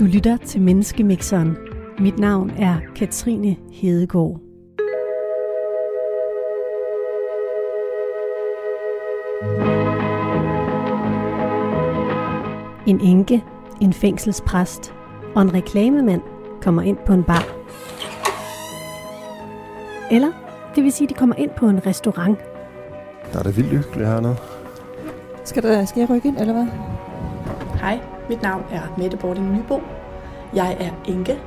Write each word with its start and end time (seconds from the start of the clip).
Du 0.00 0.04
lytter 0.04 0.36
til 0.36 0.62
Menneskemixeren. 0.62 1.56
Mit 1.98 2.18
navn 2.18 2.50
er 2.50 2.76
Katrine 2.96 3.56
Hedegaard. 3.72 4.40
En 12.86 13.00
enke, 13.00 13.44
en 13.80 13.92
fængselspræst 13.92 14.94
og 15.34 15.42
en 15.42 15.54
reklamemand 15.54 16.22
kommer 16.62 16.82
ind 16.82 16.96
på 17.06 17.12
en 17.12 17.24
bar. 17.24 17.44
Eller, 20.10 20.32
det 20.74 20.84
vil 20.84 20.92
sige, 20.92 21.08
de 21.08 21.14
kommer 21.14 21.36
ind 21.36 21.50
på 21.56 21.68
en 21.68 21.86
restaurant. 21.86 22.38
Der 23.32 23.38
er 23.38 23.42
det 23.42 23.56
vildt 23.56 23.70
hyggeligt 23.70 24.08
hernede. 24.08 24.36
Skal, 25.44 25.62
der, 25.62 25.84
skal 25.84 26.00
jeg 26.00 26.10
rykke 26.10 26.28
ind, 26.28 26.38
eller 26.38 26.52
hvad? 26.52 26.66
Hej, 27.80 28.00
mit 28.30 28.42
navn 28.42 28.62
er 28.70 28.80
Mette 28.98 29.16
Bording 29.16 29.56
Nybo. 29.56 29.80
Jeg 30.54 30.76
er 30.80 30.90
enke. 31.12 31.38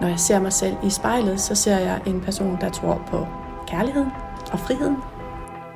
Når 0.00 0.08
jeg 0.08 0.18
ser 0.18 0.40
mig 0.40 0.52
selv 0.52 0.74
i 0.84 0.90
spejlet, 0.90 1.40
så 1.40 1.54
ser 1.54 1.78
jeg 1.78 2.00
en 2.06 2.20
person, 2.20 2.58
der 2.60 2.70
tror 2.70 3.02
på 3.10 3.26
kærligheden 3.66 4.10
og 4.52 4.58
friheden. 4.58 4.96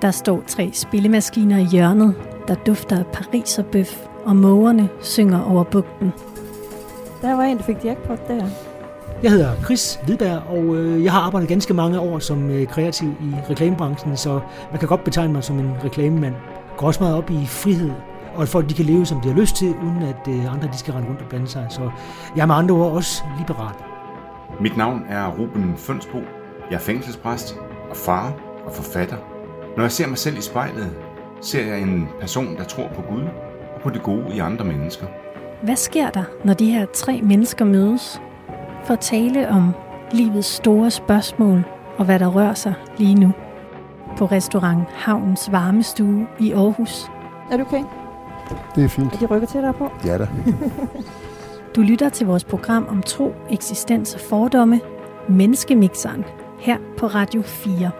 Der 0.02 0.10
står 0.10 0.42
tre 0.46 0.70
spillemaskiner 0.72 1.58
i 1.58 1.64
hjørnet, 1.64 2.14
der 2.48 2.54
dufter 2.54 2.98
af 2.98 3.06
pariserbøf, 3.06 4.06
og 4.24 4.36
mågerne 4.36 4.88
synger 5.00 5.44
over 5.44 5.64
bugten. 5.64 6.12
Der 7.22 7.34
var 7.34 7.42
en, 7.42 7.56
der 7.56 7.62
fik 7.62 7.84
jackpot 7.84 8.28
der. 8.28 8.46
Jeg 9.22 9.30
hedder 9.30 9.62
Chris 9.64 9.98
Hvidberg, 10.04 10.42
og 10.48 10.76
øh, 10.76 11.04
jeg 11.04 11.12
har 11.12 11.20
arbejdet 11.20 11.48
ganske 11.48 11.74
mange 11.74 12.00
år 12.00 12.18
som 12.18 12.50
øh, 12.50 12.66
kreativ 12.66 13.08
i 13.08 13.34
reklamebranchen, 13.50 14.16
så 14.16 14.40
man 14.70 14.78
kan 14.78 14.88
godt 14.88 15.04
betegne 15.04 15.32
mig 15.32 15.44
som 15.44 15.58
en 15.58 15.72
reklamemand. 15.84 16.34
Jeg 16.34 16.76
går 16.76 16.86
også 16.86 17.02
meget 17.02 17.16
op 17.16 17.30
i 17.30 17.46
frihed, 17.46 17.90
og 18.38 18.42
at 18.42 18.48
folk 18.48 18.68
de 18.68 18.74
kan 18.74 18.84
leve, 18.84 19.06
som 19.06 19.20
de 19.20 19.28
har 19.28 19.40
lyst 19.40 19.56
til, 19.56 19.68
uden 19.68 20.02
at 20.02 20.28
øh, 20.28 20.52
andre 20.52 20.68
de 20.72 20.78
skal 20.78 20.94
rende 20.94 21.08
rundt 21.08 21.20
og 21.22 21.28
blande 21.28 21.48
sig. 21.48 21.66
Så 21.70 21.90
jeg 22.36 22.42
er 22.42 22.46
med 22.46 22.54
andre 22.54 22.74
ord 22.74 22.92
også 22.92 23.22
liberal. 23.38 23.74
Mit 24.60 24.76
navn 24.76 25.02
er 25.08 25.28
Ruben 25.28 25.74
Fønsbo. 25.76 26.18
Jeg 26.70 26.76
er 26.76 26.80
fængselspræst 26.80 27.56
og 27.90 27.96
far 27.96 28.32
og 28.66 28.72
forfatter. 28.72 29.16
Når 29.76 29.84
jeg 29.84 29.92
ser 29.92 30.06
mig 30.06 30.18
selv 30.18 30.38
i 30.38 30.40
spejlet, 30.40 30.96
ser 31.40 31.64
jeg 31.66 31.80
en 31.80 32.08
person, 32.20 32.56
der 32.56 32.64
tror 32.64 32.88
på 32.88 33.02
Gud 33.02 33.22
og 33.74 33.80
på 33.82 33.90
det 33.90 34.02
gode 34.02 34.34
i 34.34 34.38
andre 34.38 34.64
mennesker. 34.64 35.06
Hvad 35.62 35.76
sker 35.76 36.10
der, 36.10 36.24
når 36.44 36.54
de 36.54 36.70
her 36.70 36.86
tre 36.94 37.20
mennesker 37.22 37.64
mødes? 37.64 38.22
For 38.84 38.94
at 38.94 39.00
tale 39.00 39.48
om 39.48 39.74
livets 40.12 40.48
store 40.48 40.90
spørgsmål 40.90 41.64
og 41.98 42.04
hvad 42.04 42.18
der 42.18 42.28
rører 42.28 42.54
sig 42.54 42.74
lige 42.98 43.14
nu. 43.14 43.32
På 44.18 44.26
restaurant 44.26 44.88
Havnens 44.90 45.52
Varmestue 45.52 46.26
i 46.40 46.52
Aarhus. 46.52 47.06
Er 47.50 47.56
du 47.56 47.62
okay? 47.62 47.82
Det 48.74 48.84
er 48.84 48.88
fint. 48.88 49.12
Er 49.12 49.18
de 49.18 49.26
rykker 49.26 49.48
til 49.48 49.62
dig 49.62 49.74
på? 49.74 49.90
Ja 50.04 50.18
da. 50.18 50.28
Du 51.76 51.80
lytter 51.82 52.08
til 52.08 52.26
vores 52.26 52.44
program 52.44 52.86
om 52.88 53.02
tro, 53.02 53.34
eksistens 53.50 54.14
og 54.14 54.20
fordomme, 54.20 54.80
Menneskemixeren, 55.28 56.24
her 56.58 56.78
på 56.96 57.06
Radio 57.06 57.42
4. 57.42 57.90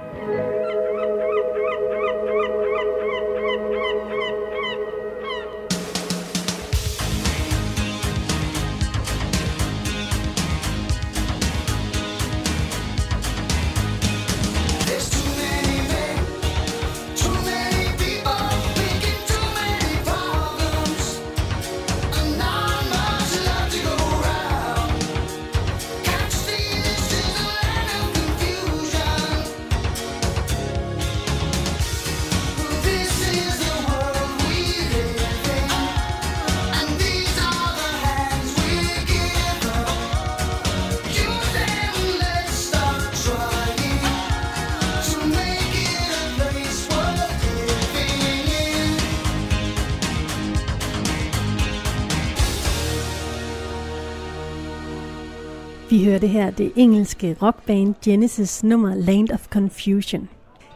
hørte 56.19 56.33
her 56.33 56.51
det 56.51 56.73
engelske 56.77 57.37
rockband 57.43 57.95
Genesis 58.05 58.65
nummer 58.65 58.95
Land 58.95 59.31
of 59.31 59.47
Confusion. 59.49 60.29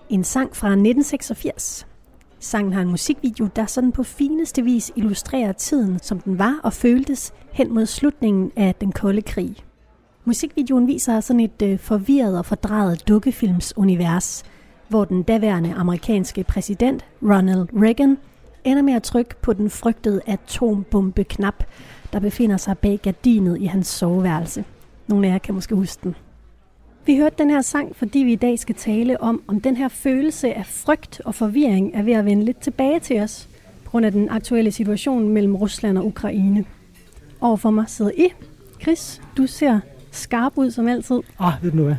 En 0.08 0.24
sang 0.24 0.56
fra 0.56 0.68
1986. 0.68 1.86
Sangen 2.38 2.72
har 2.72 2.82
en 2.82 2.88
musikvideo, 2.88 3.48
der 3.56 3.66
sådan 3.66 3.92
på 3.92 4.02
fineste 4.02 4.62
vis 4.62 4.92
illustrerer 4.96 5.52
tiden, 5.52 5.98
som 6.02 6.20
den 6.20 6.38
var 6.38 6.60
og 6.62 6.72
føltes 6.72 7.32
hen 7.52 7.74
mod 7.74 7.86
slutningen 7.86 8.52
af 8.56 8.74
den 8.74 8.92
kolde 8.92 9.22
krig. 9.22 9.56
Musikvideoen 10.24 10.86
viser 10.86 11.20
sådan 11.20 11.40
et 11.40 11.62
øh, 11.62 11.78
forvirret 11.78 12.38
og 12.38 12.46
fordrejet 12.46 13.08
dukkefilmsunivers, 13.08 14.44
hvor 14.88 15.04
den 15.04 15.22
daværende 15.22 15.74
amerikanske 15.74 16.44
præsident 16.44 17.04
Ronald 17.22 17.68
Reagan 17.82 18.18
ender 18.64 18.82
med 18.82 18.94
at 18.94 19.02
trykke 19.02 19.34
på 19.40 19.52
den 19.52 19.70
frygtede 19.70 20.20
atombombeknap, 20.26 21.64
der 22.12 22.18
befinder 22.18 22.56
sig 22.56 22.78
bag 22.78 23.00
gardinet 23.02 23.60
i 23.60 23.64
hans 23.64 23.86
soveværelse. 23.86 24.64
Nogle 25.12 25.26
af 25.26 25.32
jer 25.32 25.38
kan 25.38 25.54
måske 25.54 25.74
huske 25.74 26.00
den. 26.02 26.14
Vi 27.06 27.16
hørte 27.16 27.34
den 27.38 27.50
her 27.50 27.60
sang, 27.60 27.96
fordi 27.96 28.18
vi 28.18 28.32
i 28.32 28.36
dag 28.36 28.58
skal 28.58 28.74
tale 28.74 29.20
om, 29.20 29.42
om 29.46 29.60
den 29.60 29.76
her 29.76 29.88
følelse 29.88 30.54
af 30.54 30.66
frygt 30.66 31.20
og 31.24 31.34
forvirring 31.34 31.90
er 31.94 32.02
ved 32.02 32.12
at 32.12 32.24
vende 32.24 32.44
lidt 32.44 32.60
tilbage 32.60 33.00
til 33.00 33.20
os, 33.20 33.48
på 33.84 33.90
grund 33.90 34.06
af 34.06 34.12
den 34.12 34.28
aktuelle 34.28 34.72
situation 34.72 35.28
mellem 35.28 35.56
Rusland 35.56 35.98
og 35.98 36.06
Ukraine. 36.06 36.64
Overfor 37.40 37.70
mig 37.70 37.84
sidder 37.88 38.10
I. 38.10 38.28
Chris, 38.82 39.22
du 39.36 39.46
ser 39.46 39.80
skarp 40.10 40.52
ud 40.56 40.70
som 40.70 40.88
altid. 40.88 41.20
Ah, 41.38 41.52
ved 41.62 41.70
du 41.70 41.76
nu 41.76 41.84
hvad? 41.84 41.96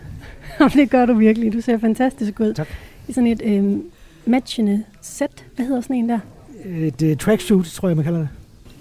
Det 0.82 0.90
gør 0.90 1.06
du 1.06 1.14
virkelig. 1.14 1.54
Du 1.54 1.62
ser 1.62 1.78
fantastisk 1.78 2.40
ud. 2.40 2.54
Tak. 2.54 2.68
I 3.08 3.14
sådan 3.14 3.28
et 3.28 3.42
øh, 3.46 3.78
matchende 4.26 4.84
sæt. 5.02 5.46
Hvad 5.56 5.66
hedder 5.66 5.82
sådan 5.82 5.96
en 5.96 6.10
der? 6.10 6.20
Et 6.66 7.02
uh, 7.02 7.18
tracksuit, 7.18 7.66
tror 7.66 7.88
jeg, 7.88 7.96
man 7.96 8.06
kalder 8.06 8.20
det. 8.20 8.30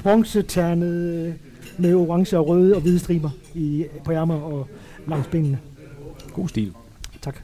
Bronzeternet 0.02 1.26
øh, 1.26 1.34
med 1.78 1.94
orange 1.94 2.38
og 2.38 2.48
røde 2.48 2.74
og 2.74 2.80
hvide 2.80 2.98
striber 2.98 3.30
i, 3.54 3.84
på 4.04 4.12
ærmer 4.12 4.34
og 4.34 4.66
langs 5.06 5.28
benene. 5.28 5.58
God 6.32 6.48
stil. 6.48 6.72
Tak. 7.20 7.36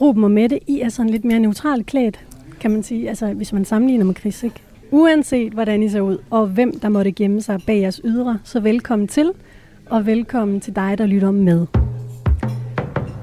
Ruben 0.00 0.24
og 0.24 0.30
Mette, 0.30 0.70
I 0.70 0.80
er 0.80 0.88
sådan 0.88 1.10
lidt 1.10 1.24
mere 1.24 1.38
neutralt 1.40 1.86
klædt, 1.86 2.26
kan 2.60 2.70
man 2.70 2.82
sige. 2.82 3.08
Altså, 3.08 3.32
hvis 3.32 3.52
man 3.52 3.64
sammenligner 3.64 4.04
med 4.04 4.14
Chris, 4.14 4.42
ikke? 4.42 4.56
Uanset 4.90 5.52
hvordan 5.52 5.82
I 5.82 5.88
ser 5.88 6.00
ud, 6.00 6.18
og 6.30 6.46
hvem 6.46 6.80
der 6.80 6.88
måtte 6.88 7.12
gemme 7.12 7.42
sig 7.42 7.60
bag 7.66 7.80
jeres 7.80 8.00
ydre, 8.04 8.38
så 8.44 8.60
velkommen 8.60 9.08
til, 9.08 9.32
og 9.86 10.06
velkommen 10.06 10.60
til 10.60 10.76
dig, 10.76 10.98
der 10.98 11.06
lytter 11.06 11.30
med. 11.30 11.66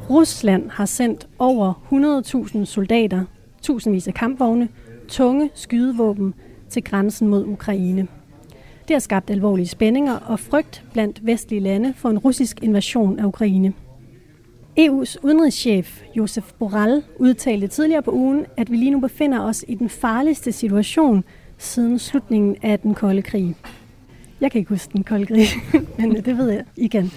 Rusland 0.10 0.70
har 0.70 0.86
sendt 0.86 1.28
over 1.40 1.74
100.000 2.58 2.66
soldater, 2.66 3.24
tusindvis 3.62 4.08
af 4.08 4.14
kampvogne, 4.14 4.70
tunge 5.08 5.50
skydevåben 5.54 6.34
til 6.70 6.84
grænsen 6.84 7.28
mod 7.28 7.46
Ukraine. 7.46 8.08
Det 8.88 8.94
har 8.94 9.00
skabt 9.00 9.30
alvorlige 9.30 9.68
spændinger 9.68 10.14
og 10.14 10.40
frygt 10.40 10.84
blandt 10.94 11.26
vestlige 11.26 11.60
lande 11.60 11.94
for 11.98 12.10
en 12.10 12.18
russisk 12.18 12.64
invasion 12.64 13.20
af 13.20 13.26
Ukraine. 13.26 13.74
EU's 14.80 15.16
udenrigschef 15.24 16.02
Josef 16.18 16.52
Borrell 16.60 17.04
udtalte 17.20 17.68
tidligere 17.68 18.02
på 18.02 18.12
ugen, 18.12 18.46
at 18.58 18.72
vi 18.72 18.78
lige 18.78 18.92
nu 18.92 19.00
befinder 19.00 19.42
os 19.42 19.66
i 19.68 19.76
den 19.76 19.90
farligste 19.90 20.52
situation 20.52 21.24
siden 21.58 22.00
slutningen 22.00 22.56
af 22.62 22.80
den 22.80 22.94
kolde 22.94 23.22
krig. 23.22 23.56
Jeg 24.42 24.52
kan 24.52 24.60
ikke 24.60 24.70
huske 24.70 24.94
den 24.94 25.04
kolde 25.04 25.26
krig, 25.26 25.48
men 26.00 26.16
det 26.16 26.38
ved 26.38 26.50
jeg, 26.50 26.64
I 26.78 26.88
kan. 26.88 27.12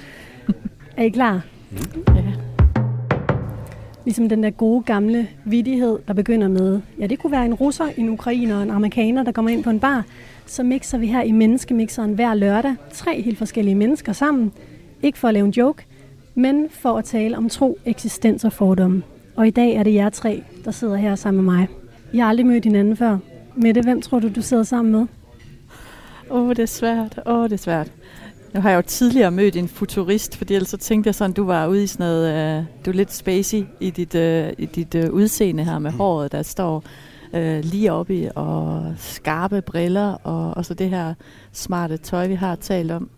Er 0.96 1.02
I 1.02 1.08
klar? 1.08 1.40
Ja. 2.14 2.24
Ligesom 4.04 4.28
den 4.28 4.42
der 4.42 4.50
gode 4.50 4.82
gamle 4.82 5.28
vidighed, 5.44 5.98
der 6.08 6.14
begynder 6.14 6.48
med, 6.48 6.80
ja 6.98 7.06
det 7.06 7.18
kunne 7.18 7.32
være 7.32 7.44
en 7.44 7.54
russer, 7.54 7.86
en 7.96 8.08
ukrainer 8.08 8.56
og 8.56 8.62
en 8.62 8.70
amerikaner, 8.70 9.22
der 9.22 9.32
kommer 9.32 9.50
ind 9.50 9.64
på 9.64 9.70
en 9.70 9.80
bar, 9.80 10.04
så 10.50 10.62
mixer 10.62 10.98
vi 10.98 11.06
her 11.06 11.22
i 11.22 11.32
Menneskemixeren 11.32 12.14
hver 12.14 12.34
lørdag 12.34 12.74
tre 12.92 13.22
helt 13.22 13.38
forskellige 13.38 13.74
mennesker 13.74 14.12
sammen. 14.12 14.52
Ikke 15.02 15.18
for 15.18 15.28
at 15.28 15.34
lave 15.34 15.46
en 15.46 15.52
joke, 15.52 15.84
men 16.34 16.66
for 16.70 16.98
at 16.98 17.04
tale 17.04 17.36
om 17.36 17.48
tro, 17.48 17.78
eksistens 17.84 18.44
og 18.44 18.52
fordomme. 18.52 19.02
Og 19.36 19.46
i 19.46 19.50
dag 19.50 19.74
er 19.74 19.82
det 19.82 19.94
jer 19.94 20.10
tre, 20.10 20.42
der 20.64 20.70
sidder 20.70 20.96
her 20.96 21.14
sammen 21.14 21.44
med 21.44 21.54
mig. 21.54 21.68
Jeg 22.14 22.24
har 22.24 22.28
aldrig 22.28 22.46
mødt 22.46 22.64
hinanden 22.64 22.96
før. 22.96 23.18
Mette, 23.56 23.80
hvem 23.80 24.02
tror 24.02 24.18
du, 24.18 24.28
du 24.28 24.42
sidder 24.42 24.62
sammen 24.62 24.92
med? 24.92 25.06
Åh, 26.30 26.42
oh, 26.42 26.48
det 26.48 26.58
er 26.58 26.66
svært. 26.66 27.20
Åh, 27.26 27.38
oh, 27.38 27.44
det 27.44 27.52
er 27.52 27.56
svært. 27.56 27.92
Nu 28.54 28.60
har 28.60 28.70
jeg 28.70 28.76
jo 28.76 28.82
tidligere 28.82 29.30
mødt 29.30 29.56
en 29.56 29.68
futurist, 29.68 30.36
fordi 30.36 30.54
ellers 30.54 30.68
så 30.68 30.76
tænkte 30.76 31.08
jeg 31.08 31.14
sådan, 31.14 31.32
du 31.32 31.44
var 31.44 31.66
ude 31.66 31.84
i 31.84 31.86
sådan 31.86 32.06
noget, 32.06 32.58
uh, 32.58 32.64
du 32.84 32.90
er 32.90 32.94
lidt 32.94 33.12
spacey 33.12 33.64
i 33.80 33.90
dit, 33.90 34.14
uh, 34.14 34.48
i 34.58 34.66
dit 34.66 34.94
uh, 34.94 35.14
udseende 35.14 35.64
her 35.64 35.78
med 35.78 35.90
håret, 35.90 36.32
der 36.32 36.42
står 36.42 36.84
uh, 37.32 37.64
lige 37.64 37.92
oppe 37.92 38.16
i, 38.16 38.28
og 38.34 38.94
skarpe 38.96 39.62
briller, 39.62 40.12
og, 40.12 40.56
og 40.56 40.64
så 40.64 40.74
det 40.74 40.90
her 40.90 41.14
smarte 41.52 41.96
tøj, 41.96 42.26
vi 42.26 42.34
har 42.34 42.56
talt 42.56 42.90
om. 42.90 43.10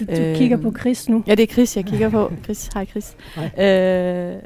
Du, 0.00 0.04
du 0.04 0.12
øh, 0.12 0.36
kigger 0.36 0.56
på 0.56 0.74
Chris 0.80 1.08
nu. 1.08 1.24
Ja, 1.26 1.34
det 1.34 1.42
er 1.42 1.52
Chris, 1.52 1.76
jeg 1.76 1.84
kigger 1.84 2.08
på. 2.08 2.32
Chris, 2.44 2.70
hej 2.74 2.86
Chris. 2.86 3.16
Hej. 3.34 3.66
Øh, 3.66 4.42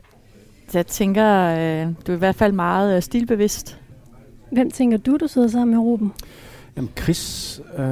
jeg 0.75 0.87
tænker, 0.87 1.27
øh, 1.27 1.89
du 2.07 2.13
er 2.13 2.17
i 2.17 2.19
hvert 2.19 2.35
fald 2.35 2.53
meget 2.53 2.97
øh, 2.97 3.03
stilbevidst. 3.03 3.79
Hvem 4.53 4.71
tænker 4.71 4.97
du, 4.97 5.17
du 5.17 5.27
sidder 5.27 5.49
sammen 5.49 5.77
med, 5.77 5.85
Ruben? 5.85 6.13
Jamen 6.77 6.91
Chris 6.99 7.61
øh, 7.79 7.85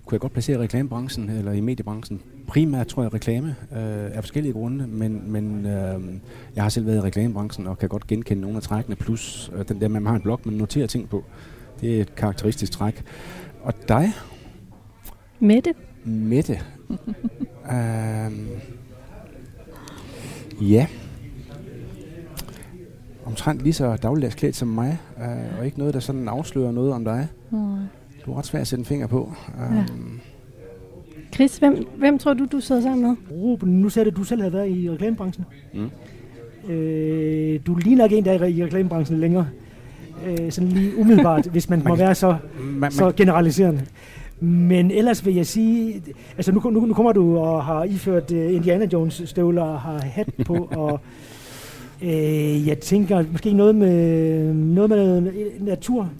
kunne 0.00 0.12
jeg 0.12 0.20
godt 0.20 0.32
placere 0.32 0.56
i 0.56 0.62
reklamebranchen 0.62 1.30
eller 1.30 1.52
i 1.52 1.60
mediebranchen. 1.60 2.22
Primært 2.46 2.86
tror 2.86 3.02
jeg 3.02 3.14
reklame 3.14 3.56
øh, 3.72 4.16
af 4.16 4.22
forskellige 4.22 4.52
grunde, 4.52 4.86
men, 4.86 5.32
men 5.32 5.66
øh, 5.66 6.00
jeg 6.56 6.62
har 6.62 6.68
selv 6.68 6.86
været 6.86 6.96
i 6.96 7.00
reklamebranchen 7.00 7.66
og 7.66 7.78
kan 7.78 7.88
godt 7.88 8.06
genkende 8.06 8.40
nogle 8.40 8.56
af 8.56 8.62
trækkene, 8.62 8.96
plus 8.96 9.50
øh, 9.54 9.68
den 9.68 9.80
der 9.80 9.88
man 9.88 10.06
har 10.06 10.14
en 10.14 10.20
blog, 10.20 10.40
man 10.44 10.54
noterer 10.54 10.86
ting 10.86 11.08
på. 11.08 11.24
Det 11.80 11.96
er 11.96 12.00
et 12.00 12.14
karakteristisk 12.14 12.72
træk. 12.72 13.04
Og 13.62 13.74
dig, 13.88 14.12
Mette? 15.40 15.74
Mette. 16.04 16.60
øh, 17.72 18.32
ja. 20.70 20.86
Omtrent 23.24 23.62
lige 23.62 23.72
så 23.72 23.96
dagligdags 23.96 24.34
klædt 24.34 24.56
som 24.56 24.68
mig, 24.68 24.98
øh, 25.18 25.58
og 25.58 25.66
ikke 25.66 25.78
noget, 25.78 25.94
der 25.94 26.00
sådan 26.00 26.28
afslører 26.28 26.72
noget 26.72 26.92
om 26.92 27.04
dig. 27.04 27.28
Du 28.28 28.32
er 28.32 28.38
ret 28.38 28.46
svær 28.46 28.60
at 28.60 28.66
sætte 28.66 28.80
en 28.80 28.84
finger 28.84 29.06
på. 29.06 29.32
Ja. 29.58 29.78
Um, 29.78 30.20
Chris, 31.34 31.58
hvem, 31.58 31.86
hvem 31.96 32.18
tror 32.18 32.34
du, 32.34 32.46
du 32.52 32.60
sidder 32.60 32.82
sammen 32.82 33.06
med? 33.06 33.16
Ruben, 33.30 33.80
nu 33.80 33.88
sagde 33.88 34.04
du, 34.04 34.10
at 34.10 34.16
du 34.16 34.24
selv 34.24 34.40
havde 34.40 34.52
været 34.52 34.70
i 34.70 34.90
reklamebranchen. 34.90 35.44
Mm. 35.74 35.90
Øh, 36.72 37.60
du 37.66 37.74
ligner 37.74 38.04
ikke 38.04 38.16
en, 38.16 38.24
der 38.24 38.32
er 38.32 38.44
i 38.44 38.64
reklamebranchen 38.64 39.20
længere. 39.20 39.48
Øh, 40.26 40.52
sådan 40.52 40.68
lige 40.68 40.98
umiddelbart, 40.98 41.46
hvis 41.52 41.70
man, 41.70 41.78
Man 41.78 41.88
må 41.88 41.96
være 41.96 42.14
så, 42.14 42.36
man, 42.60 42.90
så 42.90 43.12
generaliserende. 43.16 43.82
Men 44.40 44.90
ellers 44.90 45.26
vil 45.26 45.34
jeg 45.34 45.46
sige, 45.46 46.02
altså 46.36 46.52
nu, 46.52 46.70
nu, 46.70 46.86
nu 46.86 46.94
kommer 46.94 47.12
du 47.12 47.38
og 47.38 47.64
har 47.64 47.84
iført 47.84 48.30
uh, 48.30 48.54
Indiana 48.54 48.88
Jones 48.92 49.22
støvler 49.24 49.62
og 49.62 49.80
har 49.80 49.98
hat 49.98 50.28
på, 50.44 50.54
og 50.82 51.00
øh, 52.02 52.68
jeg 52.68 52.78
tænker 52.78 53.24
måske 53.32 53.52
noget 53.52 53.74
med 53.74 54.54
noget 54.54 54.90
med 54.90 54.96
noget 54.96 55.34
natur, 55.60 56.10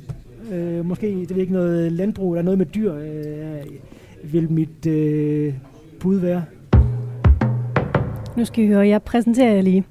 øh, 0.52 0.84
måske 0.86 1.06
det 1.06 1.28
ved 1.28 1.36
jeg 1.36 1.40
ikke 1.40 1.52
noget 1.52 1.92
landbrug 1.92 2.32
eller 2.34 2.42
noget 2.42 2.58
med 2.58 2.66
dyr, 2.66 2.94
øh, 2.94 4.32
vil 4.32 4.50
mit 4.50 4.86
øh, 4.86 5.54
bud 6.00 6.16
være. 6.16 6.44
Nu 8.36 8.44
skal 8.44 8.64
vi 8.64 8.68
høre, 8.68 8.88
jeg 8.88 9.02
præsenterer 9.02 9.52
jer 9.54 9.62
lige. 9.62 9.84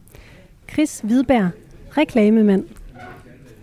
Chris 0.73 0.99
Hvidberg, 1.03 1.49
reklamemand. 1.97 2.63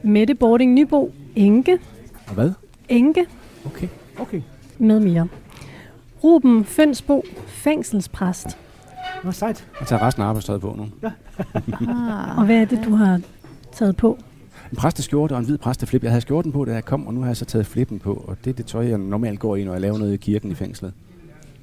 Mette 0.02 0.34
Bording 0.34 0.74
Nybo, 0.74 1.12
enke. 1.36 1.78
Og 2.26 2.34
hvad? 2.34 2.50
Enke 2.88 3.26
Okay. 3.66 3.88
Okay, 4.18 4.40
med 4.78 5.00
mere. 5.00 5.28
Ruben 6.24 6.64
Fønsbo, 6.64 7.22
fængselspræst. 7.46 8.58
nå 9.24 9.32
sejt. 9.32 9.66
Jeg 9.80 9.88
tager 9.88 10.06
resten 10.06 10.22
af 10.22 10.26
arbejdstøjet 10.26 10.60
på 10.60 10.74
nu. 10.78 11.08
Ah. 11.88 12.38
Og 12.38 12.44
hvad 12.46 12.56
er 12.56 12.64
det, 12.64 12.80
du 12.84 12.94
har 12.94 13.20
taget 13.72 13.96
på? 13.96 14.18
En 14.74 14.78
præsteskjorte 14.78 15.32
og 15.32 15.38
en 15.38 15.44
hvid 15.44 15.58
præsteflip. 15.58 16.02
Jeg 16.02 16.10
havde 16.10 16.20
skjorten 16.20 16.52
på, 16.52 16.64
da 16.64 16.72
jeg 16.72 16.84
kom, 16.84 17.06
og 17.06 17.14
nu 17.14 17.20
har 17.20 17.26
jeg 17.26 17.36
så 17.36 17.44
taget 17.44 17.66
flippen 17.66 17.98
på. 17.98 18.24
Og 18.28 18.36
det 18.44 18.50
er 18.50 18.54
det 18.54 18.66
tøj, 18.66 18.88
jeg 18.88 18.98
normalt 18.98 19.40
går 19.40 19.56
i, 19.56 19.64
når 19.64 19.72
jeg 19.72 19.80
laver 19.80 19.98
noget 19.98 20.12
i 20.12 20.16
kirken 20.16 20.50
i 20.50 20.54
fængslet. 20.54 20.92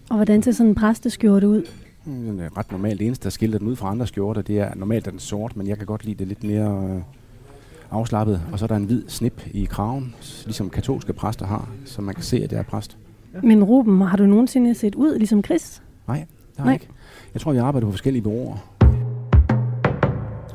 Og 0.09 0.15
hvordan 0.15 0.43
ser 0.43 0.51
sådan 0.51 0.69
en 0.69 0.75
præsteskjorte 0.75 1.47
ud? 1.47 1.63
Mm, 2.05 2.37
Det 2.37 2.45
er 2.45 2.57
ret 2.57 2.71
normalt. 2.71 2.99
Det 2.99 3.05
eneste, 3.07 3.23
der 3.23 3.29
skiller 3.29 3.57
den 3.57 3.67
ud 3.67 3.75
fra 3.75 3.91
andre 3.91 4.07
skjorter, 4.07 4.41
det 4.41 4.59
er 4.59 4.75
normalt 4.75 5.07
er 5.07 5.11
den 5.11 5.19
sort, 5.19 5.57
men 5.57 5.67
jeg 5.67 5.77
kan 5.77 5.85
godt 5.85 6.05
lide 6.05 6.15
det 6.15 6.27
lidt 6.27 6.43
mere 6.43 6.89
øh, 6.95 7.01
afslappet. 7.91 8.41
Og 8.51 8.59
så 8.59 8.65
er 8.65 8.67
der 8.67 8.75
en 8.75 8.83
hvid 8.83 9.03
snip 9.07 9.41
i 9.53 9.65
kraven, 9.65 10.15
ligesom 10.45 10.69
katolske 10.69 11.13
præster 11.13 11.45
har, 11.45 11.69
så 11.85 12.01
man 12.01 12.15
kan 12.15 12.23
se, 12.23 12.43
at 12.43 12.51
jeg 12.51 12.59
er 12.59 12.63
præst. 12.63 12.97
Men 13.43 13.63
Ruben, 13.63 14.01
har 14.01 14.17
du 14.17 14.25
nogensinde 14.25 14.73
set 14.75 14.95
ud 14.95 15.17
ligesom 15.17 15.43
Chris? 15.43 15.81
Nej, 16.07 16.17
det 16.17 16.27
har 16.57 16.65
Nej. 16.65 16.73
ikke. 16.73 16.87
Jeg 17.33 17.41
tror, 17.41 17.51
vi 17.51 17.57
arbejder 17.57 17.87
på 17.87 17.91
forskellige 17.91 18.23
bureauer. 18.23 18.57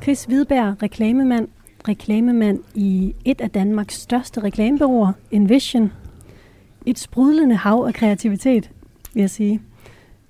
Chris 0.03 0.25
Hvidberg, 0.25 0.83
reklamemand. 0.83 1.49
Reklamemand 1.89 2.61
i 2.75 3.15
et 3.25 3.41
af 3.41 3.51
Danmarks 3.51 3.95
største 3.95 4.41
reklamebureauer, 4.41 5.13
Envision. 5.31 5.93
Et 6.87 6.99
sprudlende 6.99 7.57
hav 7.57 7.85
af 7.87 7.95
kreativitet, 7.95 8.71
vil 9.15 9.21
jeg 9.21 9.31
sige. 9.31 9.61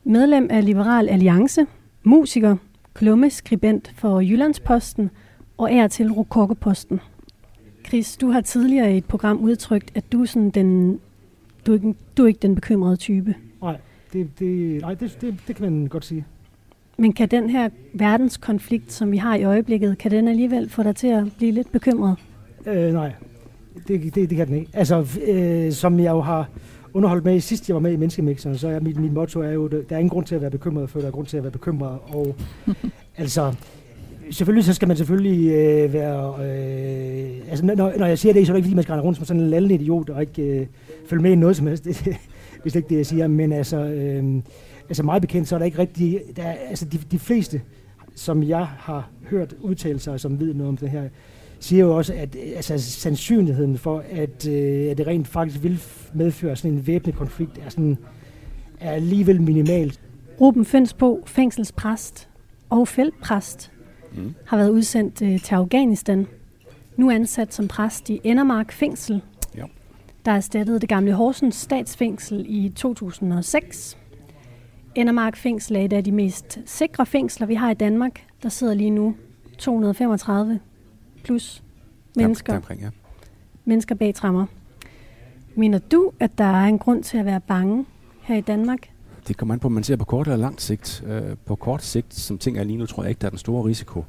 Medlem 0.05 0.47
af 0.51 0.65
Liberal 0.65 1.09
Alliance, 1.09 1.67
musiker, 2.05 2.57
klummeskribent 2.95 3.93
for 3.97 4.21
Jyllandsposten 4.21 5.11
og 5.57 5.73
er 5.73 5.89
til 5.89 6.13
Rokokoposten. 6.13 7.01
Chris, 7.87 8.17
du 8.17 8.31
har 8.31 8.41
tidligere 8.41 8.95
i 8.95 8.97
et 8.97 9.05
program 9.05 9.39
udtrykt, 9.39 9.93
at 9.95 10.13
du 10.13 10.27
sådan 10.27 10.51
den, 10.51 11.01
du 11.67 11.73
er, 11.73 11.77
ikke, 11.77 11.95
du 12.17 12.23
er 12.23 12.27
ikke 12.27 12.41
den 12.43 12.55
bekymrede 12.55 12.97
type. 12.97 13.35
Nej, 13.63 13.77
det, 14.13 14.39
det, 14.39 14.81
nej 14.81 14.95
det, 14.95 15.19
det, 15.21 15.39
det 15.49 15.57
kan 15.57 15.73
man 15.73 15.87
godt 15.87 16.05
sige. 16.05 16.25
Men 16.97 17.13
kan 17.13 17.29
den 17.29 17.51
her 17.51 17.69
verdenskonflikt, 17.93 18.93
som 18.93 19.13
vi 19.13 19.17
har 19.17 19.35
i 19.35 19.45
øjeblikket, 19.45 19.99
kan 19.99 20.11
den 20.11 20.29
alligevel 20.29 20.71
få 20.71 20.83
dig 20.83 20.97
til 20.97 21.09
at 21.09 21.25
blive 21.37 21.53
lidt 21.53 21.73
bekymret? 21.73 22.17
Øh, 22.67 22.93
nej, 22.93 23.13
det, 23.89 24.15
det, 24.15 24.31
det 24.31 24.37
kan 24.37 24.47
den 24.47 24.57
ikke. 24.57 24.71
Altså, 24.75 25.07
øh, 25.27 25.73
som 25.73 26.01
jeg 26.01 26.11
jo 26.11 26.21
har 26.21 26.49
underholdt 26.95 27.25
med 27.25 27.37
i 27.37 27.41
sidst, 27.41 27.69
jeg 27.69 27.75
var 27.75 27.81
med 27.81 27.93
i 27.93 27.97
Menneskemixeren, 27.97 28.59
så 28.59 28.69
er 28.69 28.81
mit, 28.81 28.97
mit 28.97 29.13
motto 29.13 29.41
er 29.41 29.51
jo, 29.51 29.69
der 29.69 29.83
er 29.91 29.99
ingen 29.99 30.11
grund 30.11 30.27
til 30.27 30.35
at 30.35 30.41
være 30.41 30.51
bekymret, 30.51 30.91
før 30.91 31.01
der 31.01 31.07
er 31.07 31.13
grund 31.13 31.27
til 31.27 31.37
at 31.37 31.43
være 31.43 31.53
bekymret. 31.53 31.99
Og 32.09 32.37
altså, 33.17 33.55
selvfølgelig 34.31 34.65
så 34.65 34.73
skal 34.73 34.89
man 34.89 34.97
selvfølgelig 34.97 35.53
øh, 35.53 35.93
være... 35.93 36.35
Øh, 36.35 37.51
altså, 37.51 37.65
når, 37.65 37.93
når 37.99 38.07
jeg 38.07 38.19
siger 38.19 38.33
det, 38.33 38.47
så 38.47 38.53
er 38.53 38.55
det 38.55 38.59
ikke 38.59 38.67
fordi, 38.67 38.75
man 38.75 38.83
skal 38.83 38.93
rende 38.93 39.05
rundt 39.05 39.17
som 39.17 39.27
sådan 39.27 39.43
en 39.43 39.51
lallende 39.51 39.75
idiot 39.75 40.11
og 40.11 40.21
ikke 40.21 40.43
øh, 40.43 40.67
følge 41.07 41.23
med 41.23 41.31
i 41.31 41.35
noget 41.35 41.57
som 41.57 41.67
helst. 41.67 41.85
Det, 41.85 41.97
det, 42.05 42.05
det 42.05 42.67
er 42.67 42.71
slet 42.71 42.77
ikke 42.77 42.89
det, 42.89 42.97
jeg 42.97 43.07
siger. 43.07 43.27
Men 43.27 43.53
altså, 43.53 43.77
øh, 43.77 44.25
altså 44.89 45.03
meget 45.03 45.23
bekendt, 45.23 45.49
så 45.49 45.55
er 45.55 45.59
der 45.59 45.67
ikke 45.67 45.79
rigtig... 45.79 46.21
Der, 46.37 46.43
er- 46.43 46.57
altså, 46.69 46.85
de, 46.85 46.99
de 47.11 47.19
fleste, 47.19 47.63
som 48.15 48.43
jeg 48.43 48.67
har 48.67 49.11
hørt 49.31 49.55
udtalelser, 49.61 50.13
og 50.13 50.21
som 50.21 50.41
ved 50.41 50.55
noget 50.55 50.69
om 50.69 50.77
det 50.77 50.91
her, 50.91 51.09
siger 51.61 51.85
jo 51.85 51.97
også, 51.97 52.15
at 52.15 52.37
altså, 52.57 52.79
sandsynligheden 52.79 53.79
for, 53.79 54.05
at, 54.11 54.49
øh, 54.49 54.91
at 54.91 54.99
det 54.99 55.07
rent 55.07 55.29
faktisk 55.29 55.63
vil 55.63 55.83
medføre 56.15 56.57
sådan 56.57 56.71
en 56.71 56.87
væbnet 56.87 57.15
konflikt, 57.15 57.59
er, 57.59 57.69
sådan, 57.69 57.99
er 58.81 58.91
alligevel 58.91 59.43
minimalt. 59.43 60.01
Ruben 60.41 60.65
Fønsbo, 60.65 61.23
fængselspræst 61.27 62.29
og 62.71 62.89
feltpræst, 62.89 63.73
Mm. 64.17 64.35
har 64.47 64.57
været 64.57 64.69
udsendt 64.71 65.23
øh, 65.23 65.41
til 65.43 65.55
Afghanistan. 65.55 66.27
Nu 66.97 67.11
ansat 67.11 67.55
som 67.55 67.69
præst 67.69 68.11
i 68.11 68.21
Endermark 68.25 68.73
Fængsel, 68.73 69.21
Ja. 69.57 69.63
der 70.25 70.33
erstattede 70.33 70.81
det 70.81 70.89
gamle 70.89 71.13
Horsens 71.13 71.55
statsfængsel 71.57 72.45
i 72.49 72.69
2006. 72.77 73.97
Endermark 74.97 75.37
Fængsel 75.37 75.77
er 75.77 75.81
et 75.81 75.93
af 75.93 76.05
de 76.05 76.13
mest 76.13 76.59
sikre 76.67 77.07
fængsler, 77.07 77.47
vi 77.47 77.55
har 77.55 77.71
i 77.71 77.75
Danmark. 77.75 78.27
Der 78.43 78.49
sidder 78.49 78.75
lige 78.75 78.91
nu 78.91 79.17
235 79.59 80.61
plus 81.25 81.63
mennesker, 82.17 82.53
Deromkring, 82.53 82.81
ja. 82.81 82.89
mennesker 83.65 83.95
bag 83.95 84.15
trammer. 84.15 84.47
Mener 85.55 85.79
du, 85.79 86.13
at 86.21 86.39
der 86.39 86.45
er 86.45 86.65
en 86.65 86.79
grund 86.79 87.03
til 87.03 87.19
at 87.19 87.25
være 87.25 87.41
bange 87.41 87.87
her 88.23 88.37
i 88.37 88.41
Danmark? 88.41 88.79
Det 89.29 89.37
kommer 89.37 89.55
an 89.55 89.61
på, 89.61 89.67
om 89.67 89.73
man 89.73 89.85
ser 89.85 89.97
på 89.97 90.05
kort 90.05 90.27
eller 90.27 90.37
langt 90.37 90.63
sigt. 90.63 91.05
Øh, 91.07 91.37
på 91.45 91.55
kort 91.55 91.85
sigt, 91.85 92.15
som 92.15 92.39
ting 92.39 92.59
er 92.59 92.65
lige 92.65 92.79
nu, 92.79 92.87
tror 92.87 93.03
jeg 93.03 93.11
ikke, 93.11 93.21
der 93.21 93.27
er 93.27 93.31
den 93.31 93.39
store 93.39 93.65
risiko. 93.65 94.05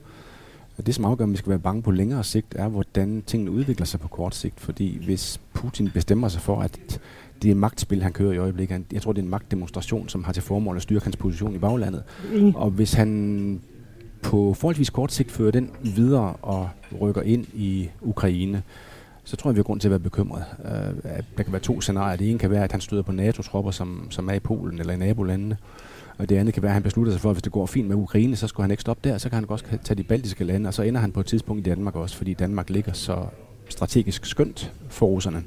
Det, 0.86 0.96
som 0.96 1.06
afgør, 1.06 1.24
om 1.24 1.32
vi 1.32 1.38
skal 1.38 1.50
være 1.50 1.60
bange 1.60 1.82
på 1.82 1.92
længere 1.92 2.24
sigt, 2.24 2.56
er, 2.56 2.68
hvordan 2.68 3.24
tingene 3.28 3.52
udvikler 3.52 3.86
sig 3.86 4.00
på 4.00 4.08
kort 4.08 4.36
sigt. 4.36 4.60
Fordi 4.60 5.06
hvis 5.06 5.42
Putin 5.54 5.90
bestemmer 5.94 6.28
sig 6.28 6.42
for, 6.42 6.62
at 6.62 7.00
det 7.42 7.52
er 7.52 7.56
magtspil, 7.56 8.04
han 8.04 8.14
kører 8.14 8.32
i 8.34 8.38
øjeblikket, 8.38 8.74
han- 8.74 8.86
jeg 8.94 9.02
tror, 9.02 9.14
det 9.14 9.20
er 9.20 9.24
en 9.24 9.30
magtdemonstration, 9.30 10.10
som 10.10 10.24
har 10.24 10.34
til 10.34 10.44
formål 10.44 10.76
at 10.76 10.82
styrke 10.82 11.04
hans 11.06 11.16
position 11.16 11.56
i 11.56 11.58
baglandet. 11.58 12.04
Enig. 12.34 12.56
Og 12.58 12.70
hvis 12.70 12.94
han 12.94 13.62
på 14.22 14.54
forholdsvis 14.54 14.90
kort 14.90 15.12
sigt 15.12 15.32
fører 15.32 15.52
den 15.52 15.70
videre 15.84 16.34
og 16.42 16.70
rykker 17.02 17.22
ind 17.22 17.46
i 17.54 17.90
Ukraine, 18.02 18.64
så 19.24 19.36
tror 19.36 19.50
jeg, 19.50 19.56
vi 19.56 19.60
har 19.60 19.64
grund 19.64 19.80
til 19.80 19.88
at 19.88 19.92
være 19.92 20.00
bekymret. 20.00 20.44
Uh, 20.60 20.70
der 21.38 21.44
kan 21.44 21.52
være 21.54 21.62
to 21.62 21.82
scenarier. 21.82 22.18
Det 22.18 22.30
ene 22.30 22.40
kan 22.40 22.52
være, 22.52 22.64
at 22.64 22.72
han 22.72 22.82
støder 22.82 23.04
på 23.04 23.12
NATO-tropper, 23.12 23.72
som, 23.72 24.08
som 24.10 24.30
er 24.30 24.34
i 24.34 24.40
Polen 24.40 24.80
eller 24.80 24.94
i 24.94 24.98
nabolandene. 24.98 25.58
Og 26.18 26.30
det 26.30 26.38
andet 26.38 26.54
kan 26.54 26.64
være, 26.64 26.70
at 26.70 26.74
han 26.74 26.84
beslutter 26.84 27.12
sig 27.12 27.22
for, 27.22 27.30
at 27.30 27.36
hvis 27.36 27.42
det 27.44 27.52
går 27.52 27.66
fint 27.66 27.88
med 27.88 27.96
Ukraine, 27.96 28.36
så 28.36 28.48
skulle 28.48 28.64
han 28.64 28.72
ikke 28.72 28.82
stoppe 28.82 29.10
der. 29.10 29.18
Så 29.18 29.30
kan 29.30 29.36
han 29.36 29.46
også 29.50 29.66
tage 29.84 29.98
de 29.98 30.04
baltiske 30.04 30.44
lande, 30.44 30.68
og 30.68 30.74
så 30.74 30.82
ender 30.84 31.02
han 31.02 31.12
på 31.12 31.20
et 31.20 31.26
tidspunkt 31.26 31.68
i 31.68 31.70
Danmark 31.70 31.96
også, 31.96 32.18
fordi 32.18 32.34
Danmark 32.34 32.70
ligger 32.70 32.94
så 32.94 33.18
strategisk 33.70 34.26
skønt 34.26 34.74
for 34.90 35.06
russerne. 35.06 35.44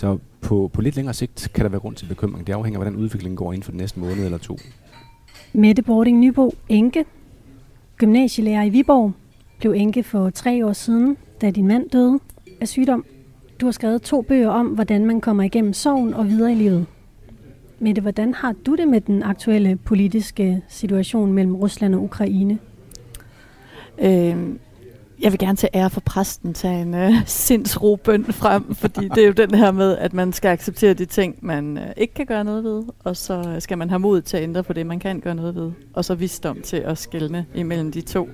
Så 0.00 0.18
på, 0.40 0.70
på 0.72 0.80
lidt 0.80 0.96
længere 0.96 1.14
sigt 1.14 1.48
kan 1.54 1.64
der 1.64 1.70
være 1.70 1.80
grund 1.80 1.96
til 1.96 2.06
bekymring. 2.06 2.46
Det 2.46 2.52
afhænger 2.52 2.80
af, 2.80 2.84
hvordan 2.84 3.00
udviklingen 3.00 3.36
går 3.36 3.52
inden 3.52 3.62
for 3.62 3.70
den 3.70 3.78
næste 3.78 4.00
måned 4.00 4.24
eller 4.24 4.38
to. 4.38 4.58
Mette 5.52 5.82
Bording 5.82 6.18
Nybo, 6.18 6.54
enke, 6.68 7.04
gymnasielærer 7.96 8.62
i 8.62 8.68
Viborg, 8.68 9.12
blev 9.58 9.72
enke 9.72 10.02
for 10.02 10.30
tre 10.30 10.66
år 10.66 10.72
siden, 10.72 11.16
da 11.40 11.50
din 11.50 11.66
mand 11.66 11.90
døde 11.90 12.18
af 12.60 12.68
sygdom. 12.68 13.04
Du 13.60 13.66
har 13.66 13.72
skrevet 13.72 14.02
to 14.02 14.22
bøger 14.22 14.48
om, 14.48 14.66
hvordan 14.66 15.06
man 15.06 15.20
kommer 15.20 15.42
igennem 15.42 15.72
sorgen 15.72 16.14
og 16.14 16.28
videre 16.28 16.52
i 16.52 16.54
livet. 16.54 16.86
Mette, 17.78 18.02
hvordan 18.02 18.34
har 18.34 18.54
du 18.66 18.74
det 18.74 18.88
med 18.88 19.00
den 19.00 19.22
aktuelle 19.22 19.76
politiske 19.76 20.62
situation 20.68 21.32
mellem 21.32 21.56
Rusland 21.56 21.94
og 21.94 22.02
Ukraine? 22.02 22.58
Øh, 23.98 24.36
jeg 25.20 25.32
vil 25.32 25.38
gerne 25.38 25.56
til 25.56 25.68
ære 25.74 25.90
for 25.90 26.00
præsten 26.00 26.54
tage 26.54 26.82
en 26.82 26.94
øh, 26.94 27.12
sindsro 27.26 27.96
bøn 27.96 28.24
frem, 28.24 28.74
fordi 28.74 29.08
det 29.08 29.22
er 29.22 29.26
jo 29.26 29.32
den 29.32 29.54
her 29.54 29.72
med, 29.72 29.96
at 29.96 30.12
man 30.12 30.32
skal 30.32 30.48
acceptere 30.48 30.94
de 30.94 31.04
ting, 31.04 31.38
man 31.42 31.78
øh, 31.78 31.86
ikke 31.96 32.14
kan 32.14 32.26
gøre 32.26 32.44
noget 32.44 32.64
ved, 32.64 32.84
og 33.04 33.16
så 33.16 33.56
skal 33.58 33.78
man 33.78 33.88
have 33.88 33.98
mod 33.98 34.22
til 34.22 34.36
at 34.36 34.42
ændre 34.42 34.62
på 34.62 34.72
det, 34.72 34.86
man 34.86 34.98
kan 34.98 35.20
gøre 35.20 35.34
noget 35.34 35.54
ved, 35.54 35.72
og 35.94 36.04
så 36.04 36.14
visdom 36.14 36.62
til 36.62 36.76
at 36.76 36.98
skelne 36.98 37.46
imellem 37.54 37.92
de 37.92 38.00
to. 38.00 38.28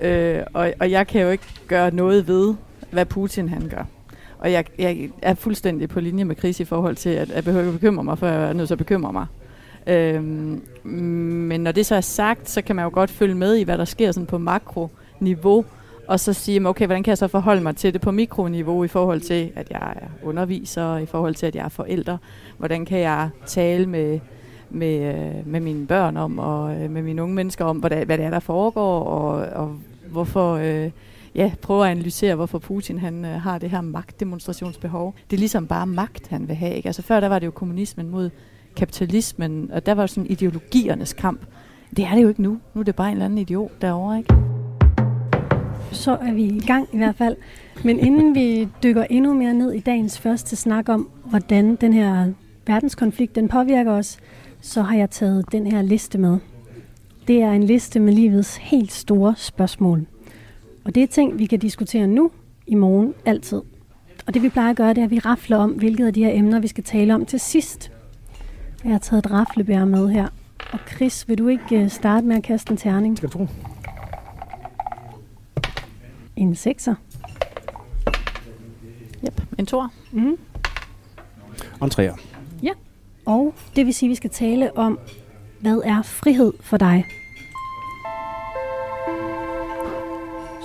Øh, 0.00 0.42
og, 0.54 0.72
og 0.80 0.90
jeg 0.90 1.06
kan 1.06 1.22
jo 1.22 1.30
ikke 1.30 1.44
gøre 1.66 1.94
noget 1.94 2.28
ved, 2.28 2.54
hvad 2.90 3.06
Putin 3.06 3.48
han 3.48 3.68
gør. 3.68 3.84
Og 4.38 4.52
jeg, 4.52 4.64
jeg 4.78 5.10
er 5.22 5.34
fuldstændig 5.34 5.88
på 5.88 6.00
linje 6.00 6.24
med 6.24 6.36
Chris 6.36 6.60
i 6.60 6.64
forhold 6.64 6.96
til, 6.96 7.10
at 7.10 7.30
jeg 7.34 7.44
behøver 7.44 7.64
ikke 7.66 7.78
bekymre 7.78 8.04
mig, 8.04 8.18
for 8.18 8.26
jeg 8.26 8.48
er 8.48 8.52
nødt 8.52 8.68
til 8.68 8.74
at 8.74 8.78
bekymre 8.78 9.12
mig. 9.12 9.26
Øhm, 9.86 10.62
men 10.84 11.60
når 11.60 11.72
det 11.72 11.86
så 11.86 11.94
er 11.94 12.00
sagt, 12.00 12.50
så 12.50 12.62
kan 12.62 12.76
man 12.76 12.82
jo 12.82 12.90
godt 12.94 13.10
følge 13.10 13.34
med 13.34 13.56
i, 13.56 13.62
hvad 13.62 13.78
der 13.78 13.84
sker 13.84 14.12
sådan 14.12 14.26
på 14.26 14.38
makroniveau, 14.38 15.64
og 16.10 16.20
så 16.20 16.32
sige, 16.32 16.68
okay, 16.68 16.86
hvordan 16.86 17.02
kan 17.02 17.10
jeg 17.10 17.18
så 17.18 17.28
forholde 17.28 17.62
mig 17.62 17.76
til 17.76 17.92
det 17.92 18.00
på 18.00 18.10
mikroniveau 18.10 18.84
i 18.84 18.88
forhold 18.88 19.20
til, 19.20 19.52
at 19.56 19.70
jeg 19.70 19.92
er 19.96 20.06
underviser, 20.22 20.96
i 20.96 21.06
forhold 21.06 21.34
til, 21.34 21.46
at 21.46 21.54
jeg 21.54 21.64
er 21.64 21.68
forældre. 21.68 22.18
Hvordan 22.58 22.84
kan 22.84 22.98
jeg 22.98 23.28
tale 23.46 23.86
med, 23.86 24.20
med, 24.70 25.14
øh, 25.14 25.46
med 25.46 25.60
mine 25.60 25.86
børn 25.86 26.16
om, 26.16 26.38
og 26.38 26.74
øh, 26.74 26.90
med 26.90 27.02
mine 27.02 27.22
unge 27.22 27.34
mennesker 27.34 27.64
om, 27.64 27.76
hvad, 27.76 27.90
hvad 27.90 28.18
det 28.18 28.26
er, 28.26 28.30
der 28.30 28.40
foregår, 28.40 29.02
og, 29.04 29.32
og 29.64 29.76
hvorfor... 30.10 30.54
Øh, 30.54 30.90
ja, 31.34 31.52
prøve 31.62 31.84
at 31.84 31.90
analysere, 31.90 32.34
hvorfor 32.34 32.58
Putin 32.58 32.98
han 32.98 33.24
øh, 33.24 33.40
har 33.40 33.58
det 33.58 33.70
her 33.70 33.80
magtdemonstrationsbehov. 33.80 35.14
Det 35.30 35.36
er 35.36 35.38
ligesom 35.38 35.66
bare 35.66 35.86
magt, 35.86 36.28
han 36.28 36.48
vil 36.48 36.56
have. 36.56 36.74
Ikke? 36.74 36.86
Altså 36.86 37.02
før 37.02 37.20
der 37.20 37.28
var 37.28 37.38
det 37.38 37.46
jo 37.46 37.50
kommunismen 37.50 38.10
mod 38.10 38.30
kapitalismen, 38.76 39.70
og 39.72 39.86
der 39.86 39.94
var 39.94 40.06
sådan 40.06 40.30
ideologiernes 40.30 41.12
kamp. 41.12 41.40
Det 41.96 42.04
er 42.04 42.14
det 42.14 42.22
jo 42.22 42.28
ikke 42.28 42.42
nu. 42.42 42.58
Nu 42.74 42.80
er 42.80 42.84
det 42.84 42.96
bare 42.96 43.08
en 43.08 43.12
eller 43.12 43.24
anden 43.24 43.38
idiot 43.38 43.70
derovre, 43.80 44.18
ikke? 44.18 44.49
Så 45.92 46.16
er 46.16 46.32
vi 46.32 46.44
i 46.44 46.60
gang 46.66 46.88
i 46.92 46.96
hvert 46.96 47.16
fald. 47.16 47.36
Men 47.84 47.98
inden 47.98 48.34
vi 48.34 48.68
dykker 48.82 49.04
endnu 49.10 49.34
mere 49.34 49.54
ned 49.54 49.72
i 49.72 49.80
dagens 49.80 50.18
første 50.18 50.56
snak 50.56 50.88
om, 50.88 51.08
hvordan 51.24 51.76
den 51.76 51.92
her 51.92 52.32
verdenskonflikt 52.66 53.34
den 53.34 53.48
påvirker 53.48 53.92
os, 53.92 54.18
så 54.60 54.82
har 54.82 54.96
jeg 54.96 55.10
taget 55.10 55.52
den 55.52 55.66
her 55.66 55.82
liste 55.82 56.18
med. 56.18 56.38
Det 57.28 57.42
er 57.42 57.50
en 57.50 57.62
liste 57.64 58.00
med 58.00 58.12
livets 58.12 58.56
helt 58.56 58.92
store 58.92 59.34
spørgsmål. 59.36 60.06
Og 60.84 60.94
det 60.94 61.02
er 61.02 61.06
ting, 61.06 61.38
vi 61.38 61.46
kan 61.46 61.58
diskutere 61.58 62.06
nu, 62.06 62.30
i 62.66 62.74
morgen, 62.74 63.14
altid. 63.24 63.60
Og 64.26 64.34
det 64.34 64.42
vi 64.42 64.48
plejer 64.48 64.70
at 64.70 64.76
gøre, 64.76 64.88
det 64.88 64.98
er, 64.98 65.04
at 65.04 65.10
vi 65.10 65.18
rafler 65.18 65.56
om, 65.56 65.70
hvilket 65.70 66.06
af 66.06 66.14
de 66.14 66.24
her 66.24 66.30
emner, 66.34 66.60
vi 66.60 66.68
skal 66.68 66.84
tale 66.84 67.14
om 67.14 67.26
til 67.26 67.40
sidst. 67.40 67.92
Jeg 68.84 68.92
har 68.92 68.98
taget 68.98 69.26
et 69.26 69.30
raflebær 69.30 69.84
med 69.84 70.08
her. 70.08 70.28
Og 70.72 70.78
Chris, 70.94 71.28
vil 71.28 71.38
du 71.38 71.48
ikke 71.48 71.82
øh, 71.82 71.88
starte 71.88 72.26
med 72.26 72.36
at 72.36 72.42
kaste 72.42 72.70
en 72.70 72.76
terning? 72.76 73.16
Skal 73.16 73.28
du 73.28 73.32
tro? 73.32 73.46
En 76.40 76.54
sekser. 76.54 76.94
Yep. 79.24 79.42
En 79.58 79.66
tor. 79.66 79.92
Mm. 80.12 80.36
Og 81.80 81.84
en 81.84 81.90
træer. 81.90 82.14
Og 83.26 83.54
det 83.76 83.86
vil 83.86 83.94
sige, 83.94 84.08
at 84.08 84.10
vi 84.10 84.14
skal 84.14 84.30
tale 84.30 84.76
om, 84.76 84.98
hvad 85.60 85.80
er 85.84 86.02
frihed 86.02 86.52
for 86.60 86.76
dig? 86.76 87.04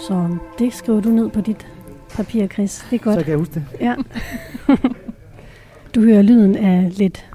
Så 0.07 0.37
det 0.59 0.73
skriver 0.73 1.01
du 1.01 1.09
ned 1.09 1.29
på 1.29 1.41
dit 1.41 1.67
papir, 2.09 2.47
Chris. 2.47 2.85
Det 2.89 2.95
er 2.95 3.03
godt. 3.03 3.15
Så 3.15 3.23
kan 3.23 3.29
jeg 3.29 3.37
huske 3.37 3.53
det. 3.53 3.65
Ja. 3.79 3.95
du 5.95 6.01
hører 6.01 6.21
lyden 6.21 6.55
af 6.55 6.97
lidt 6.97 7.29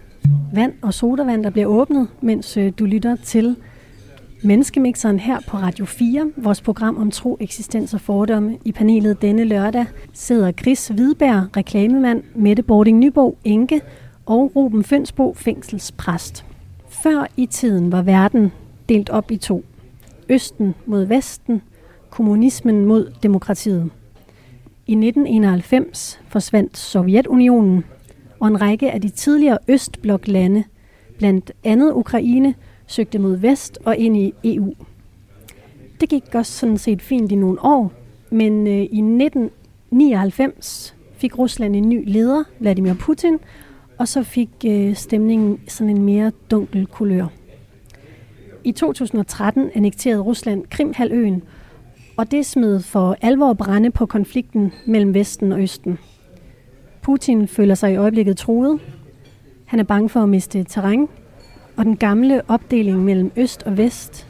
vand 0.52 0.72
og 0.82 0.94
sodavand, 0.94 1.44
der 1.44 1.50
bliver 1.50 1.66
åbnet, 1.66 2.08
mens 2.20 2.56
øh, 2.56 2.72
du 2.78 2.84
lytter 2.84 3.16
til 3.16 3.56
Menneskemixeren 4.42 5.18
her 5.20 5.40
på 5.48 5.56
Radio 5.56 5.84
4, 5.84 6.32
vores 6.36 6.60
program 6.60 6.96
om 6.96 7.10
tro, 7.10 7.36
eksistens 7.40 7.94
og 7.94 8.00
fordomme. 8.00 8.58
I 8.64 8.72
panelet 8.72 9.22
denne 9.22 9.44
lørdag 9.44 9.86
sidder 10.12 10.52
Chris 10.52 10.88
Hvidberg, 10.88 11.56
reklamemand, 11.56 12.22
Mette 12.34 12.62
Bording 12.62 12.98
Nybo, 12.98 13.38
enke 13.44 13.80
og 14.26 14.52
Ruben 14.56 14.84
Fønsbo, 14.84 15.34
fængselspræst. 15.34 16.44
Før 16.88 17.26
i 17.36 17.46
tiden 17.46 17.92
var 17.92 18.02
verden 18.02 18.52
delt 18.88 19.10
op 19.10 19.30
i 19.30 19.36
to. 19.36 19.64
Østen 20.28 20.74
mod 20.86 21.04
Vesten, 21.04 21.62
kommunismen 22.10 22.84
mod 22.84 23.12
demokratiet. 23.22 23.90
I 24.86 24.92
1991 24.92 26.20
forsvandt 26.28 26.78
Sovjetunionen, 26.78 27.84
og 28.40 28.48
en 28.48 28.60
række 28.60 28.90
af 28.90 29.00
de 29.00 29.08
tidligere 29.08 29.58
Østbloklande, 29.68 30.64
blandt 31.18 31.52
andet 31.64 31.92
Ukraine, 31.92 32.54
søgte 32.90 33.18
mod 33.18 33.36
vest 33.36 33.78
og 33.84 33.96
ind 33.96 34.16
i 34.16 34.34
EU. 34.44 34.72
Det 36.00 36.08
gik 36.08 36.34
også 36.34 36.52
sådan 36.52 36.78
set 36.78 37.02
fint 37.02 37.32
i 37.32 37.34
nogle 37.34 37.64
år, 37.64 37.92
men 38.30 38.66
øh, 38.66 38.72
i 38.72 39.00
1999 39.00 40.96
fik 41.16 41.38
Rusland 41.38 41.76
en 41.76 41.88
ny 41.88 42.04
leder, 42.06 42.44
Vladimir 42.58 42.94
Putin, 42.94 43.38
og 43.98 44.08
så 44.08 44.22
fik 44.22 44.50
øh, 44.66 44.94
stemningen 44.94 45.60
sådan 45.68 45.96
en 45.96 46.02
mere 46.02 46.32
dunkel 46.50 46.86
kulør. 46.86 47.26
I 48.64 48.72
2013 48.72 49.70
annekterede 49.74 50.20
Rusland 50.20 50.64
Krimhaløen, 50.70 51.42
og 52.16 52.30
det 52.30 52.46
smed 52.46 52.80
for 52.80 53.16
alvor 53.20 53.52
brænde 53.52 53.90
på 53.90 54.06
konflikten 54.06 54.72
mellem 54.86 55.14
Vesten 55.14 55.52
og 55.52 55.62
Østen. 55.62 55.98
Putin 57.02 57.48
føler 57.48 57.74
sig 57.74 57.92
i 57.92 57.96
øjeblikket 57.96 58.36
truet. 58.36 58.80
Han 59.64 59.80
er 59.80 59.84
bange 59.84 60.08
for 60.08 60.20
at 60.20 60.28
miste 60.28 60.64
terræn, 60.64 61.08
og 61.80 61.86
den 61.86 61.96
gamle 61.96 62.42
opdeling 62.48 63.04
mellem 63.04 63.32
øst 63.36 63.62
og 63.62 63.76
vest 63.76 64.26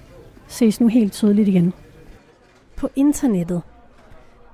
ses 0.48 0.80
nu 0.80 0.88
helt 0.88 1.12
tydeligt 1.12 1.48
igen. 1.48 1.72
På 2.76 2.88
internettet 2.96 3.62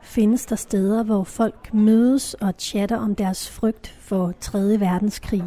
findes 0.02 0.46
der 0.46 0.56
steder, 0.56 1.02
hvor 1.02 1.24
folk 1.24 1.74
mødes 1.74 2.34
og 2.34 2.54
chatter 2.58 2.96
om 2.96 3.14
deres 3.14 3.50
frygt 3.50 3.96
for 4.00 4.34
3. 4.40 4.80
verdenskrig. 4.80 5.44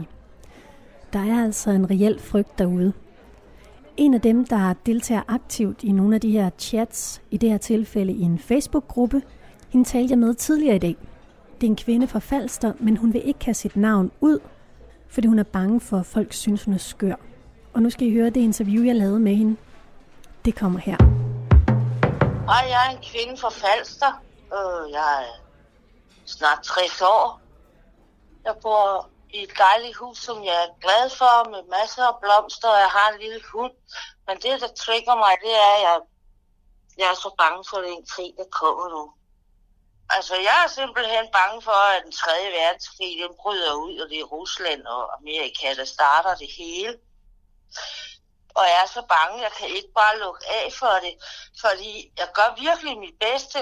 Der 1.13 1.19
er 1.19 1.43
altså 1.43 1.71
en 1.71 1.89
reel 1.89 2.19
frygt 2.19 2.59
derude. 2.59 2.93
En 3.97 4.13
af 4.13 4.21
dem, 4.21 4.45
der 4.45 4.73
deltager 4.85 5.21
aktivt 5.27 5.83
i 5.83 5.91
nogle 5.91 6.15
af 6.15 6.21
de 6.21 6.31
her 6.31 6.49
chats, 6.57 7.21
i 7.31 7.37
det 7.37 7.49
her 7.49 7.57
tilfælde 7.57 8.13
i 8.13 8.21
en 8.21 8.39
Facebook-gruppe, 8.39 9.21
hende 9.69 9.87
talte 9.87 10.11
jeg 10.11 10.19
med 10.19 10.33
tidligere 10.33 10.75
i 10.75 10.79
dag. 10.79 10.95
Det 11.61 11.67
er 11.67 11.71
en 11.71 11.75
kvinde 11.75 12.07
fra 12.07 12.19
Falster, 12.19 12.73
men 12.79 12.97
hun 12.97 13.13
vil 13.13 13.27
ikke 13.27 13.45
have 13.45 13.53
sit 13.53 13.75
navn 13.75 14.11
ud, 14.21 14.39
fordi 15.07 15.27
hun 15.27 15.39
er 15.39 15.43
bange 15.43 15.79
for, 15.79 15.97
at 15.97 16.05
folk 16.05 16.33
synes, 16.33 16.63
hun 16.63 16.73
er 16.73 16.77
skør. 16.77 17.15
Og 17.73 17.81
nu 17.81 17.89
skal 17.89 18.07
I 18.07 18.13
høre 18.13 18.29
det 18.29 18.41
interview, 18.49 18.83
jeg 18.85 18.95
lavede 18.95 19.19
med 19.19 19.35
hende. 19.35 19.57
Det 20.45 20.55
kommer 20.55 20.79
her. 20.79 20.97
Hej, 22.49 22.63
jeg 22.73 22.79
er 22.87 22.91
en 22.97 23.03
kvinde 23.11 23.37
fra 23.41 23.49
Falster. 23.49 24.11
Øh, 24.57 24.91
jeg 24.91 25.23
er 25.23 25.33
snart 26.25 26.59
60 26.63 27.01
år. 27.01 27.41
Jeg 28.45 28.55
bor 28.61 29.09
i 29.37 29.39
et 29.43 29.53
dejligt 29.65 29.97
hus, 30.01 30.17
som 30.27 30.37
jeg 30.49 30.57
er 30.65 30.79
glad 30.85 31.05
for, 31.19 31.33
med 31.53 31.61
masser 31.77 32.03
af 32.11 32.19
blomster, 32.21 32.69
og 32.75 32.79
jeg 32.85 32.91
har 32.97 33.07
en 33.11 33.19
lille 33.23 33.41
hund. 33.53 33.75
Men 34.27 34.35
det, 34.43 34.61
der 34.63 34.71
trigger 34.83 35.15
mig, 35.23 35.33
det 35.45 35.53
er, 35.67 35.71
at 35.77 35.81
jeg, 35.87 35.97
jeg 37.01 37.07
er 37.13 37.17
så 37.25 37.31
bange 37.41 37.61
for 37.69 37.79
den 37.87 37.99
krig, 38.13 38.31
der 38.39 38.47
kommer 38.61 38.87
nu. 38.95 39.03
Altså, 40.15 40.35
jeg 40.47 40.57
er 40.65 40.69
simpelthen 40.79 41.25
bange 41.39 41.57
for, 41.67 41.79
at 41.93 42.01
den 42.05 42.13
tredje 42.21 42.49
verdenskrig, 42.59 43.11
den 43.23 43.33
bryder 43.41 43.73
ud, 43.85 43.95
og 44.01 44.05
det 44.09 44.19
er 44.19 44.31
Rusland 44.37 44.81
og 44.95 45.01
Amerika, 45.17 45.67
der 45.79 45.87
starter 45.95 46.33
det 46.41 46.49
hele. 46.59 46.91
Og 48.55 48.63
jeg 48.65 48.81
er 48.83 48.87
så 48.87 49.01
bange, 49.15 49.43
jeg 49.43 49.51
kan 49.51 49.67
ikke 49.67 49.93
bare 49.95 50.19
lukke 50.19 50.45
af 50.49 50.73
for 50.73 50.95
det, 51.05 51.13
fordi 51.61 52.11
jeg 52.17 52.29
gør 52.33 52.55
virkelig 52.65 52.97
mit 52.97 53.19
bedste 53.19 53.59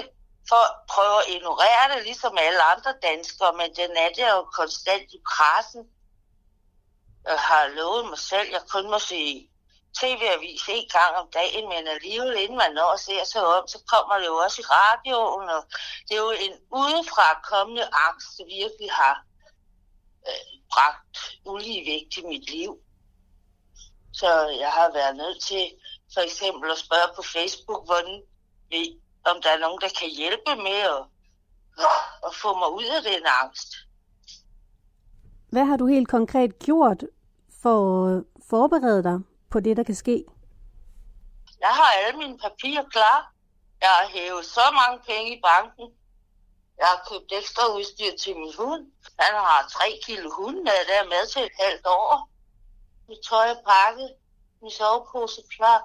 for 0.48 0.62
at 0.68 0.74
prøve 0.88 1.18
at 1.22 1.28
ignorere 1.34 1.84
det, 1.94 2.04
ligesom 2.04 2.38
alle 2.38 2.62
andre 2.62 2.94
danskere, 3.02 3.52
men 3.52 3.76
den 3.76 3.90
er 3.96 4.08
der 4.16 4.30
jo 4.36 4.42
konstant 4.42 5.12
i 5.12 5.20
pressen. 5.32 5.82
Jeg 7.24 7.38
har 7.38 7.66
lovet 7.68 8.08
mig 8.08 8.18
selv, 8.18 8.48
jeg 8.50 8.62
kun 8.68 8.90
må 8.90 8.98
se 8.98 9.48
tv-avis 10.00 10.62
en 10.68 10.88
gang 10.88 11.16
om 11.16 11.28
dagen, 11.30 11.68
men 11.68 11.86
alligevel 11.86 12.36
inden 12.42 12.58
man 12.58 12.72
når 12.72 12.90
og 12.96 12.98
ser 12.98 13.24
sig 13.24 13.46
om, 13.46 13.68
så 13.68 13.78
kommer 13.92 14.14
det 14.18 14.26
jo 14.26 14.36
også 14.36 14.60
i 14.62 14.70
radioen, 14.76 15.48
og 15.48 15.62
det 16.08 16.14
er 16.14 16.22
jo 16.28 16.30
en 16.30 16.56
udefra 16.80 17.40
kommende 17.50 17.86
angst, 18.06 18.28
der 18.38 18.44
virkelig 18.44 18.90
har 18.92 19.24
øh, 20.28 20.48
bragt 20.72 21.18
ulige 21.44 21.86
vægt 21.90 22.16
i 22.16 22.22
mit 22.22 22.50
liv. 22.50 22.72
Så 24.12 24.46
jeg 24.60 24.70
har 24.70 24.92
været 24.92 25.16
nødt 25.16 25.42
til 25.42 25.64
for 26.14 26.20
eksempel 26.20 26.70
at 26.70 26.78
spørge 26.78 27.08
på 27.16 27.22
Facebook, 27.22 27.84
hvordan, 27.86 28.22
vi- 28.70 29.00
om 29.24 29.42
der 29.42 29.50
er 29.50 29.58
nogen, 29.58 29.80
der 29.80 29.88
kan 30.00 30.08
hjælpe 30.10 30.56
med 30.56 30.80
at, 30.94 31.02
at 32.26 32.34
få 32.42 32.58
mig 32.58 32.70
ud 32.72 32.84
af 32.96 33.02
den 33.02 33.22
angst. 33.42 33.68
Hvad 35.52 35.64
har 35.64 35.76
du 35.76 35.86
helt 35.86 36.08
konkret 36.08 36.58
gjort 36.58 37.02
for 37.62 38.06
at 38.08 38.24
forberede 38.50 39.02
dig 39.02 39.18
på 39.50 39.60
det, 39.60 39.76
der 39.76 39.82
kan 39.82 39.94
ske? 39.94 40.24
Jeg 41.60 41.68
har 41.68 41.90
alle 41.92 42.18
mine 42.18 42.38
papirer 42.38 42.84
klar. 42.94 43.32
Jeg 43.80 43.88
har 43.88 44.06
hævet 44.08 44.44
så 44.44 44.60
mange 44.80 44.98
penge 45.06 45.36
i 45.36 45.40
banken. 45.50 45.86
Jeg 46.78 46.86
har 46.92 47.00
købt 47.10 47.32
ekstra 47.40 47.64
udstyr 47.76 48.12
til 48.22 48.34
min 48.36 48.52
hund. 48.58 48.82
Han 49.18 49.34
har 49.34 49.68
3 49.70 50.00
kilo 50.06 50.30
hundemad, 50.38 50.80
der 50.88 50.94
er 51.02 51.08
med 51.14 51.26
til 51.32 51.42
et 51.42 51.56
halvt 51.60 51.86
år. 51.86 52.30
Mit 53.08 53.18
tøj 53.28 53.54
pakket. 53.68 54.10
Min 54.62 54.70
sovepose 54.70 55.42
klar. 55.56 55.80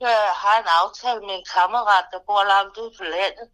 Jeg 0.00 0.32
har 0.42 0.58
en 0.58 0.68
aftale 0.82 1.20
med 1.20 1.34
en 1.34 1.46
kammerat, 1.54 2.06
der 2.12 2.18
bor 2.26 2.44
langt 2.44 2.78
ude 2.78 2.92
på 2.98 3.04
landet. 3.04 3.48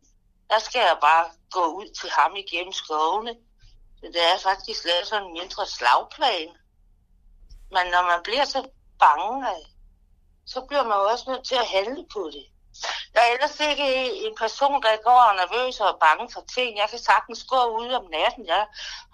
der 0.50 0.58
skal 0.58 0.80
jeg 0.80 0.98
bare 1.00 1.30
gå 1.50 1.64
ud 1.66 1.88
til 2.00 2.10
ham 2.10 2.36
igennem 2.36 2.72
skovene. 2.72 3.34
Så 3.98 4.06
det 4.14 4.22
er 4.32 4.38
faktisk 4.38 4.84
lavet 4.84 5.06
sådan 5.06 5.26
en 5.26 5.32
mindre 5.32 5.66
slagplan. 5.66 6.50
Men 7.74 7.84
når 7.94 8.02
man 8.10 8.20
bliver 8.22 8.44
så 8.44 8.68
bange, 8.98 9.48
af, 9.48 9.62
så 10.46 10.60
bliver 10.68 10.82
man 10.82 10.98
også 11.12 11.30
nødt 11.30 11.46
til 11.46 11.54
at 11.54 11.66
handle 11.66 12.06
på 12.12 12.30
det. 12.34 12.46
Jeg 13.14 13.22
er 13.24 13.32
ellers 13.34 13.56
ikke 13.70 13.88
en 14.26 14.34
person, 14.42 14.82
der 14.84 15.04
går 15.08 15.20
og 15.26 15.30
er 15.32 15.40
nervøs 15.42 15.76
og 15.82 15.88
er 15.92 16.02
bange 16.06 16.26
for 16.34 16.42
ting. 16.56 16.70
Jeg 16.82 16.88
kan 16.90 17.02
sagtens 17.10 17.42
gå 17.52 17.60
ud 17.82 17.90
om 18.00 18.06
natten. 18.16 18.44
Jeg 18.54 18.62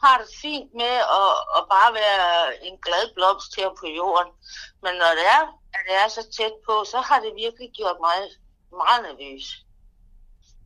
har 0.02 0.14
det 0.20 0.30
fint 0.44 0.70
med 0.80 0.94
at, 1.18 1.32
at 1.56 1.62
bare 1.75 1.90
være 2.02 2.26
en 2.68 2.76
glad 2.86 3.04
blomst 3.16 3.52
her 3.58 3.70
på 3.80 3.86
jorden. 4.00 4.30
Men 4.84 4.92
når 5.02 5.12
det 5.18 5.26
er, 5.36 5.42
at 5.75 5.82
det 5.88 5.94
er 6.02 6.08
så 6.16 6.22
tæt 6.36 6.54
på, 6.66 6.75
så 6.92 6.98
har 7.08 7.18
det 7.25 7.32
virkelig 7.44 7.68
gjort 7.78 7.98
mig 8.06 8.18
meget 8.82 9.00
nervøs. 9.08 9.44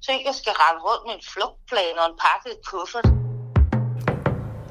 Så 0.04 0.10
jeg 0.26 0.34
skal 0.40 0.54
rende 0.62 0.80
rundt 0.86 1.04
med 1.06 1.14
en 1.18 1.24
flugtplan 1.32 1.96
og 2.02 2.06
en 2.10 2.18
pakket 2.26 2.56
kuffert. 2.70 3.08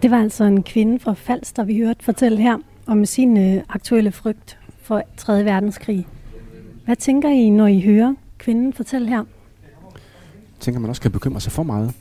Det 0.02 0.12
var 0.12 0.20
altså 0.26 0.44
en 0.44 0.64
kvinde 0.64 1.00
fra 1.04 1.14
Falster, 1.14 1.64
vi 1.64 1.78
hørte 1.84 2.06
fortælle 2.06 2.38
her 2.48 2.58
om 2.88 3.06
sin 3.06 3.32
øh, 3.46 3.64
aktuelle 3.70 4.12
frygt 4.12 4.58
for 4.84 5.02
3. 5.18 5.46
verdenskrig. 5.46 6.08
Hvad 6.90 6.96
tænker 6.96 7.30
I, 7.30 7.50
når 7.50 7.68
I 7.68 7.82
hører 7.82 8.16
kvinden 8.38 8.74
fortælle 8.74 9.10
her? 9.10 9.24
tænker, 10.60 10.80
man 10.80 10.90
også 10.90 11.02
kan 11.02 11.12
bekymre 11.12 11.42
sig 11.42 11.52
for 11.52 11.64
meget. 11.64 11.94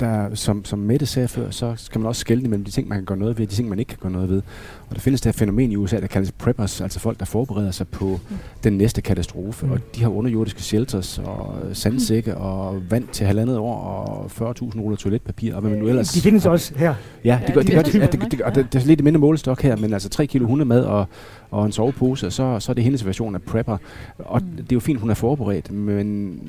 Der, 0.00 0.34
som, 0.34 0.64
som 0.64 0.78
Mette 0.78 1.06
sagde 1.06 1.28
før, 1.28 1.50
så 1.50 1.72
skal 1.76 1.98
man 1.98 2.08
også 2.08 2.20
skelne 2.20 2.48
mellem 2.48 2.64
de 2.64 2.70
ting, 2.70 2.88
man 2.88 2.98
kan 2.98 3.04
gøre 3.04 3.18
noget 3.18 3.38
ved, 3.38 3.46
og 3.46 3.50
de 3.50 3.56
ting, 3.56 3.68
man 3.68 3.78
ikke 3.78 3.88
kan 3.88 3.98
gøre 4.00 4.12
noget 4.12 4.28
ved. 4.28 4.42
Og 4.88 4.96
der 4.96 5.00
findes 5.00 5.20
det 5.20 5.34
her 5.34 5.38
fænomen 5.38 5.72
i 5.72 5.76
USA, 5.76 6.00
der 6.00 6.06
kaldes 6.06 6.32
preppers, 6.32 6.80
altså 6.80 7.00
folk, 7.00 7.18
der 7.18 7.24
forbereder 7.24 7.70
sig 7.70 7.88
på 7.88 8.20
mm. 8.30 8.36
den 8.64 8.72
næste 8.72 9.02
katastrofe. 9.02 9.66
Mm. 9.66 9.72
Og 9.72 9.80
de 9.94 10.02
har 10.02 10.08
underjordiske 10.08 10.62
shelters 10.62 11.18
og 11.18 11.56
sandsække 11.72 12.36
og 12.36 12.82
vand 12.90 13.08
til 13.12 13.26
halvandet 13.26 13.58
år 13.58 13.74
og 13.74 14.24
40.000 14.50 14.80
ruller 14.80 14.96
toiletpapir. 14.96 15.54
Og 15.54 15.60
hvad 15.60 15.70
man 15.70 15.78
nu 15.78 15.88
ellers 15.88 16.08
De 16.08 16.20
findes 16.20 16.46
også 16.46 16.74
her. 16.76 16.94
Ja, 17.24 17.40
det 17.46 17.54
gør, 17.54 17.60
de 17.60 17.66
det, 17.66 17.74
gør, 17.74 17.82
det, 17.82 17.90
typer, 17.90 18.04
ja, 18.04 18.10
det, 18.10 18.32
det, 18.32 18.40
og 18.40 18.54
det, 18.54 18.72
det 18.72 18.82
er 18.82 18.86
lidt 18.86 19.04
mindre 19.04 19.20
målestok 19.20 19.62
her, 19.62 19.76
men 19.76 19.92
altså 19.92 20.08
3 20.08 20.26
kilo 20.26 20.46
hundemad 20.46 20.84
og, 20.84 21.06
og 21.50 21.66
en 21.66 21.72
sovepose, 21.72 22.30
så, 22.30 22.60
så 22.60 22.72
er 22.72 22.74
det 22.74 22.84
hendes 22.84 23.06
version 23.06 23.34
af 23.34 23.42
prepper. 23.42 23.76
Og 24.18 24.40
mm. 24.42 24.56
det 24.56 24.72
er 24.72 24.76
jo 24.76 24.80
fint, 24.80 25.00
hun 25.00 25.10
er 25.10 25.14
forberedt, 25.14 25.72
men 25.72 26.40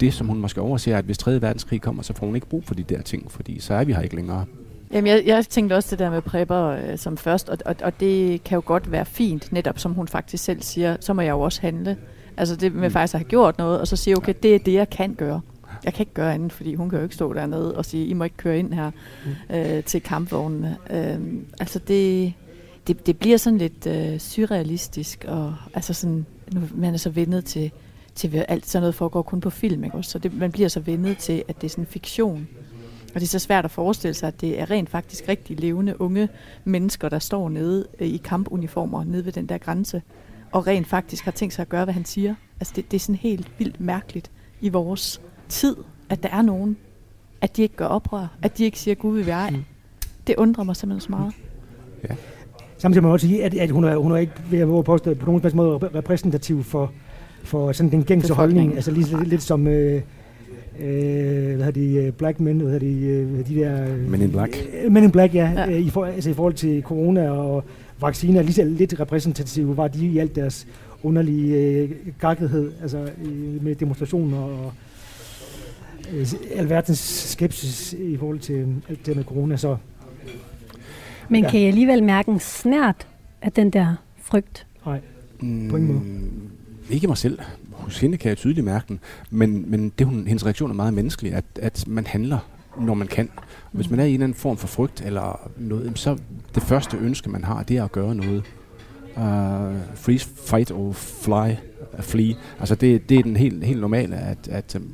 det, 0.00 0.14
som 0.14 0.26
hun 0.26 0.38
måske 0.38 0.60
overser, 0.60 0.94
er, 0.94 0.98
at 0.98 1.04
hvis 1.04 1.18
3. 1.18 1.42
verdenskrig 1.42 1.80
kommer, 1.80 2.02
så 2.02 2.12
får 2.12 2.26
hun 2.26 2.34
ikke 2.34 2.46
brug 2.46 2.64
for 2.64 2.74
de 2.74 2.82
der 2.82 3.02
ting, 3.02 3.32
fordi 3.32 3.60
så 3.60 3.74
er 3.74 3.84
vi 3.84 3.92
her 3.92 4.00
ikke 4.00 4.16
længere. 4.16 4.44
Jamen, 4.92 5.06
jeg, 5.06 5.22
jeg 5.26 5.46
tænkte 5.46 5.74
også 5.74 5.90
det 5.90 5.98
der 5.98 6.10
med 6.10 6.22
prepper 6.22 6.66
øh, 6.66 6.98
som 6.98 7.16
først, 7.16 7.48
og, 7.48 7.58
og, 7.66 7.76
og 7.82 8.00
det 8.00 8.44
kan 8.44 8.56
jo 8.56 8.62
godt 8.66 8.92
være 8.92 9.04
fint, 9.04 9.52
netop 9.52 9.78
som 9.78 9.92
hun 9.92 10.08
faktisk 10.08 10.44
selv 10.44 10.62
siger, 10.62 10.96
så 11.00 11.12
må 11.12 11.22
jeg 11.22 11.30
jo 11.30 11.40
også 11.40 11.60
handle. 11.60 11.96
Altså 12.36 12.56
det 12.56 12.74
med 12.74 12.88
mm. 12.88 12.92
faktisk 12.92 13.14
at 13.14 13.20
have 13.20 13.28
gjort 13.28 13.58
noget, 13.58 13.80
og 13.80 13.88
så 13.88 13.96
sige, 13.96 14.16
okay, 14.16 14.34
det 14.42 14.54
er 14.54 14.58
det, 14.58 14.72
jeg 14.72 14.90
kan 14.90 15.14
gøre. 15.14 15.40
Jeg 15.84 15.94
kan 15.94 16.02
ikke 16.02 16.14
gøre 16.14 16.34
andet, 16.34 16.52
fordi 16.52 16.74
hun 16.74 16.90
kan 16.90 16.98
jo 16.98 17.02
ikke 17.02 17.14
stå 17.14 17.32
dernede 17.32 17.76
og 17.76 17.84
sige, 17.84 18.06
I 18.06 18.12
må 18.12 18.24
ikke 18.24 18.36
køre 18.36 18.58
ind 18.58 18.74
her 18.74 18.90
mm. 19.50 19.56
øh, 19.56 19.84
til 19.84 20.02
kampvognene. 20.02 20.76
Øh, 20.90 21.18
altså 21.60 21.78
det, 21.78 22.32
det, 22.86 23.06
det 23.06 23.18
bliver 23.18 23.36
sådan 23.36 23.58
lidt 23.58 23.86
øh, 23.86 24.18
surrealistisk, 24.18 25.24
og 25.28 25.54
altså 25.74 25.94
sådan, 25.94 26.26
nu, 26.52 26.60
man 26.74 26.94
er 26.94 26.98
så 26.98 27.10
vendet 27.10 27.44
til, 27.44 27.70
til 28.20 28.36
at 28.36 28.44
alt 28.48 28.66
sådan 28.66 28.82
noget 28.82 28.94
foregår 28.94 29.22
kun 29.22 29.40
på 29.40 29.50
film, 29.50 29.84
ikke? 29.84 29.96
også? 29.96 30.10
så 30.10 30.18
det, 30.18 30.38
man 30.38 30.52
bliver 30.52 30.68
så 30.68 30.80
vendet 30.80 31.18
til, 31.18 31.42
at 31.48 31.60
det 31.60 31.64
er 31.64 31.70
sådan 31.70 31.86
fiktion. 31.86 32.48
Og 33.14 33.20
det 33.20 33.22
er 33.22 33.26
så 33.26 33.38
svært 33.38 33.64
at 33.64 33.70
forestille 33.70 34.14
sig, 34.14 34.28
at 34.28 34.40
det 34.40 34.60
er 34.60 34.70
rent 34.70 34.90
faktisk 34.90 35.28
rigtig 35.28 35.60
levende 35.60 36.00
unge 36.00 36.28
mennesker, 36.64 37.08
der 37.08 37.18
står 37.18 37.48
nede 37.48 37.86
øh, 38.00 38.08
i 38.08 38.16
kampuniformer 38.16 39.04
nede 39.04 39.24
ved 39.24 39.32
den 39.32 39.46
der 39.46 39.58
grænse, 39.58 40.02
og 40.52 40.66
rent 40.66 40.86
faktisk 40.86 41.24
har 41.24 41.32
tænkt 41.32 41.54
sig 41.54 41.62
at 41.62 41.68
gøre, 41.68 41.84
hvad 41.84 41.94
han 41.94 42.04
siger. 42.04 42.34
Altså 42.60 42.72
det, 42.76 42.90
det 42.90 42.96
er 42.96 43.00
sådan 43.00 43.14
helt 43.14 43.50
vildt 43.58 43.80
mærkeligt 43.80 44.30
i 44.60 44.68
vores 44.68 45.20
tid, 45.48 45.76
at 46.08 46.22
der 46.22 46.28
er 46.28 46.42
nogen, 46.42 46.76
at 47.40 47.56
de 47.56 47.62
ikke 47.62 47.76
gør 47.76 47.86
oprør, 47.86 48.26
at 48.42 48.58
de 48.58 48.64
ikke 48.64 48.78
siger, 48.78 48.94
Gud 48.94 49.16
vil 49.16 49.26
være. 49.26 49.52
Det 50.26 50.36
undrer 50.36 50.64
mig 50.64 50.76
simpelthen 50.76 51.00
så 51.00 51.10
meget. 51.10 51.34
Samtidig 52.78 53.02
må 53.02 53.08
man 53.08 53.12
også 53.12 53.26
sige, 53.26 53.44
at, 53.44 53.54
at 53.54 53.70
hun, 53.70 53.84
er, 53.84 53.96
hun 53.96 54.12
er 54.12 54.16
ikke 54.16 54.32
ved 54.50 54.78
at 54.78 54.84
påstå, 54.84 55.14
på 55.14 55.26
nogen 55.26 55.50
måde 55.54 55.76
repræ- 55.76 55.94
repræsentativ 55.94 56.64
for, 56.64 56.92
for 57.44 57.72
sådan 57.72 57.90
den 57.90 58.04
gængse 58.04 58.34
holdning. 58.34 58.74
Altså 58.74 58.90
lige 58.90 59.16
lidt, 59.18 59.28
lidt 59.28 59.42
som 59.42 59.66
øh, 59.66 59.94
øh, 59.94 60.02
hvad 61.56 61.56
hedder 61.56 61.70
de, 61.70 61.94
øh, 61.94 62.12
Black 62.12 62.40
Men, 62.40 62.60
hvad 62.60 62.72
hedder 62.72 62.86
de, 62.86 63.06
øh, 63.06 63.48
de 63.48 63.54
der... 63.54 63.88
øh, 63.88 64.10
Men 64.10 64.22
in 64.22 64.30
Black. 64.30 64.56
Øh, 64.84 64.92
Men 64.92 65.04
in 65.04 65.10
Black, 65.10 65.34
ja. 65.34 65.50
Ja. 65.56 65.66
I, 65.66 65.90
for, 65.90 66.04
altså, 66.04 66.30
I 66.30 66.34
forhold 66.34 66.54
til 66.54 66.82
corona 66.82 67.30
og 67.30 67.64
vacciner, 68.00 68.42
lige 68.42 68.52
så 68.52 68.64
lidt 68.64 69.00
repræsentative 69.00 69.76
var 69.76 69.88
de 69.88 70.06
i 70.06 70.18
alt 70.18 70.36
deres 70.36 70.66
underlige 71.02 71.56
øh, 71.56 71.90
gakkelighed, 72.20 72.72
altså 72.82 72.98
øh, 73.24 73.64
med 73.64 73.74
demonstrationer 73.74 74.38
og 74.38 74.72
øh, 76.12 76.26
alverdens 76.56 76.98
skepsis 76.98 77.92
i 77.92 78.16
forhold 78.16 78.38
til 78.38 78.66
alt 78.88 79.06
det 79.06 79.16
med 79.16 79.24
corona. 79.24 79.56
Så 79.56 79.76
Men 81.28 81.44
Ja. 81.44 81.50
kan 81.50 81.60
I 81.60 81.64
alligevel 81.66 82.02
mærke 82.04 82.30
en 82.30 82.40
snært 82.40 83.06
af 83.42 83.52
den 83.52 83.70
der 83.70 83.94
frygt? 84.22 84.66
nej, 84.86 85.00
Mm, 85.42 85.68
På 85.70 85.76
ingen 85.76 85.92
måde. 85.92 86.04
Ikke 86.90 87.06
mig 87.06 87.18
selv. 87.18 87.38
Hos 87.72 87.98
hende 88.00 88.18
kan 88.18 88.28
jeg 88.28 88.36
tydeligt 88.36 88.64
mærke 88.64 88.84
den. 88.88 89.00
Men, 89.30 89.70
men 89.70 89.92
det, 89.98 90.06
hun, 90.06 90.26
hendes 90.26 90.44
reaktion 90.44 90.70
er 90.70 90.74
meget 90.74 90.94
menneskelig, 90.94 91.32
at, 91.32 91.44
at 91.56 91.84
man 91.86 92.06
handler, 92.06 92.38
når 92.80 92.94
man 92.94 93.06
kan. 93.06 93.30
Hvis 93.72 93.90
man 93.90 94.00
er 94.00 94.04
i 94.04 94.08
en 94.08 94.14
eller 94.14 94.24
anden 94.24 94.38
form 94.38 94.56
for 94.56 94.66
frygt 94.66 95.02
eller 95.06 95.50
noget, 95.56 95.98
så 95.98 96.18
det 96.54 96.62
første 96.62 96.96
ønske, 96.96 97.30
man 97.30 97.44
har, 97.44 97.62
det 97.62 97.76
er 97.76 97.84
at 97.84 97.92
gøre 97.92 98.14
noget. 98.14 98.42
Uh, 99.16 99.76
freeze, 99.94 100.28
fight 100.46 100.72
or 100.72 100.92
fly, 100.92 101.50
uh, 101.92 102.00
flee. 102.00 102.34
Altså 102.58 102.74
det, 102.74 103.08
det 103.08 103.18
er 103.18 103.22
den 103.22 103.36
helt, 103.36 103.64
helt 103.64 103.80
normale, 103.80 104.16
at, 104.16 104.48
at 104.48 104.76
um, 104.76 104.92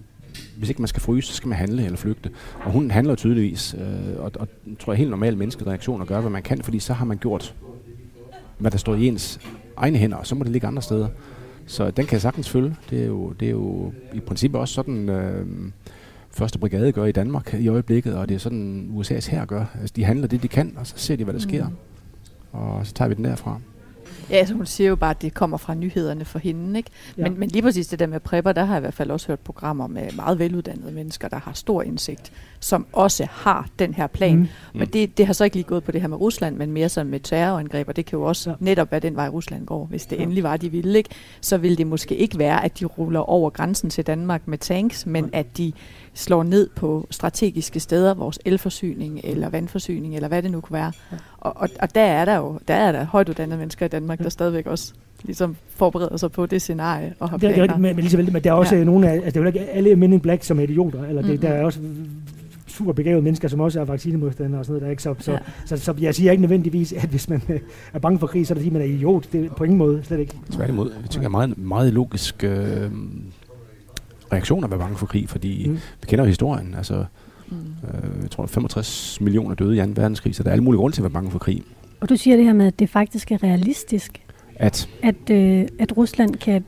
hvis 0.56 0.68
ikke 0.68 0.82
man 0.82 0.88
skal 0.88 1.02
fryse, 1.02 1.28
så 1.28 1.34
skal 1.34 1.48
man 1.48 1.58
handle 1.58 1.84
eller 1.84 1.96
flygte. 1.96 2.30
Og 2.64 2.72
hun 2.72 2.90
handler 2.90 3.14
tydeligvis, 3.14 3.74
øh, 3.78 4.24
og, 4.24 4.32
og 4.34 4.48
tror 4.78 4.92
jeg 4.92 4.98
helt 4.98 5.10
normal 5.10 5.36
menneskelig 5.36 5.68
reaktion 5.68 6.02
at 6.02 6.06
gøre, 6.08 6.20
hvad 6.20 6.30
man 6.30 6.42
kan, 6.42 6.62
fordi 6.62 6.78
så 6.78 6.92
har 6.92 7.04
man 7.04 7.18
gjort, 7.18 7.54
hvad 8.58 8.70
der 8.70 8.78
står 8.78 8.94
i 8.94 9.06
ens 9.06 9.40
egne 9.76 9.98
hænder, 9.98 10.16
og 10.16 10.26
så 10.26 10.34
må 10.34 10.44
det 10.44 10.52
ligge 10.52 10.66
andre 10.66 10.82
steder. 10.82 11.08
Så 11.66 11.90
den 11.90 12.06
kan 12.06 12.12
jeg 12.12 12.20
sagtens 12.20 12.50
følge. 12.50 12.76
Det 12.90 13.02
er 13.02 13.06
jo, 13.06 13.32
det 13.40 13.46
er 13.46 13.52
jo 13.52 13.92
i 14.12 14.20
princippet 14.20 14.60
også 14.60 14.74
sådan, 14.74 15.08
øh, 15.08 15.46
første 16.30 16.58
brigade 16.58 16.92
gør 16.92 17.04
i 17.04 17.12
Danmark 17.12 17.54
i 17.54 17.68
øjeblikket, 17.68 18.14
og 18.14 18.28
det 18.28 18.34
er 18.34 18.38
sådan, 18.38 18.90
USA's 18.96 19.30
her 19.30 19.44
gør. 19.44 19.64
Altså, 19.80 19.92
de 19.96 20.04
handler 20.04 20.26
det, 20.26 20.42
de 20.42 20.48
kan, 20.48 20.74
og 20.76 20.86
så 20.86 20.94
ser 20.96 21.16
de, 21.16 21.24
hvad 21.24 21.34
der 21.34 21.40
sker. 21.40 21.66
Og 22.52 22.86
så 22.86 22.92
tager 22.92 23.08
vi 23.08 23.14
den 23.14 23.24
derfra. 23.24 23.60
Ja, 24.30 24.36
altså 24.36 24.54
hun 24.54 24.66
siger 24.66 24.88
jo 24.88 24.96
bare, 24.96 25.10
at 25.10 25.22
det 25.22 25.34
kommer 25.34 25.56
fra 25.56 25.74
nyhederne 25.74 26.24
for 26.24 26.38
hende, 26.38 26.78
ikke? 26.78 26.90
Ja. 27.18 27.22
Men, 27.22 27.40
men 27.40 27.48
lige 27.48 27.62
præcis 27.62 27.86
det 27.86 27.98
der 27.98 28.06
med 28.06 28.20
prepper, 28.20 28.52
der 28.52 28.64
har 28.64 28.74
jeg 28.74 28.80
i 28.80 28.84
hvert 28.84 28.94
fald 28.94 29.10
også 29.10 29.26
hørt 29.26 29.40
programmer 29.40 29.86
med 29.86 30.12
meget 30.16 30.38
veluddannede 30.38 30.92
mennesker, 30.92 31.28
der 31.28 31.38
har 31.38 31.52
stor 31.52 31.82
indsigt, 31.82 32.32
som 32.60 32.86
også 32.92 33.26
har 33.30 33.68
den 33.78 33.94
her 33.94 34.06
plan. 34.06 34.36
Mm. 34.36 34.40
Mm. 34.42 34.78
Men 34.78 34.88
det, 34.88 35.18
det 35.18 35.26
har 35.26 35.32
så 35.32 35.44
ikke 35.44 35.56
lige 35.56 35.64
gået 35.66 35.84
på 35.84 35.92
det 35.92 36.00
her 36.00 36.08
med 36.08 36.20
Rusland, 36.20 36.56
men 36.56 36.72
mere 36.72 36.88
som 36.88 37.06
med 37.06 37.20
terrorangreb, 37.20 37.88
og 37.88 37.96
det 37.96 38.06
kan 38.06 38.18
jo 38.18 38.22
også 38.24 38.50
Ja. 38.50 38.56
ja. 38.60 38.64
netop 38.64 38.90
være 38.90 39.00
den 39.00 39.16
vej, 39.16 39.28
Rusland 39.28 39.66
går. 39.66 39.84
Hvis 39.86 40.06
det 40.06 40.12
Ja. 40.12 40.16
ja. 40.16 40.22
endelig 40.22 40.42
var, 40.42 40.56
de 40.56 40.70
ville, 40.70 40.98
ikke? 40.98 41.10
så 41.40 41.56
ville 41.58 41.76
det 41.76 41.86
måske 41.86 42.16
ikke 42.16 42.38
være, 42.38 42.64
at 42.64 42.80
de 42.80 42.84
ruller 42.84 43.20
over 43.20 43.50
grænsen 43.50 43.90
til 43.90 44.06
Danmark 44.06 44.48
med 44.48 44.58
tanks, 44.58 45.06
men 45.06 45.30
at 45.32 45.56
de 45.58 45.72
slår 46.16 46.42
ned 46.42 46.68
på 46.76 47.06
strategiske 47.10 47.80
steder, 47.80 48.14
vores 48.14 48.38
elforsyning 48.44 49.20
eller 49.24 49.48
vandforsyning, 49.48 50.14
eller 50.14 50.28
hvad 50.28 50.42
det 50.42 50.50
nu 50.50 50.60
kunne 50.60 50.74
være. 50.74 50.92
Ja. 51.12 51.16
Og, 51.38 51.52
og, 51.56 51.68
og 51.80 51.94
der 51.94 52.00
er 52.00 52.24
der 52.24 52.36
jo 52.36 52.58
der 52.68 52.74
er 52.74 52.92
der 52.92 53.04
højt 53.04 53.28
uddannede 53.28 53.58
mennesker 53.58 53.86
i 53.86 53.88
Danmark, 53.88 54.18
der 54.18 54.28
stadigvæk 54.28 54.66
også 54.66 54.92
ligesom 55.24 55.56
forbereder 55.68 56.16
sig 56.16 56.32
på 56.32 56.46
det 56.46 56.62
scenarie 56.62 57.14
og 57.20 57.30
har 57.30 57.36
det, 57.36 57.44
er- 57.46 57.48
det, 57.54 57.60
er 57.60 57.66
planer. 57.66 57.88
rigtigt, 57.88 58.12
men, 58.14 58.26
vel, 58.26 58.32
men 58.32 58.44
der 58.44 58.50
er 58.50 58.54
også 58.54 58.76
Ja. 58.76 58.84
nogle 58.84 59.08
af, 59.08 59.14
altså 59.14 59.26
det 59.30 59.36
er 59.36 59.40
jo 59.40 59.46
ikke 59.46 59.60
alle 59.70 59.96
Men 59.96 60.12
in 60.12 60.20
Black, 60.20 60.42
som 60.44 60.58
er 60.58 60.62
idioter, 60.62 61.04
eller 61.04 61.22
det, 61.22 61.30
Mhm. 61.30 61.40
der 61.40 61.48
er 61.48 61.64
også 61.64 61.80
super 62.68 62.92
begavede 62.92 63.22
mennesker, 63.22 63.48
som 63.48 63.60
også 63.60 63.80
er 63.80 63.84
vaccinemodstandere 63.84 64.60
og 64.60 64.64
sådan 64.64 64.72
noget, 64.72 64.82
der 64.84 64.90
ikke 64.90 65.02
så, 65.02 65.14
så, 65.18 65.32
Ja. 65.32 65.38
så, 65.66 65.76
så, 65.76 65.84
så, 65.84 65.94
jeg 66.00 66.14
siger 66.14 66.30
ikke 66.30 66.40
nødvendigvis, 66.40 66.92
at 66.92 67.08
hvis 67.08 67.28
man 67.28 67.42
øh, 67.48 67.60
er 67.92 67.98
bange 67.98 68.18
for 68.18 68.26
krig, 68.26 68.46
så 68.46 68.52
er 68.52 68.54
det 68.54 68.62
fordi, 68.62 68.72
man 68.72 68.82
er 68.82 68.86
idiot. 68.86 69.32
Det 69.32 69.44
er 69.44 69.48
på 69.50 69.64
ingen 69.64 69.78
måde, 69.78 70.00
slet 70.04 70.18
ikke. 70.20 70.34
Tværtimod. 70.52 70.90
Jeg 71.02 71.10
tænker 71.10 71.28
meget, 71.28 71.58
meget 71.58 71.92
logisk 71.92 72.44
øh, 72.44 72.90
reaktion 74.32 74.64
at 74.64 74.70
være 74.70 74.78
bange 74.78 74.96
for 74.96 75.06
krig, 75.06 75.28
fordi 75.28 75.68
Mm. 75.68 75.74
vi 75.74 76.06
kender 76.06 76.24
jo 76.24 76.28
historien. 76.28 76.74
Altså, 76.76 77.04
Mm. 77.48 77.56
øh, 77.56 78.22
jeg 78.22 78.30
tror, 78.30 78.46
65 78.46 79.20
millioner 79.20 79.54
døde 79.54 79.76
i 79.76 79.80
2. 79.80 79.84
verdenskrig, 79.96 80.34
så 80.34 80.42
der 80.42 80.48
er 80.48 80.52
alle 80.52 80.64
mulige 80.64 80.78
grunde 80.78 80.96
til 80.96 81.00
at 81.00 81.04
være 81.04 81.10
bange 81.12 81.30
for 81.30 81.38
krig. 81.38 81.62
Og 82.00 82.08
du 82.08 82.16
siger 82.16 82.36
det 82.36 82.44
her 82.44 82.52
med, 82.52 82.66
at 82.66 82.78
det 82.78 82.90
faktisk 82.90 83.32
er 83.32 83.42
realistisk, 83.42 84.20
At, 84.56 84.88
at, 85.02 85.30
øh, 85.30 85.66
at 85.78 85.96
Rusland 85.96 86.34
kan 86.34 86.64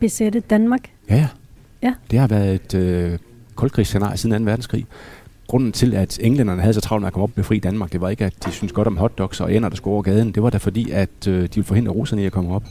besætte 0.00 0.40
Danmark. 0.40 0.90
ja, 1.10 1.14
ja. 1.16 1.28
Ja. 1.82 1.94
Det 2.10 2.18
har 2.18 2.26
været 2.26 2.54
et 2.54 2.74
øh, 2.74 3.18
koldkrigsscenarie 3.54 4.16
siden 4.16 4.44
2. 4.44 4.50
verdenskrig. 4.50 4.86
Grunden 5.46 5.72
til, 5.72 5.94
at 5.94 6.18
englænderne 6.22 6.60
havde 6.60 6.74
så 6.74 6.80
travlt 6.80 7.00
med 7.02 7.06
at 7.06 7.12
komme 7.12 7.22
op 7.22 7.30
og 7.30 7.34
befri 7.34 7.58
Danmark, 7.58 7.92
det 7.92 8.00
var 8.00 8.08
ikke, 8.08 8.24
at 8.24 8.34
de 8.46 8.50
syntes 8.50 8.72
godt 8.72 8.86
om 8.88 8.96
hotdogs 8.96 9.40
og 9.40 9.54
ender, 9.54 9.68
der 9.68 9.76
skulle 9.76 9.92
over 9.94 10.02
gaden. 10.02 10.32
Det 10.32 10.42
var 10.42 10.50
da 10.50 10.58
fordi, 10.58 10.90
at 10.90 11.28
øh, 11.28 11.34
de 11.42 11.48
ville 11.54 11.64
forhindre 11.64 11.92
russerne 11.92 12.22
i 12.22 12.26
at 12.26 12.32
komme 12.32 12.54
op. 12.54 12.64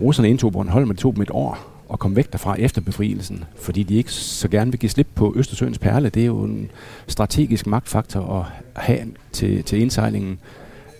Russerne 0.00 0.30
indtog 0.30 0.52
Bornholm, 0.52 0.88
og 0.90 0.94
det 0.96 1.00
tog 1.02 1.14
dem 1.14 1.22
et 1.22 1.30
år 1.30 1.71
at 1.92 1.98
komme 1.98 2.16
væk 2.16 2.32
derfra 2.32 2.54
efter 2.58 2.80
befrielsen, 2.80 3.44
fordi 3.56 3.82
de 3.82 3.94
ikke 3.94 4.12
så 4.12 4.48
gerne 4.48 4.70
vil 4.70 4.80
give 4.80 4.90
slip 4.90 5.06
på 5.14 5.32
Østersøens 5.36 5.78
perle. 5.78 6.08
Det 6.08 6.22
er 6.22 6.26
jo 6.26 6.42
en 6.42 6.70
strategisk 7.06 7.66
magtfaktor 7.66 8.40
at 8.40 8.82
have 8.82 9.06
til, 9.32 9.62
til 9.64 9.80
indsejlingen. 9.80 10.38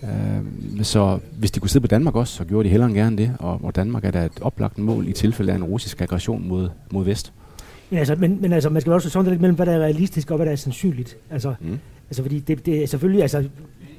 Øh, 0.03 0.83
så 0.83 1.19
hvis 1.39 1.51
de 1.51 1.59
kunne 1.59 1.69
sidde 1.69 1.83
på 1.83 1.87
Danmark 1.87 2.15
også, 2.15 2.33
så 2.35 2.43
gjorde 2.45 2.63
de 2.63 2.69
hellere 2.69 2.89
end 2.89 2.97
gerne 2.97 3.17
det, 3.17 3.31
og, 3.39 3.59
og 3.63 3.75
Danmark 3.75 4.05
er 4.05 4.11
da 4.11 4.25
et 4.25 4.31
oplagt 4.41 4.77
mål 4.77 5.07
i 5.07 5.13
tilfælde 5.13 5.51
af 5.51 5.55
en 5.55 5.63
russisk 5.63 6.01
aggression 6.01 6.47
mod, 6.47 6.69
mod 6.91 7.05
vest. 7.05 7.33
Men 7.89 7.99
altså, 7.99 8.15
men, 8.15 8.37
men 8.41 8.53
altså, 8.53 8.69
man 8.69 8.81
skal 8.81 8.93
også 8.93 9.09
sådan 9.09 9.31
lidt 9.31 9.41
mellem, 9.41 9.55
hvad 9.55 9.65
der 9.65 9.71
er 9.71 9.79
realistisk 9.79 10.31
og 10.31 10.37
hvad 10.37 10.45
der 10.45 10.51
er 10.51 10.55
sandsynligt. 10.55 11.17
Altså, 11.31 11.53
Mm. 11.59 11.79
altså 12.09 12.21
fordi 12.21 12.39
det, 12.39 12.65
det 12.65 12.83
er 12.83 12.87
selvfølgelig, 12.87 13.21
altså, 13.21 13.43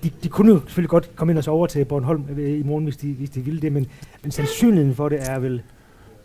de, 0.02 0.10
de 0.22 0.28
kunne 0.28 0.52
jo 0.52 0.60
selvfølgelig 0.60 0.90
godt 0.90 1.16
komme 1.16 1.32
ind 1.32 1.38
og 1.38 1.44
sove 1.44 1.66
til 1.66 1.84
Bornholm 1.84 2.24
øh, 2.36 2.58
i 2.58 2.62
morgen, 2.62 2.84
hvis 2.84 2.96
de, 2.96 3.12
hvis 3.12 3.30
de 3.30 3.40
ville 3.40 3.60
det, 3.60 3.72
men, 3.72 3.86
men 4.22 4.30
sandsynligheden 4.32 4.94
for 4.94 5.08
det 5.08 5.18
er 5.30 5.38
vel... 5.38 5.62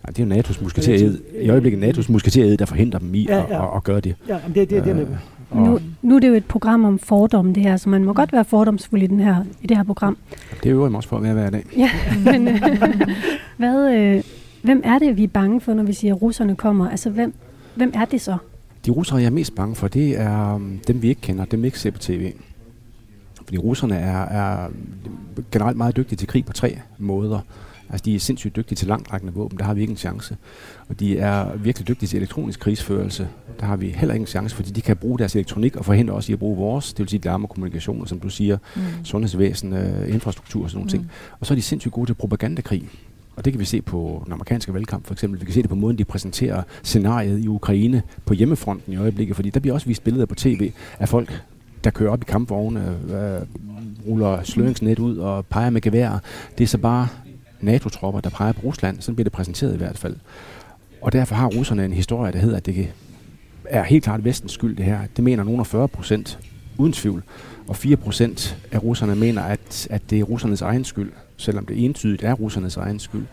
Ja, 0.08 0.12
det 0.12 0.32
er 0.32 0.36
jo 0.36 0.42
NATO's 0.42 0.64
musketered. 0.64 1.18
I 1.42 1.50
øjeblikket 1.50 1.98
NATO's 1.98 2.12
musketered, 2.12 2.58
der 2.58 2.66
forhindrer 2.66 3.00
dem 3.00 3.14
i 3.16 3.24
Ja, 3.30 3.36
ja. 3.38 3.44
At, 3.44 3.52
at, 3.52 3.68
at 3.76 3.84
gøre 3.84 4.00
det. 4.00 4.16
Ja, 4.28 4.38
men 4.48 4.56
det, 4.56 4.70
det, 4.70 4.84
det 4.84 4.92
er 4.92 4.96
med. 4.96 5.08
Øh, 5.08 5.58
Nu, 5.58 5.80
nu 6.02 6.16
er 6.16 6.20
det 6.20 6.28
jo 6.28 6.34
et 6.34 6.46
program 6.46 6.86
om 6.86 7.00
fordomme, 7.00 7.54
det 7.54 7.64
her, 7.64 7.78
så 7.78 7.90
man 7.90 8.04
må 8.04 8.14
godt 8.14 8.34
være 8.34 8.46
fordomsfuld 8.46 9.04
i, 9.04 9.08
den 9.08 9.20
her, 9.20 9.44
i 9.62 9.68
det 9.68 9.78
her 9.78 9.84
program. 9.84 10.18
det 10.64 10.70
øver 10.70 10.86
jeg 10.86 10.92
mig 10.92 10.98
også 10.98 11.10
for 11.10 11.18
at 11.18 11.24
være 11.24 11.34
hver 11.34 11.50
dag. 11.50 11.64
Ja, 11.78 11.90
men 12.32 12.48
øh, 12.48 12.62
hvad, 13.58 13.94
øh, 13.96 14.24
hvem 14.62 14.82
er 14.84 15.00
det, 15.00 15.18
vi 15.18 15.24
er 15.24 15.28
bange 15.28 15.62
for, 15.62 15.74
når 15.74 15.84
vi 15.84 15.94
siger, 15.94 16.16
at 16.16 16.22
russerne 16.22 16.56
kommer? 16.56 16.90
Altså, 16.90 17.10
hvem, 17.10 17.34
hvem 17.76 17.92
er 17.96 18.06
det 18.06 18.22
så? 18.22 18.38
De 18.86 18.92
russere, 18.92 19.18
jeg 19.20 19.26
er 19.26 19.30
mest 19.32 19.56
bange 19.56 19.76
for, 19.76 19.88
det 19.88 20.20
er 20.20 20.54
um, 20.56 20.80
dem, 20.88 21.02
vi 21.02 21.10
ikke 21.10 21.22
kender, 21.22 21.46
dem 21.46 21.62
vi 21.62 21.68
ikke 21.68 21.80
ser 21.80 21.92
på 21.92 22.00
tv. 22.00 22.32
Fordi 23.44 23.58
russerne 23.58 23.96
er, 23.96 24.22
er 24.26 24.70
generelt 25.52 25.78
meget 25.78 25.98
dygtige 25.98 26.18
til 26.18 26.28
krig 26.28 26.46
på 26.46 26.54
tre 26.54 26.80
måder. 26.98 27.40
Altså, 27.90 28.06
de 28.06 28.16
er 28.16 28.20
sindssygt 28.20 28.56
dygtige 28.56 28.76
til 28.76 28.88
langtrækkende 28.88 29.34
våben, 29.34 29.58
der 29.58 29.64
har 29.66 29.74
vi 29.74 29.82
ikke 29.82 29.92
en 29.92 29.98
chance. 29.98 30.38
Og 30.90 31.00
de 31.00 31.18
er 31.18 31.58
virkelig 31.58 31.88
dygtige 31.88 32.08
til 32.08 32.18
elektronisk 32.18 32.60
krigsførelse, 32.60 33.28
der 33.60 33.66
har 33.66 33.76
vi 33.76 33.90
heller 33.90 34.14
ikke 34.14 34.24
en 34.24 34.28
chance, 34.28 34.56
fordi 34.56 34.72
de 34.72 34.82
kan 34.82 34.98
bruge 34.98 35.20
deres 35.20 35.36
elektronik 35.36 35.76
og 35.76 35.86
forhindre 35.86 36.14
os 36.14 36.30
i 36.30 36.34
at 36.34 36.40
bruge 36.40 36.58
vores, 36.58 36.94
det 36.94 37.00
vil 37.00 37.10
sige 37.10 37.22
larm 37.26 37.44
og 37.44 37.50
kommunikation, 37.50 38.08
som 38.08 38.20
du 38.20 38.30
siger, 38.30 38.58
Mm. 38.76 38.82
sundhedsvæsen, 39.04 39.74
øh, 39.74 40.14
infrastruktur 40.14 40.64
og 40.64 40.70
sådan 40.70 40.78
nogle 40.78 40.90
ting. 40.92 41.12
Og 41.40 41.46
så 41.46 41.54
er 41.54 41.56
de 41.56 41.62
sindssygt 41.62 41.94
gode 41.94 42.10
til 42.10 42.14
propagandakrig. 42.14 42.90
Og 43.36 43.46
det 43.46 43.54
kan 43.54 43.60
vi 43.60 43.66
se 43.66 43.82
på 43.82 44.22
den 44.26 44.34
amerikanske 44.34 44.74
valgkamp 44.74 45.06
for 45.06 45.14
eksempel. 45.14 45.40
Vi 45.40 45.46
kan 45.46 45.54
se 45.54 45.62
det 45.62 45.70
på 45.70 45.76
måden, 45.76 45.98
de 45.98 46.06
præsenterer 46.06 46.64
scenariet 46.84 47.40
i 47.40 47.48
Ukraine 47.48 48.02
på 48.26 48.34
hjemmefronten 48.34 48.94
i 48.94 48.98
øjeblikket, 48.98 49.36
fordi 49.36 49.50
der 49.50 49.60
bliver 49.60 49.74
også 49.74 49.88
vist 49.88 50.04
billeder 50.04 50.26
på 50.26 50.36
tv 50.36 50.72
af 51.00 51.10
folk, 51.10 51.44
der 51.84 51.90
kører 51.90 52.12
op 52.12 52.22
i 52.22 52.26
kampvogne, 52.28 52.98
øh, 53.10 53.42
ruller 54.08 54.44
sløringsnet 54.44 55.00
ud 55.00 55.18
og 55.18 55.46
peger 55.46 55.70
med 55.70 55.82
gevær. 55.82 56.20
Det 56.58 56.64
er 56.64 56.68
så 56.68 56.78
bare 56.78 57.08
NATO-tropper, 57.62 58.22
der 58.22 58.30
peger 58.30 58.52
på 58.52 58.62
Rusland. 58.62 59.02
Sådan 59.02 59.16
bliver 59.16 59.24
det 59.24 59.32
præsenteret 59.32 59.74
i 59.74 59.78
hvert 59.78 59.98
fald. 59.98 60.16
Og 61.02 61.12
derfor 61.12 61.36
har 61.36 61.48
russerne 61.48 61.86
en 61.86 61.94
historie, 61.94 62.32
der 62.32 62.40
hedder, 62.40 62.58
at 62.58 62.66
det 62.66 62.88
er 63.66 63.84
helt 63.84 64.04
klart 64.04 64.24
vestens 64.24 64.52
skyld 64.52 64.76
det 64.78 64.86
her. 64.86 65.00
Det 65.16 65.24
mener 65.24 65.44
nogen 65.44 65.60
af 65.60 65.68
40 65.68 65.88
procent, 65.88 66.40
uden 66.78 66.94
tvivl. 66.94 67.24
Og 67.68 67.76
4 67.76 67.96
procent 67.96 68.58
af 68.72 68.84
russerne 68.84 69.16
mener, 69.16 69.42
at, 69.42 69.88
at 69.90 70.02
det 70.10 70.20
er 70.20 70.24
russernes 70.24 70.62
egen 70.62 70.86
skyld, 70.86 71.12
selvom 71.38 71.66
det 71.66 71.86
entydigt 71.86 72.24
er 72.24 72.34
russernes 72.34 72.78
egen 72.78 73.00
skyld. 73.00 73.26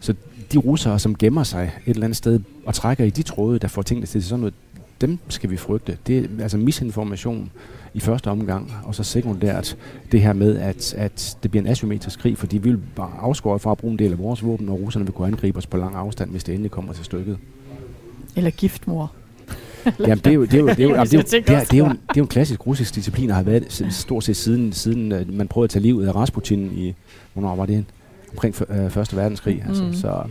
Så 0.00 0.14
de 0.52 0.58
russere, 0.58 0.98
som 0.98 1.14
gemmer 1.14 1.42
sig 1.42 1.72
et 1.86 1.90
eller 1.90 2.04
andet 2.04 2.16
sted 2.16 2.40
og 2.66 2.74
trækker 2.74 3.04
i 3.04 3.10
de 3.10 3.22
tråde, 3.22 3.58
der 3.58 3.68
får 3.68 3.82
tingene 3.82 4.06
til 4.06 4.24
sådan 4.24 4.40
noget, 4.40 4.54
dem 5.00 5.18
skal 5.28 5.50
vi 5.50 5.56
frygte. 5.56 5.98
Det 6.06 6.18
er 6.18 6.42
altså 6.42 6.58
misinformation 6.58 7.50
i 7.94 8.00
første 8.00 8.30
omgang, 8.30 8.72
og 8.84 8.94
så 8.94 9.02
sekundært 9.02 9.76
det 10.12 10.20
her 10.22 10.32
med, 10.32 10.58
at, 10.58 10.94
at 10.98 11.36
det 11.42 11.50
bliver 11.50 11.62
en 11.64 11.70
asymmetrisk 11.70 12.18
krig, 12.18 12.38
fordi 12.38 12.58
vi 12.58 12.68
vil 12.70 12.80
bare 12.96 13.10
afskåret 13.20 13.60
fra 13.60 13.70
at 13.70 13.78
bruge 13.78 13.92
en 13.92 13.98
del 13.98 14.12
af 14.12 14.18
vores 14.18 14.44
våben, 14.44 14.68
og 14.68 14.80
russerne 14.80 15.06
vil 15.06 15.12
kunne 15.14 15.26
angribe 15.28 15.58
os 15.58 15.66
på 15.66 15.76
lang 15.76 15.94
afstand, 15.94 16.30
hvis 16.30 16.44
det 16.44 16.52
endelig 16.52 16.70
kommer 16.70 16.92
til 16.92 17.04
stykket. 17.04 17.38
Eller 18.36 18.50
giftmor. 18.50 19.12
Jamen, 20.00 20.18
det 20.18 20.26
er 20.26 20.32
jo, 20.32 20.44
det 20.44 20.54
er 20.54 20.58
jo, 20.58 20.68
det 20.68 20.78
er 20.78 20.82
jo, 20.84 20.90
jamen, 20.94 21.06
det 21.06 21.14
er 21.14 21.18
jo, 21.18 21.22
det 21.22 21.50
er, 21.50 21.60
det 21.64 21.72
er 21.74 21.78
jo, 21.78 21.84
en- 21.84 21.90
det 21.90 21.96
er 22.10 22.14
jo 22.16 22.22
en 22.22 22.28
klassisk 22.28 22.66
russisk 22.66 22.94
disciplin, 22.94 23.28
der 23.28 23.34
har 23.34 23.42
været 23.42 23.86
stort 23.90 24.24
set 24.24 24.36
siden, 24.36 24.72
siden 24.72 25.12
øh, 25.12 25.32
man 25.34 25.48
prøvede 25.48 25.64
at 25.66 25.70
tage 25.70 25.82
livet 25.82 26.06
af 26.08 26.14
Rasputin 26.14 26.70
i, 26.76 26.94
hvornår 27.32 27.56
var 27.56 27.66
det? 27.66 27.84
Omkring 28.32 28.54
øh, 28.68 28.90
Første 28.90 29.16
Verdenskrig. 29.16 29.64
Altså, 29.68 29.84
Mm. 29.84 29.92
Så 29.94 30.22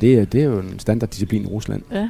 det, 0.00 0.14
er- 0.18 0.24
det 0.24 0.40
er 0.40 0.44
jo 0.44 0.58
en 0.60 0.78
standarddisciplin 0.78 1.42
i 1.42 1.46
Rusland. 1.46 1.82
Ja. 1.92 2.08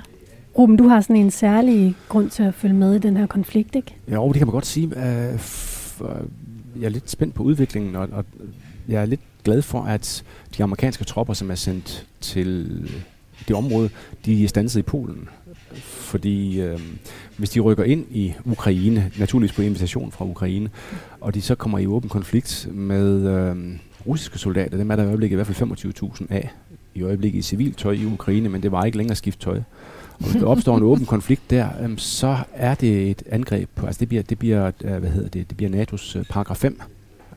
Ruben, 0.59 0.77
du 0.77 0.88
har 0.88 1.01
sådan 1.01 1.17
en 1.17 1.31
særlig 1.31 1.95
grund 2.09 2.31
til 2.31 2.43
at 2.43 2.55
følge 2.55 2.75
med 2.75 2.95
i 2.95 2.99
den 2.99 3.17
her 3.17 3.27
konflikt, 3.27 3.75
ikke? 3.75 3.97
Jo, 4.12 4.29
det 4.29 4.37
kan 4.37 4.47
man 4.47 4.53
godt 4.53 4.67
sige. 4.67 4.87
Øh, 4.87 5.35
øh, 5.35 6.09
jeg 6.81 6.85
er 6.85 6.88
lidt 6.88 7.11
spændt 7.11 7.35
på 7.35 7.43
udviklingen, 7.43 7.97
og, 7.97 8.09
og 8.12 8.25
jeg 8.88 9.03
er 9.03 9.07
lidt 9.07 9.21
glad 9.45 9.62
for, 9.62 9.83
at 9.83 10.25
de 10.57 10.62
amerikanske 10.62 11.05
tropper, 11.05 11.35
som 11.35 11.51
er 11.51 11.55
sendt 11.55 12.07
til 12.21 12.81
det 13.49 13.57
område, 13.57 13.90
de 14.25 14.45
er 14.45 14.49
stanset 14.49 14.81
i 14.81 14.83
Polen. 14.83 15.29
Fordi 15.83 16.61
øh, 16.61 16.81
hvis 17.37 17.51
de 17.51 17.61
rykker 17.61 17.85
ind 17.85 18.07
i 18.11 18.35
Ukraine, 18.45 19.11
naturligvis 19.19 19.57
på 19.57 19.62
invitation 19.62 20.12
fra 20.12 20.25
Ukraine, 20.25 20.71
og 21.21 21.35
de 21.35 21.43
så 21.43 21.55
kommer 21.55 21.79
i 21.79 21.87
åben 21.87 22.09
konflikt 22.09 22.69
med 22.73 23.27
øh, 23.27 23.57
russiske 24.07 24.38
soldater, 24.38 24.77
dem 24.77 24.90
er 24.90 24.97
der 24.97 25.03
i 25.03 25.07
øjeblikket 25.07 25.35
i 25.35 25.37
hvert 25.37 25.47
fald 25.47 25.71
25.000 26.21 26.27
af 26.31 26.51
i 26.94 27.02
øjeblikket 27.02 27.38
i 27.38 27.42
civilt 27.42 27.78
tøj 27.78 27.92
i 27.92 28.07
Ukraine, 28.07 28.48
men 28.48 28.62
det 28.62 28.72
var 28.72 28.85
ikke 28.85 28.98
længere 28.98 29.12
at 29.12 29.18
skifte 29.18 29.44
tøj. 29.44 29.61
Og 30.18 30.30
hvis 30.30 30.42
der 30.42 30.46
opstår 30.46 30.76
en 30.76 30.83
åben 30.83 31.07
konflikt 31.07 31.50
der, 31.50 31.68
øhm, 31.83 31.98
så 31.98 32.37
er 32.54 32.74
det 32.74 33.11
et 33.11 33.22
angreb 33.30 33.68
på, 33.74 33.87
altså 33.87 34.00
det 34.00 34.09
bliver, 34.09 34.22
det 34.22 34.38
bliver, 34.38 34.70
øh, 34.85 34.96
hvad 34.96 35.11
hedder 35.11 35.28
det, 35.28 35.48
det 35.48 35.57
bliver 35.57 35.85
NATO's 35.85 36.18
øh, 36.18 36.24
paragraf 36.24 36.57
5, 36.57 36.80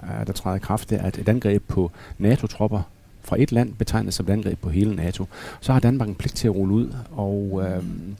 øh, 0.03 0.27
der 0.27 0.33
træder 0.33 0.55
i 0.55 0.59
kraft, 0.59 0.89
det 0.89 0.99
er 1.01 1.03
at 1.03 1.17
et 1.17 1.29
angreb 1.29 1.63
på 1.67 1.91
NATO-tropper 2.17 2.81
fra 3.21 3.35
et 3.39 3.51
land 3.51 3.73
betegnes 3.73 4.15
som 4.15 4.25
et 4.25 4.29
angreb 4.29 4.59
på 4.59 4.69
hele 4.69 4.95
NATO. 4.95 5.25
Så 5.61 5.73
har 5.73 5.79
Danmark 5.79 6.09
en 6.09 6.15
pligt 6.15 6.35
til 6.35 6.47
at 6.47 6.55
rulle 6.55 6.73
ud, 6.73 6.89
og 7.11 7.63
øhm, 7.65 8.15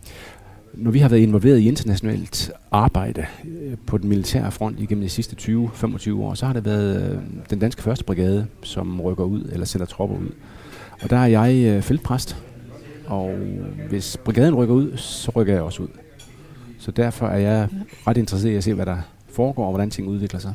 når 0.74 0.92
vi 0.92 1.00
har 1.00 1.10
været 1.10 1.22
involveret 1.22 1.60
i 1.60 1.68
internationalt 1.68 2.52
arbejde 2.72 3.26
øh, 3.62 3.78
på 3.86 3.98
den 3.98 4.10
militære 4.10 4.52
front 4.52 4.80
igennem 4.80 5.04
de 5.04 5.10
sidste 5.10 5.36
20-25 5.40 6.14
år, 6.14 6.34
så 6.34 6.46
har 6.46 6.54
det 6.54 6.66
været 6.66 7.12
øh, 7.12 7.20
den 7.50 7.60
danske 7.60 7.82
første 7.82 8.06
brigade, 8.06 8.48
som 8.64 9.02
rykker 9.02 9.24
ud 9.24 9.50
eller 9.52 9.66
sender 9.66 9.86
tropper 9.86 10.16
ud. 10.18 10.30
Og 11.02 11.10
der 11.10 11.18
er 11.18 11.26
jeg 11.26 11.56
øh, 11.56 11.82
feltpræst, 11.82 12.44
og 13.08 13.32
hvis 13.90 14.18
brigaden 14.18 14.56
rykker 14.56 14.76
ud, 14.76 14.98
så 14.98 15.32
rykker 15.36 15.54
jeg 15.54 15.62
også 15.62 15.84
ud. 15.84 15.88
Så 16.80 16.92
derfor 16.92 17.28
er 17.28 17.38
jeg 17.38 17.70
ret 18.08 18.18
interesseret 18.18 18.52
i 18.52 18.56
at 18.56 18.64
se, 18.64 18.74
hvad 18.74 18.86
der 18.86 18.98
foregår, 19.30 19.66
og 19.66 19.72
hvordan 19.72 19.90
ting 19.90 20.08
udvikler 20.08 20.40
sig. 20.40 20.54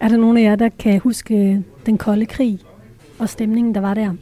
Er 0.00 0.08
der 0.08 0.16
nogen 0.16 0.36
af 0.36 0.42
jer, 0.42 0.56
der 0.56 0.68
kan 0.78 1.00
huske 1.00 1.62
den 1.86 1.98
kolde 1.98 2.26
krig 2.26 2.58
og 3.18 3.28
stemningen, 3.28 3.74
der 3.74 3.80
var 3.80 3.94
der? 3.94 4.14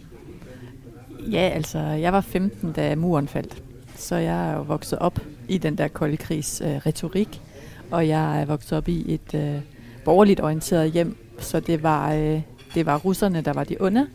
Ja, 1.31 1.51
altså, 1.55 1.79
jeg 1.79 2.13
var 2.13 2.21
15, 2.21 2.73
da 2.73 2.95
muren 2.97 3.29
faldt. 3.29 3.63
Så 3.97 4.17
jeg 4.17 4.51
er 4.51 4.57
jo 4.57 4.63
vokset 4.63 4.99
op 4.99 5.21
i 5.49 5.59
den 5.59 5.79
der 5.79 5.89
kolde 5.89 6.17
krigs 6.17 6.61
øh, 6.61 6.77
retorik, 6.77 7.41
og 7.91 8.09
jeg 8.09 8.41
er 8.41 8.45
vokset 8.45 8.73
op 8.73 8.89
i 8.89 9.15
et 9.15 9.35
øh, 9.35 9.61
borgerligt 10.05 10.41
orienteret 10.41 10.93
hjem, 10.93 11.17
så 11.39 11.61
det 11.61 11.83
var, 11.83 12.13
øh, 12.13 12.41
det 12.75 12.87
var 12.87 12.99
russerne, 12.99 13.41
der 13.41 13.53
var 13.53 13.65
de 13.65 13.77
onde, 13.81 14.07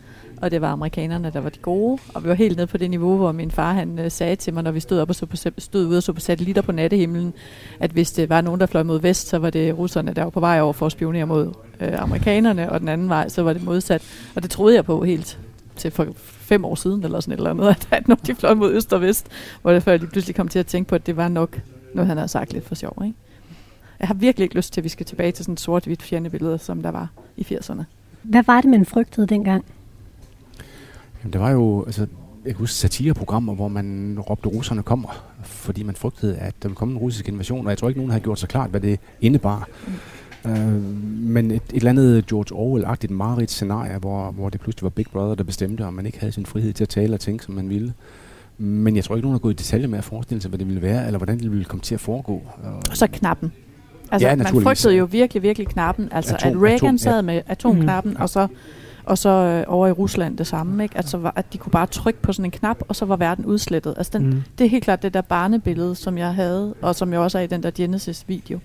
og 0.41 0.51
det 0.51 0.61
var 0.61 0.71
amerikanerne, 0.71 1.31
der 1.33 1.41
var 1.41 1.49
de 1.49 1.59
gode. 1.59 2.01
Og 2.13 2.23
vi 2.23 2.29
var 2.29 2.35
helt 2.35 2.57
nede 2.57 2.67
på 2.67 2.77
det 2.77 2.89
niveau, 2.89 3.17
hvor 3.17 3.31
min 3.31 3.51
far 3.51 3.73
han 3.73 3.99
øh, 3.99 4.11
sagde 4.11 4.35
til 4.35 4.53
mig, 4.53 4.63
når 4.63 4.71
vi 4.71 4.79
stod, 4.79 4.99
op 4.99 5.09
og 5.09 5.15
så 5.15 5.25
på, 5.25 5.35
stod 5.57 5.85
ude 5.85 5.97
og 5.97 6.03
så 6.03 6.13
på 6.13 6.19
satellitter 6.19 6.61
på 6.61 6.71
nattehimlen, 6.71 7.33
at 7.79 7.91
hvis 7.91 8.11
det 8.11 8.29
var 8.29 8.41
nogen, 8.41 8.59
der 8.59 8.65
fløj 8.65 8.83
mod 8.83 8.99
vest, 8.99 9.27
så 9.27 9.37
var 9.37 9.49
det 9.49 9.77
russerne, 9.77 10.13
der 10.13 10.23
var 10.23 10.29
på 10.29 10.39
vej 10.39 10.61
over 10.61 10.73
for 10.73 10.85
at 10.85 10.91
spionere 10.91 11.25
mod 11.25 11.53
øh, 11.79 12.01
amerikanerne, 12.01 12.71
og 12.71 12.79
den 12.79 12.87
anden 12.87 13.09
vej, 13.09 13.29
så 13.29 13.43
var 13.43 13.53
det 13.53 13.63
modsat. 13.63 14.03
Og 14.35 14.43
det 14.43 14.51
troede 14.51 14.75
jeg 14.75 14.85
på 14.85 15.03
helt 15.03 15.39
til 15.75 15.91
for 15.91 16.07
fem 16.25 16.65
år 16.65 16.75
siden, 16.75 17.03
eller 17.03 17.19
sådan 17.19 17.33
et 17.33 17.37
eller 17.37 17.49
andet, 17.49 17.67
at, 17.75 17.87
at 17.91 18.07
når 18.07 18.15
de 18.15 18.35
fløj 18.35 18.53
mod 18.53 18.71
øst 18.71 18.93
og 18.93 19.01
vest, 19.01 19.27
hvor 19.61 19.71
det 19.73 19.83
før 19.83 19.91
jeg 19.91 19.99
lige 19.99 20.09
pludselig 20.09 20.35
kom 20.35 20.47
til 20.47 20.59
at 20.59 20.67
tænke 20.67 20.89
på, 20.89 20.95
at 20.95 21.05
det 21.05 21.17
var 21.17 21.27
nok 21.27 21.59
noget, 21.93 22.07
han 22.07 22.17
havde 22.17 22.27
sagt 22.27 22.53
lidt 22.53 22.67
for 22.67 22.75
sjov. 22.75 23.01
Ikke? 23.05 23.15
Jeg 23.99 24.07
har 24.07 24.15
virkelig 24.15 24.43
ikke 24.43 24.55
lyst 24.55 24.73
til, 24.73 24.81
at 24.81 24.83
vi 24.83 24.89
skal 24.89 25.05
tilbage 25.05 25.31
til 25.31 25.45
sådan 25.45 25.53
et 25.53 25.59
sort-hvidt 25.59 26.03
fjernebillede, 26.03 26.57
som 26.57 26.81
der 26.81 26.91
var 26.91 27.09
i 27.37 27.47
80'erne. 27.51 27.83
Hvad 28.21 28.43
var 28.43 28.61
det, 28.61 28.69
man 28.69 28.85
frygtede 28.85 29.27
dengang? 29.27 29.65
Jamen, 31.25 31.33
der 31.33 31.39
var 31.39 31.51
jo, 31.51 31.83
altså, 31.85 32.01
jeg 32.45 32.53
kan 32.53 32.59
huske 32.59 32.73
satireprogrammer, 32.75 33.55
hvor 33.55 33.67
man 33.67 34.17
råbte, 34.29 34.49
russerne 34.49 34.83
kommer, 34.83 35.23
fordi 35.43 35.83
man 35.83 35.95
frygtede, 35.95 36.35
at 36.37 36.53
der 36.63 36.67
ville 36.69 36.75
komme 36.75 36.91
en 36.91 36.97
russisk 36.97 37.27
invasion, 37.29 37.65
og 37.65 37.69
jeg 37.69 37.77
tror 37.77 37.87
ikke, 37.87 37.99
nogen 37.99 38.11
havde 38.11 38.23
gjort 38.23 38.39
sig 38.39 38.49
klart, 38.49 38.69
hvad 38.69 38.79
det 38.81 38.99
indebar. 39.21 39.67
Mm. 39.87 40.51
Øh, 40.51 40.81
men 41.21 41.51
et, 41.51 41.55
et 41.55 41.61
eller 41.73 41.89
andet 41.89 42.25
George 42.25 42.55
Orwell-agtigt 42.55 43.11
mareridt 43.13 43.51
scenarie, 43.51 43.97
hvor, 43.97 44.31
hvor 44.31 44.49
det 44.49 44.61
pludselig 44.61 44.83
var 44.83 44.89
Big 44.89 45.05
Brother, 45.13 45.35
der 45.35 45.43
bestemte, 45.43 45.85
og 45.85 45.93
man 45.93 46.05
ikke 46.05 46.19
havde 46.19 46.31
sin 46.31 46.45
frihed 46.45 46.73
til 46.73 46.83
at 46.83 46.89
tale 46.89 47.13
og 47.13 47.19
tænke, 47.19 47.43
som 47.43 47.53
man 47.55 47.69
ville. 47.69 47.93
Men 48.57 48.95
jeg 48.95 49.03
tror 49.03 49.15
ikke, 49.15 49.25
nogen 49.25 49.33
har 49.33 49.39
gået 49.39 49.53
i 49.53 49.57
detaljer 49.57 49.87
med 49.87 49.97
at 49.97 50.03
forestille 50.03 50.41
sig, 50.41 50.49
hvad 50.49 50.59
det 50.59 50.67
ville 50.67 50.81
være, 50.81 51.05
eller 51.05 51.17
hvordan 51.17 51.39
det 51.39 51.51
ville 51.51 51.65
komme 51.65 51.81
til 51.81 51.95
at 51.95 52.01
foregå. 52.01 52.41
Og 52.89 52.97
så 52.97 53.07
knappen. 53.07 53.51
Altså, 54.11 54.27
Ja, 54.27 54.35
man 54.35 54.47
frygtede 54.47 54.95
jo 54.95 55.05
virkelig, 55.05 55.43
virkelig 55.43 55.67
knappen. 55.67 56.07
Altså, 56.11 56.35
Atom- 56.35 56.47
at 56.47 56.55
Reagan 56.61 56.73
atom, 56.75 56.91
ja. 56.91 56.97
sad 56.97 57.21
med 57.21 57.41
atomknappen, 57.47 58.11
Mhm. 58.13 58.21
og 58.21 58.29
så, 58.29 58.47
og 59.05 59.17
så 59.17 59.29
øh, 59.29 59.63
over 59.67 59.87
i 59.87 59.91
Rusland 59.91 60.37
det 60.37 60.47
samme. 60.47 60.83
Ikke? 60.83 60.97
Altså, 60.97 61.17
var, 61.17 61.33
at 61.35 61.53
de 61.53 61.57
kunne 61.57 61.71
bare 61.71 61.87
trykke 61.87 62.21
på 62.21 62.33
sådan 62.33 62.45
en 62.45 62.51
knap, 62.51 62.77
og 62.87 62.95
så 62.95 63.05
var 63.05 63.15
verden 63.15 63.45
udslettet. 63.45 63.93
Altså, 63.97 64.17
den, 64.17 64.25
Mm. 64.29 64.43
det 64.57 64.65
er 64.65 64.69
helt 64.69 64.83
klart 64.83 65.03
det 65.03 65.13
der 65.13 65.21
barnebillede, 65.21 65.95
som 65.95 66.17
jeg 66.17 66.33
havde, 66.33 66.73
og 66.81 66.95
som 66.95 67.11
jeg 67.13 67.19
også 67.19 67.37
er 67.37 67.41
i 67.43 67.47
den 67.47 67.63
der 67.63 67.71
Genesis-video. 67.71 68.59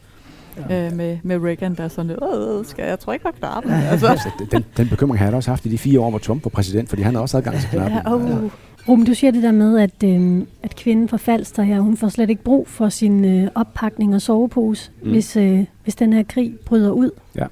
Ja. 0.71 0.87
Øh, 0.87 0.93
med, 0.93 1.19
med 1.23 1.37
Reagan, 1.45 1.75
der 1.75 1.85
er 1.85 1.89
sådan, 1.89 2.11
øh, 2.11 2.65
skal 2.65 2.85
jeg 2.89 2.99
trykke 2.99 3.25
på 3.25 3.31
knappen? 3.39 3.73
altså, 3.73 4.07
Altså, 4.07 4.29
den, 4.53 4.65
den 4.77 4.89
bekymring 4.89 5.19
har 5.19 5.27
jeg 5.27 5.35
også 5.35 5.51
haft 5.51 5.67
i 5.67 5.69
de 5.69 5.79
fire 5.79 6.01
år, 6.01 6.11
hvor 6.11 6.19
Trump 6.19 6.45
var 6.45 6.49
præsident, 6.49 6.89
fordi 6.89 7.03
han 7.03 7.15
havde 7.15 7.23
også 7.23 7.37
adgang 7.37 7.61
til 7.61 7.69
knappen. 7.69 8.01
ja, 8.07 8.15
oh. 8.15 8.51
Ruben, 8.89 9.05
du 9.07 9.15
siger 9.15 9.31
det 9.31 9.43
der 9.43 9.53
med, 9.53 9.79
at, 9.79 10.03
øh, 10.05 10.43
at 10.63 10.77
kvinden 10.77 11.09
fra 11.09 11.17
Falster 11.17 11.63
her, 11.63 11.81
hun 11.81 11.97
får 11.97 12.09
slet 12.09 12.31
ikke 12.31 12.43
brug 12.43 12.69
for 12.69 12.89
sin 12.89 13.25
øh, 13.25 13.49
oppakning 13.55 14.15
og 14.15 14.23
sovepose, 14.23 14.91
mm. 15.03 15.11
hvis, 15.11 15.37
øh, 15.37 15.65
hvis 15.85 15.95
den 15.97 16.13
her 16.13 16.23
krig 16.23 16.55
bryder 16.65 16.91
ud. 16.91 17.11
Ja. 17.37 17.47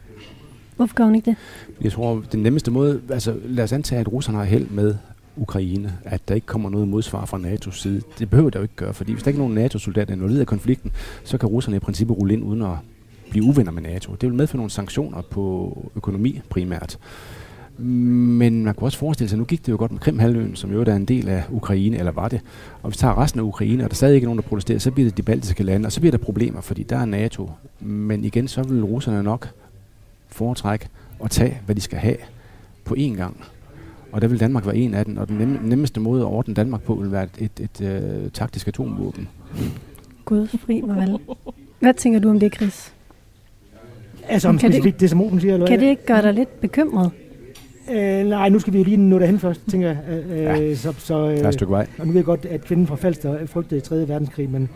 Hvorfor 0.78 0.94
gør 0.94 1.04
hun 1.04 1.14
ikke 1.14 1.30
det? 1.30 1.36
Jeg 1.80 1.92
tror, 1.92 2.22
den 2.32 2.42
nemmeste 2.42 2.70
måde, 2.70 3.00
altså 3.10 3.36
lad 3.44 3.64
os 3.64 3.72
antage, 3.72 4.00
at 4.00 4.12
russerne 4.12 4.38
har 4.38 4.44
held 4.44 4.68
med 4.70 4.94
Ukraine, 5.36 5.92
at 6.04 6.28
der 6.28 6.34
ikke 6.34 6.46
kommer 6.46 6.70
noget 6.70 6.88
modsvar 6.88 7.24
fra 7.24 7.38
NATO's 7.38 7.74
side. 7.74 8.02
Det 8.18 8.30
behøver 8.30 8.50
der 8.50 8.58
jo 8.58 8.62
ikke 8.62 8.76
gøre, 8.76 8.94
fordi 8.94 9.12
hvis 9.12 9.22
der 9.22 9.28
ikke 9.28 9.38
er 9.38 9.42
nogen 9.42 9.54
NATO-soldater 9.54 10.14
involveret 10.14 10.42
i 10.42 10.44
konflikten, 10.44 10.92
så 11.24 11.38
kan 11.38 11.48
russerne 11.48 11.76
i 11.76 11.80
princippet 11.80 12.18
rulle 12.18 12.34
ind 12.34 12.44
uden 12.44 12.62
at 12.62 12.74
blive 13.30 13.44
uvenner 13.44 13.72
med 13.72 13.82
NATO. 13.82 14.12
Det 14.12 14.28
vil 14.28 14.36
medføre 14.36 14.56
nogle 14.56 14.70
sanktioner 14.70 15.22
på 15.30 15.76
økonomi 15.96 16.40
primært. 16.48 16.98
Men 17.78 18.64
man 18.64 18.74
kunne 18.74 18.86
også 18.86 18.98
forestille 18.98 19.28
sig, 19.28 19.38
nu 19.38 19.44
gik 19.44 19.66
det 19.66 19.72
jo 19.72 19.76
godt 19.76 19.92
med 19.92 20.00
Krimhalvøen, 20.00 20.56
som 20.56 20.72
jo 20.72 20.82
er 20.82 20.94
en 20.94 21.04
del 21.04 21.28
af 21.28 21.42
Ukraine, 21.50 21.98
eller 21.98 22.12
var 22.12 22.28
det. 22.28 22.40
Og 22.82 22.90
hvis 22.90 22.98
vi 22.98 23.00
tager 23.00 23.22
resten 23.22 23.40
af 23.40 23.44
Ukraine, 23.44 23.84
og 23.84 23.90
der 23.90 23.96
stadig 23.96 24.14
ikke 24.14 24.24
er 24.24 24.28
nogen, 24.28 24.42
der 24.42 24.48
protesterer, 24.48 24.78
så 24.78 24.90
bliver 24.90 25.08
det 25.08 25.16
de 25.16 25.22
baltiske 25.22 25.62
lande, 25.62 25.86
og 25.86 25.92
så 25.92 26.00
bliver 26.00 26.10
der 26.10 26.18
problemer, 26.18 26.60
fordi 26.60 26.82
der 26.82 26.96
er 26.96 27.04
NATO. 27.04 27.50
Men 27.80 28.24
igen, 28.24 28.48
så 28.48 28.62
vil 28.62 28.84
russerne 28.84 29.22
nok 29.22 29.48
foretrække 30.28 30.88
at 31.24 31.30
tage, 31.30 31.58
hvad 31.66 31.74
de 31.74 31.80
skal 31.80 31.98
have 31.98 32.16
på 32.84 32.94
én 32.98 33.14
gang. 33.16 33.44
Og 34.12 34.20
der 34.22 34.28
vil 34.28 34.40
Danmark 34.40 34.66
være 34.66 34.76
en 34.76 34.94
af 34.94 35.04
dem, 35.04 35.16
og 35.16 35.28
den 35.28 35.36
nem, 35.38 35.48
nemmeste 35.62 36.00
måde 36.00 36.20
at 36.22 36.26
ordne 36.26 36.54
Danmark 36.54 36.82
på 36.82 36.94
vil 36.94 37.12
være 37.12 37.22
et, 37.24 37.30
et, 37.60 37.70
et, 37.80 37.86
et 38.26 38.30
taktisk 38.32 38.68
atomvåben. 38.68 39.28
Gud 40.24 40.46
fri 40.46 40.80
mig 40.80 40.96
vel. 40.96 41.18
Hvad 41.80 41.94
tænker 41.94 42.20
du 42.20 42.30
om 42.30 42.40
det, 42.40 42.54
Chris? 42.54 42.94
Altså 44.28 44.48
om 44.48 44.58
Kan 44.58 44.70
det- 44.70 44.74
specifikt 44.76 45.00
det, 45.00 45.10
som 45.10 45.20
Ruben 45.22 45.40
siger? 45.40 45.54
Eller 45.54 45.66
Kan 45.66 45.80
det 45.80 45.86
ikke 45.86 46.06
gøre 46.06 46.22
dig 46.22 46.34
lidt 46.34 46.60
bekymret? 46.60 47.10
Øh, 47.92 48.26
nej, 48.26 48.48
nu 48.48 48.58
skal 48.58 48.72
vi 48.72 48.78
jo 48.78 48.84
lige 48.84 48.96
nå 48.96 49.18
derhen 49.18 49.38
først, 49.38 49.60
tænker 49.70 49.88
jeg. 49.88 49.98
Øh, 50.30 50.38
ja. 50.42 50.74
Så, 50.74 50.92
så, 50.98 51.14
øh, 51.28 51.36
Der 51.36 51.44
er 51.44 51.48
et 51.48 51.54
stykke 51.54 51.70
vej. 51.70 51.86
Og 51.98 52.06
nu 52.06 52.12
ved 52.12 52.18
jeg 52.18 52.24
godt, 52.24 52.44
at 52.46 52.64
kvinden 52.64 52.86
fra 52.86 52.96
Falster 52.96 53.46
frygtede 53.46 53.78
i 53.78 53.80
3. 53.80 54.08
verdenskrig, 54.08 54.50
men 54.50 54.68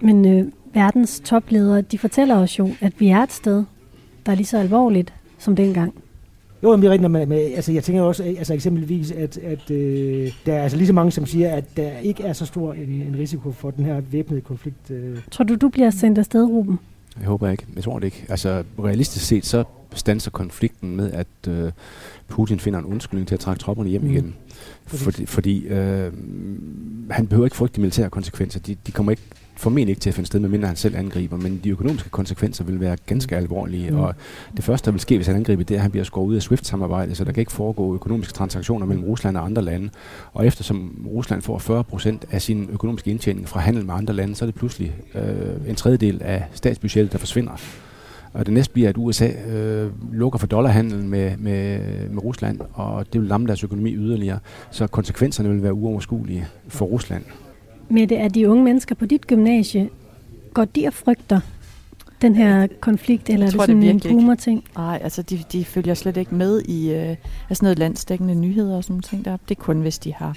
Men 0.00 0.28
øh, 0.38 0.46
verdens 0.74 1.20
topledere, 1.24 1.80
de 1.80 1.98
fortæller 1.98 2.36
os 2.36 2.58
jo, 2.58 2.68
at 2.80 2.92
vi 2.98 3.08
er 3.08 3.22
et 3.22 3.32
sted, 3.32 3.64
der 4.26 4.32
er 4.32 4.36
lige 4.36 4.46
så 4.46 4.58
alvorligt 4.58 5.14
som 5.38 5.56
dengang. 5.56 5.94
jo, 6.62 6.70
men 6.70 6.80
det 6.82 6.88
er 6.88 6.92
rigtigt, 6.92 7.10
med, 7.10 7.26
med, 7.26 7.38
altså 7.54 7.72
jeg 7.72 7.84
tænker 7.84 8.02
også, 8.02 8.22
altså 8.22 8.54
eksempelvis, 8.54 9.10
at, 9.10 9.38
at 9.38 9.70
øh, 9.70 10.32
der 10.46 10.54
er 10.54 10.62
altså 10.62 10.76
lige 10.78 10.86
så 10.86 10.92
mange, 10.92 11.12
som 11.12 11.26
siger, 11.26 11.50
at 11.54 11.76
der 11.76 11.98
ikke 11.98 12.22
er 12.22 12.32
så 12.32 12.46
stor 12.46 12.72
en, 12.72 12.88
en 12.88 13.16
risiko 13.18 13.52
for 13.52 13.70
den 13.70 13.84
her 13.84 14.00
væbnede 14.10 14.40
konflikt. 14.40 14.90
Øh. 14.90 15.18
Tror 15.30 15.44
du, 15.44 15.54
du 15.54 15.68
bliver 15.68 15.90
sendt 15.90 16.18
afsted, 16.18 16.44
Ruben? 16.44 16.78
Jeg 17.18 17.26
håber 17.26 17.48
ikke. 17.50 17.66
Jeg 17.74 17.84
tror 17.84 17.98
det 17.98 18.06
ikke. 18.06 18.24
Altså 18.28 18.62
realistisk 18.84 19.26
set, 19.26 19.46
så 19.46 19.64
standser 19.94 20.30
konflikten 20.30 20.96
med, 20.96 21.12
at 21.12 21.26
øh, 21.48 21.72
Putin 22.28 22.58
finder 22.60 22.78
en 22.78 22.84
undskyldning 22.84 23.28
til 23.28 23.34
at 23.34 23.40
trække 23.40 23.60
tropperne 23.60 23.90
hjem 23.90 24.02
Mm. 24.02 24.10
igen. 24.10 24.34
Fordi, 24.86 25.26
fordi 25.26 25.66
øh, 25.66 26.12
han 27.10 27.26
behøver 27.26 27.46
ikke 27.46 27.56
frygte 27.56 27.76
de 27.76 27.80
militære 27.80 28.10
konsekvenser. 28.10 28.60
De, 28.60 28.76
de 28.86 28.92
kommer 28.92 29.12
ikke 29.12 29.22
formentlig 29.56 29.90
ikke 29.92 30.00
til 30.00 30.10
at 30.10 30.14
finde 30.14 30.26
sted, 30.26 30.40
medmindre 30.40 30.66
han 30.68 30.76
selv 30.76 30.96
angriber, 30.96 31.36
men 31.36 31.60
de 31.64 31.70
økonomiske 31.70 32.10
konsekvenser 32.10 32.64
vil 32.64 32.80
være 32.80 32.96
ganske 33.06 33.36
alvorlige, 33.36 33.90
Mm. 33.90 33.98
og 33.98 34.14
det 34.56 34.64
første, 34.64 34.86
der 34.86 34.90
vil 34.92 35.00
ske, 35.00 35.16
hvis 35.16 35.26
han 35.26 35.36
angriber, 35.36 35.64
det 35.64 35.74
er, 35.74 35.78
at 35.78 35.82
han 35.82 35.90
bliver 35.90 36.04
skåret 36.04 36.26
ud 36.26 36.34
af 36.36 36.42
SWIFT-samarbejdet, 36.42 37.16
så 37.16 37.24
der 37.24 37.32
kan 37.32 37.40
ikke 37.40 37.52
foregå 37.52 37.94
økonomiske 37.94 38.32
transaktioner 38.32 38.86
mellem 38.86 39.04
Rusland 39.04 39.36
og 39.36 39.44
andre 39.44 39.62
lande. 39.62 39.90
Og 40.32 40.46
eftersom 40.46 41.06
Rusland 41.06 41.42
får 41.42 41.58
40 41.58 41.84
procent 41.84 42.24
af 42.30 42.42
sin 42.42 42.68
økonomiske 42.72 43.10
indtjening 43.10 43.48
fra 43.48 43.60
handel 43.60 43.86
med 43.86 43.94
andre 43.94 44.14
lande, 44.14 44.34
så 44.34 44.44
er 44.44 44.46
det 44.46 44.54
pludselig 44.54 44.94
øh, 45.14 45.68
en 45.68 45.74
tredjedel 45.74 46.22
af 46.22 46.44
statsbudgettet, 46.52 47.12
der 47.12 47.18
forsvinder. 47.18 47.52
Og 48.32 48.46
det 48.46 48.54
næste 48.54 48.72
bliver, 48.72 48.88
at 48.88 48.94
USA 48.98 49.28
øh, 49.48 49.90
lukker 50.12 50.38
for 50.38 50.46
dollarhandlen 50.46 51.08
med, 51.08 51.36
med, 51.38 51.78
med 52.10 52.24
Rusland, 52.24 52.60
og 52.72 53.06
det 53.12 53.20
vil 53.20 53.28
lamme 53.28 53.46
deres 53.46 53.64
økonomi 53.64 53.94
yderligere. 53.94 54.38
Så 54.70 54.86
konsekvenserne 54.86 55.48
vil 55.48 55.62
være 55.62 55.74
uoverskuelige 55.74 56.46
for 56.68 56.84
Rusland. 56.86 57.24
Mette, 57.88 58.16
er 58.16 58.28
de 58.28 58.48
unge 58.50 58.64
mennesker 58.64 58.94
på 58.94 59.06
dit 59.06 59.26
gymnasie, 59.26 59.88
går 60.54 60.64
de 60.64 60.86
og 60.86 60.92
frygter 60.94 61.40
den 62.22 62.34
her 62.34 62.66
konflikt, 62.80 63.28
eller 63.30 63.40
er 63.40 63.46
Jeg 63.46 63.52
det 63.52 63.58
tror 63.58 63.66
det 63.66 63.72
sådan 63.72 63.76
en 63.76 63.82
virkelig 63.82 64.10
ikke. 64.10 64.14
boomer-ting? 64.20 64.64
Nej, 64.76 65.00
altså 65.02 65.22
de, 65.22 65.38
de 65.52 65.64
følger 65.64 65.94
slet 65.94 66.16
ikke 66.16 66.34
med 66.34 66.60
i 66.62 66.92
øh, 66.92 67.16
altså 67.50 67.64
noget 67.64 67.78
landsdækkende 67.78 68.34
nyheder 68.34 68.76
og 68.76 68.84
sådan 68.84 68.92
nogle 68.92 69.02
ting 69.02 69.24
der. 69.24 69.36
Det 69.48 69.56
er 69.58 69.62
kun, 69.62 69.80
hvis 69.80 69.98
de 69.98 70.12
har 70.14 70.36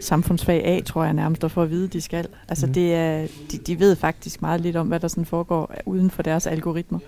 samfundsfag 0.00 0.66
A, 0.66 0.80
tror 0.80 1.04
jeg 1.04 1.12
nærmest, 1.12 1.44
at 1.44 1.50
få 1.50 1.62
at 1.62 1.70
vide, 1.70 1.88
de 1.88 2.00
skal. 2.00 2.26
Altså 2.48 2.66
Mhm. 2.66 2.74
det 2.74 2.94
er, 2.94 3.26
de, 3.52 3.58
de 3.58 3.78
ved 3.80 3.96
faktisk 3.96 4.42
meget 4.42 4.60
lidt 4.60 4.76
om, 4.76 4.86
hvad 4.88 5.00
der 5.00 5.08
sådan 5.08 5.24
foregår 5.24 5.74
uden 5.86 6.10
for 6.10 6.22
deres 6.22 6.46
algoritmer. 6.46 6.98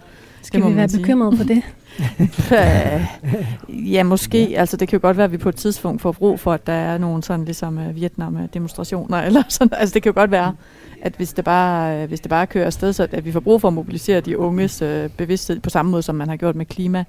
Skal 0.46 0.64
vi 0.70 0.76
være 0.76 0.88
sige. 0.88 1.00
bekymrede 1.00 1.37
for 1.37 1.44
det? 1.44 1.62
Øh, 2.52 3.92
ja, 3.92 4.02
måske. 4.02 4.54
Altså, 4.56 4.76
det 4.76 4.88
kan 4.88 4.96
jo 4.98 5.06
godt 5.06 5.16
være, 5.16 5.24
at 5.24 5.32
vi 5.32 5.37
på 5.37 5.48
et 5.48 5.56
tidspunkt 5.56 6.02
får 6.02 6.12
brug 6.12 6.40
for, 6.40 6.52
at 6.52 6.66
der 6.66 6.72
er 6.72 6.98
nogle 6.98 7.22
sådan 7.22 7.44
ligesom 7.44 7.78
uh, 7.78 7.96
Vietnam-demonstrationer, 7.96 9.16
eller 9.18 9.42
sådan. 9.48 9.78
Altså, 9.78 9.94
det 9.94 10.02
kan 10.02 10.11
jo 10.12 10.20
godt 10.20 10.30
være, 10.30 10.54
at 11.02 11.12
hvis 11.16 11.32
det 11.32 11.44
bare, 11.44 12.02
øh, 12.02 12.09
hvis 12.09 12.20
det 12.20 12.30
bare 12.30 12.46
kører 12.46 12.66
afsted, 12.66 12.92
så 12.92 13.09
at 13.12 13.24
vi 13.24 13.32
får 13.32 13.40
brug 13.40 13.61
for 13.61 13.68
at 13.68 13.74
mobilisere 13.74 14.20
de 14.20 14.38
unges 14.38 14.82
uh, 14.82 14.88
bevidsthed 15.16 15.61
på 15.61 15.70
samme 15.70 15.90
måde, 15.90 16.02
som 16.02 16.14
man 16.14 16.28
har 16.28 16.37
gjort 16.37 16.56
med 16.56 16.66
klima. 16.66 17.04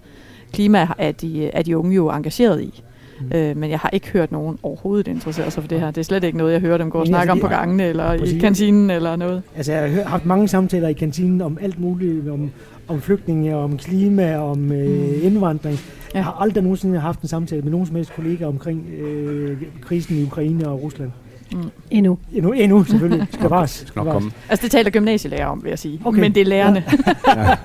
Klima 0.54 0.88
er 0.97 1.12
de, 1.12 1.47
er 1.50 1.62
de 1.62 1.78
unge 1.78 1.95
jo 1.95 2.10
engageret 2.10 2.62
i. 2.62 2.84
Mm. 3.21 3.32
Øh, 3.38 3.58
men 3.58 3.69
jeg 3.69 3.80
har 3.80 3.89
ikke 3.93 4.10
hørt 4.10 4.32
nogen 4.32 4.58
overhovedet 4.63 5.08
interessere 5.08 5.52
sig 5.52 5.63
for 5.63 5.67
det 5.67 5.80
her. 5.80 5.88
Det 5.91 5.97
er 5.97 6.04
slet 6.06 6.23
ikke 6.23 6.38
noget, 6.38 6.54
jeg 6.54 6.62
hører 6.62 6.78
dem 6.78 6.89
gå 6.91 7.00
og 7.00 7.08
snakke 7.08 7.32
altså, 7.32 7.45
om 7.45 7.50
på 7.50 7.56
gangene, 7.56 7.84
eller 7.86 8.13
i 8.13 8.17
Præcis. 8.17 8.41
kantinen, 8.41 8.89
eller 8.89 9.15
noget. 9.15 9.41
Altså 9.56 9.71
jeg 9.73 9.82
har 9.82 9.88
hørt- 9.89 10.06
haft 10.06 10.26
mange 10.26 10.47
samtaler 10.47 10.88
i 10.88 10.93
kantinen 10.93 11.41
om 11.41 11.58
alt 11.62 11.80
muligt, 11.80 12.30
om, 12.30 12.52
om 12.88 13.02
flygtninge, 13.02 13.56
om 13.56 13.78
klima, 13.78 14.38
om 14.38 14.71
øh, 14.71 14.88
Mm. 14.89 15.13
indvandring. 15.23 15.76
Ja. 15.78 16.17
Jeg 16.17 16.23
har 16.23 16.38
aldrig 16.41 16.63
nogensinde 16.63 17.00
haft 17.00 17.21
en 17.21 17.28
samtale 17.28 17.62
med 17.62 17.71
nogen 17.71 17.88
som 17.88 17.95
helst 17.95 18.13
kollegaer 18.15 18.47
omkring 18.47 18.86
øh, 19.00 19.62
krisen 19.82 20.17
i 20.17 20.23
Ukraine 20.23 20.67
og 20.67 20.84
Rusland. 20.84 21.12
Mm. 21.54 21.60
Endnu. 21.91 22.17
Endnu, 22.34 22.52
endnu 22.52 22.84
selvfølgelig. 22.84 23.28
Skal 23.34 23.50
bare 23.50 23.67
Skal 23.67 24.04
nok 24.04 24.13
komme. 24.13 24.32
Altså, 24.50 24.63
det 24.63 24.71
taler 24.71 24.89
gymnasielærer 24.89 25.45
om, 25.45 25.63
vil 25.63 25.69
jeg 25.69 25.80
sige. 25.80 26.02
Okay. 26.06 26.19
Men 26.19 26.36
det 26.36 26.41
er 26.41 26.45
lærerne. 26.45 26.84
Ja. 27.28 27.32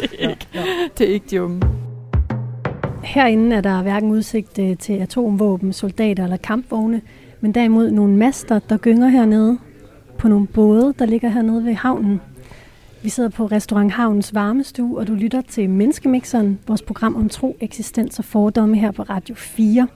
det, 0.00 0.10
er 0.18 0.28
ikke, 0.28 0.46
det 0.98 1.08
er 1.08 1.12
ikke 1.14 1.26
de 1.30 1.42
unge. 1.42 1.60
Herinde 3.02 3.56
er 3.56 3.60
der 3.60 3.82
hverken 3.82 4.10
udsigt 4.10 4.58
øh, 4.58 4.76
til 4.76 4.92
atomvåben, 4.92 5.72
soldater 5.72 6.24
eller 6.24 6.36
kampvogne, 6.36 7.00
men 7.40 7.52
derimod 7.52 7.90
nogle 7.90 8.16
master, 8.16 8.58
der 8.58 8.76
gynger 8.76 9.08
hernede 9.08 9.58
på 10.18 10.28
nogle 10.28 10.46
både, 10.46 10.94
der 10.98 11.06
ligger 11.06 11.28
hernede 11.28 11.64
ved 11.64 11.74
havnen. 11.74 12.20
Vi 13.02 13.08
sidder 13.08 13.30
på 13.30 13.46
Restaurant 13.46 13.92
Havnens 13.92 14.34
varmestue, 14.34 14.98
og 14.98 15.06
du 15.06 15.14
lytter 15.14 15.40
til 15.40 15.70
Menneskemixeren, 15.70 16.58
vores 16.66 16.82
program 16.82 17.16
om 17.16 17.28
tro, 17.28 17.56
eksistens 17.60 18.18
og 18.18 18.24
fordomme 18.24 18.76
her 18.76 18.90
på 18.90 19.02
Radio 19.02 19.34
4. 19.34 19.88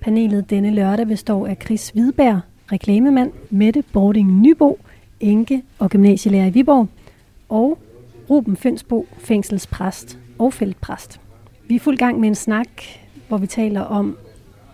Panelet 0.00 0.50
denne 0.50 0.70
lørdag 0.70 1.06
består 1.06 1.46
af 1.46 1.56
Chris 1.64 1.88
Hvidberg, 1.88 2.40
reklamemand, 2.72 3.32
Mette 3.50 3.84
Bording 3.92 4.40
Nybo, 4.40 4.78
enke 5.20 5.62
og 5.78 5.90
gymnasielærer 5.90 6.46
i 6.46 6.50
Viborg, 6.50 6.88
og 7.48 7.78
Ruben 8.30 8.56
Fønsbo, 8.56 9.06
fængselspræst 9.18 10.18
og 10.38 10.52
feltpræst. 10.52 11.20
Vi 11.68 11.76
er 11.76 11.80
fuld 11.80 11.96
gang 11.96 12.20
med 12.20 12.28
en 12.28 12.34
snak, 12.34 12.68
hvor 13.28 13.38
vi 13.38 13.46
taler 13.46 13.80
om, 13.80 14.16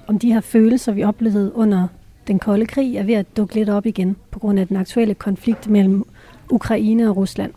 om 0.07 0.19
de 0.19 0.33
her 0.33 0.41
følelser, 0.41 0.93
vi 0.93 1.05
oplevede 1.05 1.55
under 1.55 1.89
den 2.27 2.39
kolde 2.39 2.67
krig, 2.67 2.97
er 2.97 3.03
ved 3.03 3.15
at 3.15 3.37
dukke 3.37 3.55
lidt 3.55 3.69
op 3.69 3.87
igen 3.87 4.17
på 4.31 4.39
grund 4.39 4.59
af 4.59 4.69
den 4.69 4.77
aktuelle 4.77 5.15
konflikt 5.15 5.69
mellem 5.69 6.05
Ukraine 6.51 7.09
og 7.09 7.17
Rusland. 7.17 7.53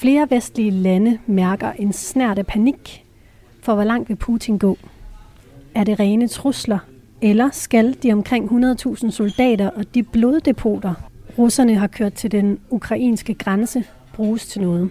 Flere 0.00 0.30
vestlige 0.30 0.70
lande 0.70 1.18
mærker 1.26 1.72
en 1.72 1.92
snært 1.92 2.38
af 2.38 2.46
panik 2.46 3.04
for, 3.62 3.74
hvor 3.74 3.84
langt 3.84 4.08
vil 4.08 4.16
Putin 4.16 4.58
gå. 4.58 4.78
Er 5.74 5.84
det 5.84 6.00
rene 6.00 6.28
trusler, 6.28 6.78
eller 7.22 7.50
skal 7.52 7.96
de 8.02 8.12
omkring 8.12 8.64
100.000 8.64 9.10
soldater 9.10 9.70
og 9.70 9.94
de 9.94 10.02
bloddepoter, 10.02 10.94
russerne 11.38 11.74
har 11.74 11.86
kørt 11.86 12.12
til 12.12 12.32
den 12.32 12.58
ukrainske 12.70 13.34
grænse, 13.34 13.84
bruges 14.14 14.46
til 14.46 14.60
noget? 14.62 14.90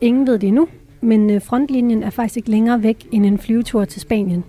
Ingen 0.00 0.26
ved 0.26 0.38
det 0.38 0.46
endnu, 0.46 0.68
men 1.00 1.30
øh, 1.30 1.42
frontlinjen 1.42 2.02
er 2.02 2.10
faktisk 2.10 2.36
ikke 2.36 2.50
længere 2.50 2.82
væk 2.82 3.06
end 3.12 3.26
en 3.26 3.38
flyvetur 3.38 3.84
til 3.84 4.00
Spanien, 4.00 4.44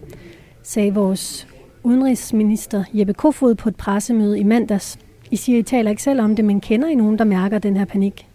sagde 0.63 0.93
vores 0.93 1.47
udenrigsminister 1.83 2.83
Jeppe 2.93 3.13
Kofod 3.13 3.55
på 3.55 3.69
et 3.69 3.75
pressemøde 3.75 4.39
i 4.39 4.43
mandags. 4.43 4.99
I 5.31 5.35
siger, 5.35 5.59
I 5.59 5.63
taler 5.63 5.89
ikke 5.89 6.03
selv 6.03 6.21
om 6.21 6.35
det, 6.35 6.45
men 6.45 6.61
kender 6.61 6.87
I 6.87 6.95
nogen, 6.95 7.17
der 7.17 7.25
mærker 7.25 7.59
den 7.59 7.77
her 7.77 7.85
panik? 7.85 8.28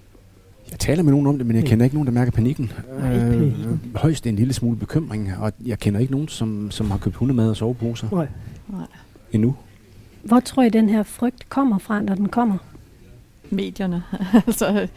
Jeg 0.75 0.79
taler 0.81 1.03
med 1.03 1.13
nogen 1.13 1.27
om 1.27 1.39
det, 1.39 1.47
men 1.47 1.57
jeg 1.57 1.65
kender 1.65 1.85
ikke 1.85 1.97
nogen, 1.97 2.07
der 2.07 2.13
mærker 2.13 2.33
panikken. 2.33 2.73
Nej. 2.99 3.17
Øh, 3.17 3.53
højst 3.97 4.27
en 4.27 4.37
lille 4.37 4.53
smule 4.53 4.77
bekymring, 4.77 5.33
og 5.39 5.53
jeg 5.67 5.79
kender 5.79 6.01
ikke 6.01 6.13
nogen, 6.13 6.29
som, 6.29 6.71
som 6.71 6.91
har 6.91 6.99
købt 6.99 7.17
hundemad 7.17 7.51
og 7.51 7.57
soveposer 7.57 8.09
Nej. 8.13 8.29
Nej. 8.69 8.87
endnu. 9.33 9.57
Hvor 10.23 10.41
tror 10.41 10.63
I, 10.63 10.69
den 10.69 10.89
her 10.89 11.03
frygt 11.03 11.49
kommer 11.49 11.79
fra, 11.79 12.01
når 12.01 12.15
den 12.15 12.29
kommer? 12.29 12.59
medierne. 13.51 14.03
altså, 14.47 14.89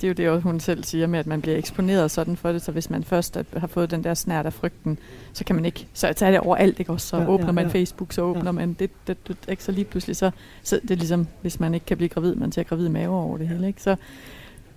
det 0.00 0.04
er 0.04 0.08
jo 0.08 0.14
det, 0.14 0.28
også 0.28 0.42
hun 0.42 0.60
selv 0.60 0.84
siger 0.84 1.06
med, 1.06 1.18
at 1.18 1.26
man 1.26 1.40
bliver 1.40 1.56
eksponeret 1.56 2.10
sådan 2.10 2.36
for 2.36 2.52
det, 2.52 2.62
så 2.62 2.72
hvis 2.72 2.90
man 2.90 3.04
først 3.04 3.38
har 3.56 3.66
fået 3.66 3.90
den 3.90 4.04
der 4.04 4.14
snært 4.14 4.46
af 4.46 4.52
frygten, 4.52 4.98
så 5.32 5.44
kan 5.44 5.56
man 5.56 5.64
ikke, 5.64 5.86
så 5.94 6.12
tager 6.12 6.32
det 6.32 6.40
overalt, 6.40 6.78
ikke 6.78 6.92
også? 6.92 7.06
Så 7.06 7.16
Ja, 7.16 7.22
ja, 7.22 7.28
ja, 7.28 7.34
åbner 7.34 7.52
man 7.52 7.66
ja. 7.66 7.72
Facebook, 7.72 8.12
så 8.12 8.22
åbner 8.22 8.44
Ja. 8.44 8.52
man 8.52 8.72
det, 8.78 8.90
det, 9.06 9.28
det, 9.28 9.36
ikke? 9.48 9.64
Så 9.64 9.72
lige 9.72 9.84
pludselig, 9.84 10.16
så, 10.16 10.30
så 10.62 10.80
det 10.82 10.90
er 10.90 10.96
ligesom, 10.96 11.26
hvis 11.42 11.60
man 11.60 11.74
ikke 11.74 11.86
kan 11.86 11.96
blive 11.96 12.08
gravid, 12.08 12.34
man 12.34 12.50
tager 12.50 12.64
gravid 12.64 12.88
mave 12.88 13.14
over 13.14 13.38
det 13.38 13.48
hele, 13.48 13.66
ikke? 13.66 13.82
Så, 13.82 13.96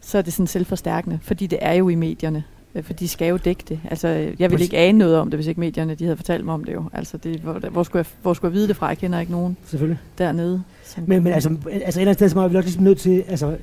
så 0.08 0.18
er 0.18 0.22
det 0.22 0.34
sådan 0.34 0.48
selvforstærkende, 0.48 1.20
fordi 1.22 1.48
det 1.48 1.60
er 1.62 1.74
jo 1.74 1.90
i 1.90 1.96
medierne. 1.96 2.44
øh, 2.76 2.84
For 2.84 2.94
de 2.94 3.08
skal 3.08 3.28
jo 3.28 3.38
dække 3.38 3.64
det. 3.70 3.80
Altså, 3.90 4.08
jeg 4.40 4.52
ville 4.52 4.64
ikke 4.64 4.78
ane 4.78 4.98
noget 4.98 5.18
om 5.18 5.30
det, 5.32 5.38
hvis 5.38 5.48
ikke 5.48 5.60
medierne 5.60 5.96
de 5.96 6.04
havde 6.04 6.18
fortalt 6.18 6.46
mig 6.46 6.54
om 6.54 6.64
det 6.64 6.74
jo. 6.74 6.84
Altså, 6.94 7.18
det, 7.18 7.40
hvor, 7.40 7.54
hvor, 7.70 7.84
skulle 7.84 8.00
jeg, 8.00 8.06
hvor 8.22 8.34
skulle 8.34 8.50
jeg 8.50 8.54
vide 8.56 8.68
det 8.68 8.76
fra? 8.76 8.88
Jeg 8.88 8.98
kender 8.98 9.20
ikke 9.20 9.32
nogen 9.32 9.58
Selvfølgelig. 9.66 10.00
dernede. 10.18 10.64
Som 10.84 11.04
Men, 11.08 11.24
men 11.24 11.34
altså, 11.34 11.50
altså 11.50 11.70
et 11.72 11.76
eller 11.76 12.00
andet 12.02 12.14
sted, 12.16 12.30
så 12.30 12.40
er 12.40 12.48
vi 12.48 12.56
også 12.56 12.68
ligesom 12.68 12.84
nødt 12.84 13.00
til, 13.00 13.24
altså, 13.28 13.58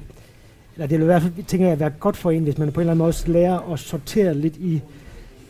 eller 0.74 0.87
det 0.87 0.98
vil 0.98 1.02
i 1.02 1.07
hvert 1.07 1.22
fald, 1.22 1.44
tænker 1.46 1.68
jeg, 1.68 1.80
være 1.80 1.90
godt 1.90 2.16
for 2.16 2.30
en, 2.30 2.42
hvis 2.42 2.59
man 2.59 2.72
på 2.72 2.80
en 2.80 2.83
eller 2.83 2.90
anden 2.90 2.98
måde 2.98 3.09
også 3.09 3.28
lærer 3.33 3.72
at 3.72 3.78
sortere 3.78 4.35
lidt 4.35 4.57
i, 4.57 4.80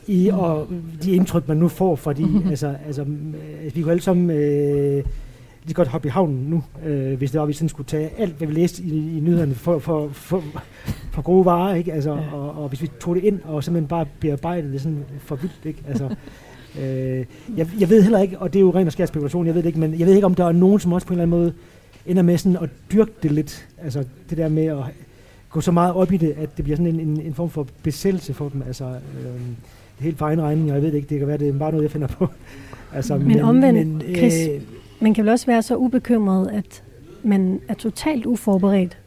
i 0.07 0.30
og 0.33 0.68
de 1.02 1.12
indtryk, 1.12 1.48
man 1.48 1.57
nu 1.57 1.68
får, 1.68 1.96
fordi 1.96 2.24
altså, 2.50 2.74
altså, 2.87 3.02
øh, 3.02 3.74
vi 3.76 3.83
kunne 3.83 3.92
alle 3.92 4.02
sammen 4.02 4.30
øh, 4.30 5.04
lige 5.64 5.74
godt 5.74 5.88
hoppe 5.88 6.09
i 6.09 6.11
havnen 6.11 6.44
nu, 6.50 6.62
øh, 6.87 7.18
hvis 7.18 7.31
det 7.31 7.40
var, 7.40 7.46
vi 7.46 7.53
sådan 7.53 7.68
skulle 7.68 7.87
tage 7.87 8.11
alt, 8.18 8.35
hvad 8.37 8.48
vi 8.48 8.55
læste 8.55 8.83
i, 8.83 9.16
i 9.16 9.20
nyhederne 9.20 9.55
for, 9.55 9.79
for, 9.79 10.09
for, 10.12 10.44
for 11.12 11.22
gode 11.22 11.44
varer, 11.44 11.74
ikke? 11.74 11.92
Altså, 11.92 12.11
Ja. 12.11 12.33
og, 12.33 12.62
og, 12.62 12.68
hvis 12.68 12.83
vi 12.83 12.90
tog 13.00 13.14
det 13.14 13.24
ind 13.24 13.40
og 13.44 13.64
simpelthen 13.64 13.88
bare 13.88 14.07
bearbejdede 14.20 14.72
det 14.72 14.81
sådan 14.81 15.05
for 15.18 15.37
vildt, 15.37 15.61
ikke? 15.64 15.83
Altså, 15.88 16.05
øh, 16.81 17.24
jeg, 17.57 17.68
jeg 17.81 17.90
ved 17.90 18.03
heller 18.03 18.20
ikke, 18.20 18.38
og 18.38 18.53
det 18.53 18.59
er 18.59 18.61
jo 18.61 18.70
ren 18.74 18.87
og 18.87 18.92
skær 18.92 19.07
spekulation, 19.07 19.46
jeg 19.46 19.55
ved 19.55 19.62
det 19.62 19.66
ikke, 19.68 19.81
men 19.81 19.98
jeg 19.98 20.07
ved 20.07 20.14
ikke, 20.14 20.27
om 20.27 20.35
der 20.35 20.44
er 20.44 20.53
nogen, 20.53 20.81
som 20.81 20.92
også 20.92 21.07
på 21.07 21.14
en 21.14 21.20
eller 21.20 21.22
anden 21.37 21.40
måde 21.40 21.53
ender 22.07 22.22
med 22.22 22.38
sådan 22.38 22.59
at 22.62 22.70
dyrke 22.92 23.11
det 23.22 23.31
lidt, 23.33 23.68
altså 23.83 24.05
det 24.31 24.38
der 24.38 24.48
med 24.48 24.64
at 24.64 24.79
gå 25.50 25.61
så 25.61 25.72
meget 25.72 25.94
op 25.94 26.12
i 26.12 26.16
det, 26.16 26.35
at 26.38 26.57
det 26.57 26.64
bliver 26.64 26.77
sådan 26.77 26.94
en, 26.94 27.00
en, 27.00 27.20
en 27.20 27.35
form 27.35 27.50
for 27.50 27.66
besættelse 27.83 28.35
for 28.35 28.48
dem, 28.48 28.62
altså 28.66 28.85
øh, 28.85 28.90
det 29.24 30.00
er 30.00 30.03
helt 30.05 30.18
for 30.18 30.27
egen 30.27 30.42
regning, 30.42 30.68
og 30.70 30.74
jeg 30.74 30.83
ved 30.83 30.90
det 30.90 30.96
ikke, 30.96 31.09
det 31.09 31.18
kan 31.18 31.29
være, 31.29 31.38
det 31.38 31.48
er 31.48 31.53
bare 31.59 31.70
noget, 31.70 31.83
jeg 31.83 31.90
finder 31.90 32.09
på. 32.09 32.29
Altså, 32.94 33.16
Men 33.18 33.40
omvendt, 33.40 33.88
men, 33.88 34.16
Chris, 34.16 34.35
øh, 34.48 34.61
Man 35.00 35.14
kan 35.14 35.24
vel 35.24 35.33
også 35.33 35.46
være 35.46 35.62
så 35.62 35.76
ubekymret, 35.76 36.50
at 36.50 36.83
man 37.22 37.61
er 37.68 37.74
totalt 37.74 38.26
uforberedt. 38.26 38.98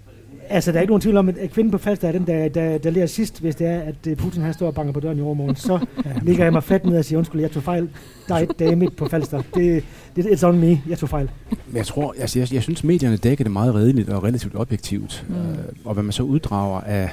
Altså, 0.49 0.71
der 0.71 0.77
er 0.77 0.81
ikke 0.81 0.91
nogen 0.91 1.01
tvivl 1.01 1.17
om, 1.17 1.29
at 1.29 1.51
kvinden 1.51 1.71
på 1.71 1.77
Falster 1.77 2.07
er 2.07 2.11
den, 2.11 2.27
der, 2.27 2.49
der, 2.49 2.77
der 2.77 2.89
lærer 2.89 3.05
sidst, 3.05 3.41
hvis 3.41 3.55
det 3.55 3.67
er, 3.67 3.79
at 3.79 3.95
øh, 4.07 4.17
Putin 4.17 4.41
han 4.41 4.53
står 4.53 4.67
og 4.67 4.73
banker 4.73 4.93
på 4.93 4.99
døren 4.99 5.17
i 5.17 5.21
overmorgen. 5.21 5.55
Så 5.55 5.85
ligger 6.23 6.43
jeg 6.43 6.53
mig 6.53 6.63
fladt 6.63 6.85
ned 6.85 6.97
og 6.97 7.05
siger, 7.05 7.17
undskyld, 7.17 7.41
jeg 7.41 7.51
tog 7.51 7.63
fejl. 7.63 7.89
Der 8.27 8.35
er 8.35 8.39
et 8.39 8.59
dame 8.59 8.89
på 8.89 9.05
Falster. 9.05 9.41
Det, 9.55 9.83
det 10.15 10.25
er 10.25 10.35
it's 10.35 10.45
on 10.45 10.59
me. 10.59 10.81
Jeg 10.89 10.97
tog 10.97 11.09
fejl. 11.09 11.29
Men 11.67 11.77
jeg 11.77 11.85
tror, 11.85 12.15
altså 12.19 12.39
jeg, 12.39 12.53
jeg 12.53 12.63
synes, 12.63 12.83
medierne 12.83 13.17
dækker 13.17 13.43
det 13.43 13.51
meget 13.51 13.75
redeligt 13.75 14.09
og 14.09 14.23
relativt 14.23 14.55
objektivt. 14.55 15.25
Mm. 15.29 15.35
Øh, 15.35 15.57
og 15.85 15.93
hvad 15.93 16.03
man 16.03 16.11
så 16.11 16.23
uddrager 16.23 16.81
af 16.81 17.09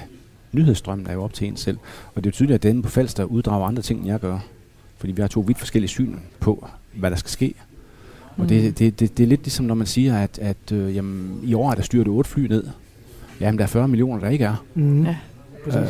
nyhedsstrømmen 0.52 1.06
er 1.06 1.12
jo 1.12 1.22
op 1.22 1.32
til 1.32 1.48
en 1.48 1.56
selv. 1.56 1.78
Og 2.14 2.24
det 2.24 2.26
er 2.26 2.30
jo 2.30 2.32
tydeligt, 2.32 2.54
at 2.54 2.62
den 2.62 2.82
på 2.82 2.88
Falster 2.88 3.24
uddrager 3.24 3.66
andre 3.66 3.82
ting, 3.82 4.00
end 4.00 4.08
jeg 4.08 4.20
gør. 4.20 4.38
Fordi 4.98 5.12
vi 5.12 5.20
har 5.22 5.28
to 5.28 5.40
vidt 5.40 5.58
forskellige 5.58 5.88
syn 5.88 6.14
på, 6.40 6.68
hvad 6.94 7.10
der 7.10 7.16
skal 7.16 7.30
ske. 7.30 7.54
Og 8.36 8.42
Mm. 8.42 8.48
det, 8.48 8.78
det, 8.78 9.00
det, 9.00 9.18
det 9.18 9.22
er 9.24 9.26
lidt 9.28 9.42
ligesom, 9.42 9.66
når 9.66 9.74
man 9.74 9.86
siger, 9.86 10.18
at, 10.18 10.38
at 10.42 10.72
øh, 10.72 10.96
jamen, 10.96 11.40
i 11.42 11.54
år 11.54 11.70
er 11.70 11.74
der 11.74 11.82
styrt 11.82 12.08
otte 12.08 12.30
fly 12.30 12.46
ned. 12.46 12.64
Jamen, 13.40 13.58
der 13.58 13.64
er 13.64 13.68
40 13.68 13.88
millioner, 13.88 14.20
der 14.20 14.28
ikke 14.30 14.44
er. 14.44 14.64
Mm. 14.74 15.04
Ja. 15.04 15.16
Præcis. 15.64 15.80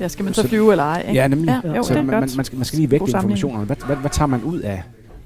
Ja, 0.00 0.08
skal 0.08 0.24
man 0.24 0.34
så 0.34 0.42
så- 0.42 0.48
flyve 0.48 0.70
eller 0.72 0.84
ej? 0.84 1.00
Ikke? 1.08 1.12
Ja, 1.20 1.28
nemlig. 1.28 1.60
Ja, 1.64 1.76
jo, 1.76 1.82
så 1.82 1.88
det 1.94 1.98
er 1.98 2.02
man, 2.02 2.06
man, 2.06 2.20
godt. 2.22 2.36
man, 2.36 2.44
skal, 2.44 2.56
man 2.56 2.64
skal 2.64 2.76
lige 2.78 2.90
vægte 2.90 3.06
informationerne. 3.10 3.64
Hvad, 3.66 3.76
hvad, 3.86 3.96
hvad 3.96 4.10
tager 4.10 4.26
man 4.26 4.42
ud 4.42 4.60
af 4.60 4.82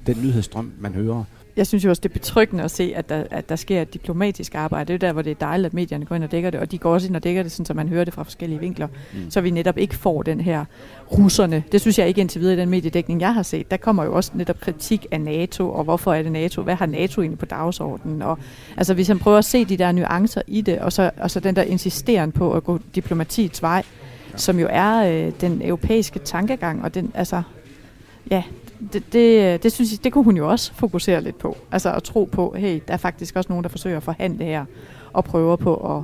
den 0.07 0.17
nyhedsstrøm, 0.23 0.71
man 0.79 0.93
hører? 0.93 1.23
Jeg 1.57 1.67
synes 1.67 1.85
jo 1.85 1.89
også, 1.89 1.99
det 1.99 2.09
er 2.09 2.13
betryggende 2.13 2.63
at 2.63 2.71
se, 2.71 2.93
at 2.95 3.09
der, 3.09 3.23
at 3.31 3.49
der 3.49 3.55
sker 3.55 3.81
et 3.81 3.93
diplomatisk 3.93 4.55
arbejde. 4.55 4.93
Det 4.93 5.03
er 5.03 5.07
jo 5.07 5.09
der, 5.09 5.13
hvor 5.13 5.21
det 5.21 5.31
er 5.31 5.35
dejligt, 5.35 5.65
at 5.65 5.73
medierne 5.73 6.05
går 6.05 6.15
ind 6.15 6.23
og 6.23 6.31
dækker 6.31 6.49
det, 6.49 6.59
og 6.59 6.71
de 6.71 6.77
går 6.77 6.93
også 6.93 7.07
ind 7.07 7.15
og 7.15 7.23
dækker 7.23 7.43
det, 7.43 7.51
sådan, 7.51 7.65
så 7.65 7.73
man 7.73 7.89
hører 7.89 8.03
det 8.03 8.13
fra 8.13 8.23
forskellige 8.23 8.59
vinkler, 8.59 8.87
Mm. 8.87 9.31
så 9.31 9.41
vi 9.41 9.49
netop 9.49 9.77
ikke 9.77 9.95
får 9.95 10.23
den 10.23 10.41
her 10.41 10.65
russerne. 11.11 11.63
Det 11.71 11.81
synes 11.81 11.99
jeg 11.99 12.07
ikke 12.07 12.21
indtil 12.21 12.41
videre 12.41 12.53
i 12.57 12.59
den 12.59 12.69
mediedækning, 12.69 13.21
jeg 13.21 13.33
har 13.33 13.43
set. 13.43 13.71
Der 13.71 13.77
kommer 13.77 14.03
jo 14.03 14.13
også 14.15 14.31
netop 14.33 14.59
kritik 14.59 15.05
af 15.11 15.21
NATO, 15.21 15.71
og 15.71 15.83
hvorfor 15.83 16.13
er 16.13 16.23
det 16.23 16.31
NATO? 16.31 16.61
Hvad 16.61 16.75
har 16.75 16.85
NATO 16.85 17.21
egentlig 17.21 17.39
på 17.39 17.45
dagsordenen? 17.45 18.21
Og, 18.21 18.37
altså 18.77 18.93
hvis 18.93 19.07
han 19.07 19.19
prøver 19.19 19.37
at 19.37 19.45
se 19.45 19.65
de 19.65 19.77
der 19.77 19.91
nuancer 19.91 20.41
i 20.47 20.61
det, 20.61 20.79
og 20.79 20.93
så, 20.93 21.11
og 21.17 21.31
så 21.31 21.39
den 21.39 21.55
der 21.55 21.61
insisteren 21.61 22.31
på 22.31 22.53
at 22.53 22.63
gå 22.63 22.79
diplomatiets 22.95 23.61
vej, 23.61 23.83
som 24.35 24.59
jo 24.59 24.67
er 24.71 25.25
øh, 25.27 25.31
den 25.41 25.61
europæiske 25.61 26.19
tankegang, 26.19 26.83
og 26.83 26.93
den, 26.95 27.11
altså, 27.13 27.41
ja, 28.31 28.43
det, 28.93 29.13
det, 29.13 29.53
øh, 29.53 29.63
det 29.63 29.71
synes 29.71 29.91
jeg, 29.91 30.03
det 30.03 30.13
kunne 30.13 30.23
hun 30.23 30.37
jo 30.37 30.49
også 30.49 30.73
fokusere 30.73 31.21
lidt 31.21 31.37
på. 31.37 31.57
Altså 31.71 31.93
at 31.93 32.03
tro 32.03 32.23
på, 32.23 32.55
hey, 32.57 32.81
der 32.87 32.93
er 32.93 32.97
faktisk 32.97 33.35
også 33.35 33.49
nogen, 33.49 33.63
der 33.63 33.69
forsøger 33.69 33.97
at 33.97 34.03
forhandle 34.03 34.45
her, 34.45 34.65
og 35.13 35.23
prøver 35.23 35.55
på 35.55 35.97
at, 35.97 36.03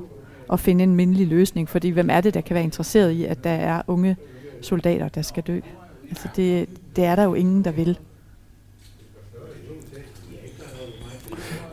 at 0.54 0.60
finde 0.60 0.84
en 0.84 0.96
mindelig 0.96 1.28
løsning. 1.28 1.70
Fordi 1.70 1.90
hvem 1.90 2.10
er 2.10 2.22
det, 2.22 2.34
der 2.34 2.42
kan 2.42 2.54
være 2.54 2.64
interesseret 2.64 3.12
i, 3.12 3.26
at 3.26 3.44
der 3.44 3.50
er 3.50 3.82
unge 3.88 4.18
soldater, 4.62 5.08
der 5.08 5.22
skal 5.22 5.44
dø? 5.44 5.60
Altså 6.10 6.28
det, 6.36 6.70
det 6.96 7.04
er 7.04 7.16
der 7.16 7.24
jo 7.24 7.34
ingen, 7.34 7.64
der 7.64 7.72
vil. 7.72 8.00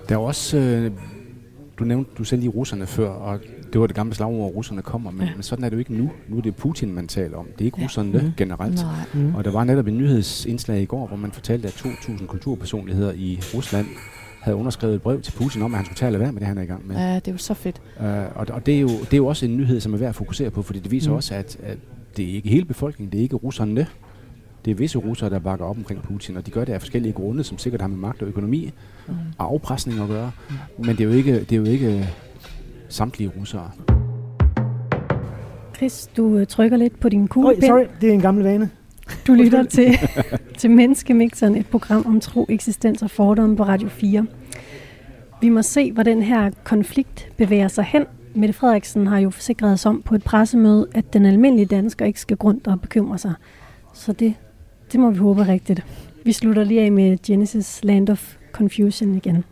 Der 0.08 0.14
er 0.14 0.18
også, 0.18 0.56
øh, 0.56 0.92
du 1.78 1.84
nævnte 1.84 2.10
du 2.18 2.24
selv 2.24 2.40
lige 2.40 2.50
russerne 2.50 2.86
før, 2.86 3.08
og 3.08 3.40
det 3.72 3.80
var 3.80 3.86
det 3.86 3.96
gamle 3.96 4.14
slagord, 4.14 4.50
at 4.50 4.56
russerne 4.56 4.82
kommer, 4.82 5.10
men, 5.10 5.26
Ja. 5.26 5.32
men 5.34 5.42
sådan 5.42 5.64
er 5.64 5.68
det 5.68 5.74
jo 5.74 5.78
ikke 5.78 5.94
nu. 5.94 6.10
Nu 6.28 6.36
er 6.36 6.40
det 6.42 6.56
Putin, 6.56 6.94
man 6.94 7.08
taler 7.08 7.36
om. 7.36 7.46
Det 7.52 7.60
er 7.60 7.64
ikke 7.64 7.78
Ja. 7.80 7.84
russerne 7.84 8.12
Mhm. 8.18 8.32
generelt. 8.36 8.74
Nej. 8.82 9.22
Mm. 9.24 9.34
Og 9.34 9.44
der 9.44 9.50
var 9.50 9.64
netop 9.64 9.86
en 9.86 9.98
nyhedsindslag 9.98 10.82
i 10.82 10.84
går, 10.84 11.06
hvor 11.06 11.16
man 11.16 11.32
fortalte, 11.32 11.68
at 11.68 11.74
2.000 11.74 12.26
kulturpersonligheder 12.26 13.12
i 13.12 13.40
Rusland 13.54 13.86
havde 14.40 14.56
underskrevet 14.56 14.94
et 14.94 15.02
brev 15.02 15.20
til 15.22 15.32
Putin 15.32 15.62
om, 15.62 15.72
at 15.74 15.76
han 15.78 15.84
skulle 15.84 15.96
tage 15.96 16.06
at 16.06 16.12
lade 16.12 16.22
være 16.22 16.32
med 16.32 16.40
det, 16.40 16.48
han 16.48 16.58
er 16.58 16.62
i 16.62 16.66
gang 16.66 16.86
med. 16.88 16.96
Ja, 16.96 17.14
det 17.14 17.28
er 17.28 17.32
jo 17.32 17.38
så 17.38 17.54
fedt. 17.54 17.80
Uh, 18.00 18.06
og 18.06 18.46
og 18.50 18.66
det, 18.66 18.76
er 18.76 18.80
jo, 18.80 18.88
det 18.88 19.12
er 19.12 19.16
jo 19.16 19.26
også 19.26 19.46
en 19.46 19.56
nyhed, 19.56 19.80
som 19.80 19.94
er 19.94 19.98
værd 19.98 20.08
at 20.08 20.14
fokusere 20.14 20.50
på, 20.50 20.62
fordi 20.62 20.78
det 20.78 20.90
viser 20.90 21.10
Mm. 21.10 21.12
mm. 21.12 21.16
også, 21.16 21.34
at, 21.34 21.56
at 21.62 21.78
det 22.16 22.30
er 22.30 22.34
ikke 22.34 22.48
hele 22.48 22.64
befolkningen, 22.64 23.12
det 23.12 23.18
er 23.18 23.22
ikke 23.22 23.36
russerne. 23.36 23.86
Det 24.64 24.70
er 24.70 24.74
visse 24.74 24.98
russere, 24.98 25.30
der 25.30 25.38
bakker 25.38 25.64
op 25.66 25.76
omkring 25.76 26.02
Putin, 26.02 26.36
og 26.36 26.46
de 26.46 26.50
gør 26.50 26.64
det 26.64 26.72
af 26.72 26.80
forskellige 26.80 27.12
grunde, 27.12 27.44
som 27.44 27.58
sikkert 27.58 27.80
har 27.80 27.88
med 27.88 27.96
magt 27.96 28.22
og 28.22 28.28
økonomi 28.28 28.72
Mm. 29.08 29.14
og 29.38 29.46
afpresning 29.52 30.00
at 30.00 30.08
gøre. 30.08 30.30
Men 30.78 30.88
det 30.88 31.00
er 31.00 31.04
jo 31.04 31.10
ikke, 31.10 31.40
det 31.40 31.52
er 31.52 31.56
jo 31.56 31.64
ikke 31.64 32.08
samtlige 32.90 33.32
russere. 33.40 33.70
Chris, 35.76 36.10
du 36.16 36.36
øh, 36.38 36.46
trykker 36.46 36.76
lidt 36.76 37.00
på 37.00 37.08
din 37.08 37.22
Oj, 37.22 37.26
kuglepind. 37.26 37.64
sorry, 37.64 37.84
det 38.00 38.08
er 38.08 38.12
en 38.12 38.20
gammel 38.20 38.44
vane. 38.44 38.70
Du 39.26 39.34
lytter 39.34 39.62
til, 39.64 39.98
til 40.58 40.70
Menneskemixeren, 40.70 41.56
et 41.56 41.66
program 41.66 42.06
om 42.06 42.20
tro, 42.20 42.46
eksistens 42.48 43.02
og 43.02 43.10
fordomme 43.10 43.56
på 43.56 43.62
Radio 43.62 43.88
4. 43.88 44.26
Vi 45.40 45.48
må 45.48 45.62
se, 45.62 45.92
hvor 45.92 46.02
den 46.02 46.22
her 46.22 46.50
konflikt 46.64 47.28
bevæger 47.36 47.68
sig 47.68 47.84
hen. 47.84 48.04
Mette 48.34 48.52
Frederiksen 48.52 49.06
har 49.06 49.18
jo 49.18 49.30
forsikret 49.30 49.72
os 49.72 49.86
om 49.86 50.02
på 50.02 50.14
et 50.14 50.24
pressemøde, 50.24 50.88
at 50.94 51.12
den 51.12 51.26
almindelige 51.26 51.66
dansker 51.66 52.04
ikke 52.04 52.20
skal 52.20 52.36
grund 52.36 52.60
og 52.66 52.80
bekymre 52.80 53.18
sig. 53.18 53.34
Så 53.94 54.12
det, 54.12 54.34
det 54.92 55.00
må 55.00 55.10
vi 55.10 55.18
håbe 55.18 55.46
rigtigt. 55.46 55.86
Vi 56.24 56.32
slutter 56.32 56.64
lige 56.64 56.80
af 56.82 56.92
med 56.92 57.18
Genesis 57.26 57.80
Land 57.84 58.10
of 58.10 58.36
Confusion 58.52 59.14
igen. 59.14 59.44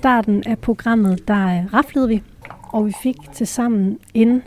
Starten 0.00 0.42
af 0.46 0.58
programmet, 0.58 1.28
der 1.28 1.46
øh, 1.46 1.74
raflede 1.74 2.08
vi, 2.08 2.22
og 2.62 2.86
vi 2.86 2.92
fik 3.02 3.16
til 3.34 3.46
sammen 3.46 3.98
en 4.14 4.42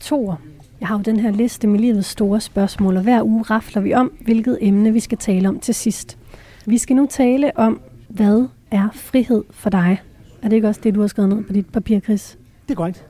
toer. 0.00 0.36
Jeg 0.80 0.88
har 0.88 0.96
jo 0.98 1.02
den 1.02 1.20
her 1.20 1.30
liste 1.30 1.66
med 1.66 1.80
livets 1.80 2.08
store 2.08 2.40
spørgsmål, 2.40 2.96
og 2.96 3.02
hver 3.02 3.22
uge 3.22 3.42
rafler 3.42 3.82
vi 3.82 3.94
om, 3.94 4.12
hvilket 4.20 4.58
emne 4.60 4.92
vi 4.92 5.00
skal 5.00 5.18
tale 5.18 5.48
om 5.48 5.60
til 5.60 5.74
sidst. 5.74 6.18
Vi 6.66 6.78
skal 6.78 6.96
nu 6.96 7.06
tale 7.10 7.56
om, 7.56 7.80
hvad 8.08 8.46
er 8.70 8.88
frihed 8.92 9.44
for 9.50 9.70
dig? 9.70 10.02
Er 10.42 10.48
det 10.48 10.56
ikke 10.56 10.68
også 10.68 10.80
det, 10.84 10.94
du 10.94 11.00
har 11.00 11.08
skrevet 11.08 11.28
ned 11.28 11.44
på 11.44 11.52
dit 11.52 11.66
papir, 11.72 12.00
Chris? 12.00 12.38
Det 12.68 12.70
er 12.70 12.76
korrekt. 12.76 13.06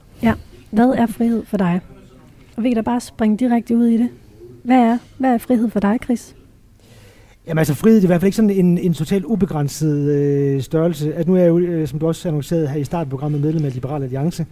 Hvad 0.71 0.89
er 0.89 1.07
frihed 1.07 1.45
for 1.45 1.57
dig? 1.57 1.81
Og 2.57 2.63
vi 2.63 2.69
kan 2.69 2.77
da 2.77 2.83
bare 2.83 3.01
springe 3.01 3.37
direkte 3.37 3.77
ud 3.77 3.87
i 3.87 3.97
det. 3.97 4.09
Hvad 4.65 4.79
er, 4.79 4.99
hvad 5.19 5.35
er 5.35 5.39
frihed 5.39 5.71
for 5.71 5.81
dig, 5.81 5.99
Chris? 6.05 6.35
Jamen 7.49 7.59
altså 7.59 7.75
frihed 7.75 7.97
det 7.97 8.05
er 8.05 8.07
i 8.07 8.11
hvert 8.11 8.21
fald 8.21 8.27
ikke 8.27 8.37
sådan 8.37 8.51
en, 8.51 8.79
en 8.79 8.95
totalt 8.95 9.25
ubegrænset 9.25 10.11
øh, 10.11 10.63
størrelse. 10.63 11.15
Altså, 11.15 11.31
nu 11.31 11.37
er 11.37 11.41
jeg 11.41 11.49
jo, 11.49 11.59
øh, 11.59 11.89
som 11.89 11.99
du 11.99 12.07
også 12.07 12.29
annoncerede 12.29 12.69
her 12.69 12.77
i 12.77 12.85
startprogrammet, 12.85 13.41
medlem 13.41 13.65
af 13.65 13.75
Liberal 13.75 14.03
Alliance, 14.03 14.47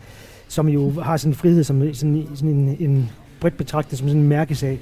som 0.48 0.68
jo 0.68 0.90
har 0.90 1.16
sådan 1.16 1.32
en 1.32 1.34
frihed 1.34 1.64
som 1.64 1.94
sådan, 1.94 2.26
sådan 2.34 2.50
en, 2.50 2.76
en 2.80 3.10
bredt 3.40 3.56
betragtet 3.56 3.98
som 3.98 4.08
sådan 4.08 4.22
en 4.22 4.28
mærkesag. 4.28 4.78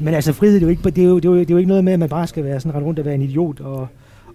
Men 0.00 0.14
altså 0.14 0.32
frihed, 0.32 0.54
det 0.54 0.62
er, 0.62 0.66
jo 0.66 0.70
ikke, 0.70 0.82
det, 0.82 0.98
er 0.98 1.08
jo, 1.08 1.16
det, 1.16 1.24
er 1.24 1.28
jo, 1.28 1.38
det 1.38 1.50
er 1.50 1.54
jo 1.54 1.58
ikke 1.58 1.68
noget 1.68 1.84
med, 1.84 1.92
at 1.92 1.98
man 1.98 2.08
bare 2.08 2.26
skal 2.26 2.44
være 2.44 2.60
sådan 2.60 2.74
ret 2.74 2.86
rundt 2.86 2.98
og 2.98 3.04
være 3.04 3.14
en 3.14 3.22
idiot 3.22 3.60
og 3.60 3.88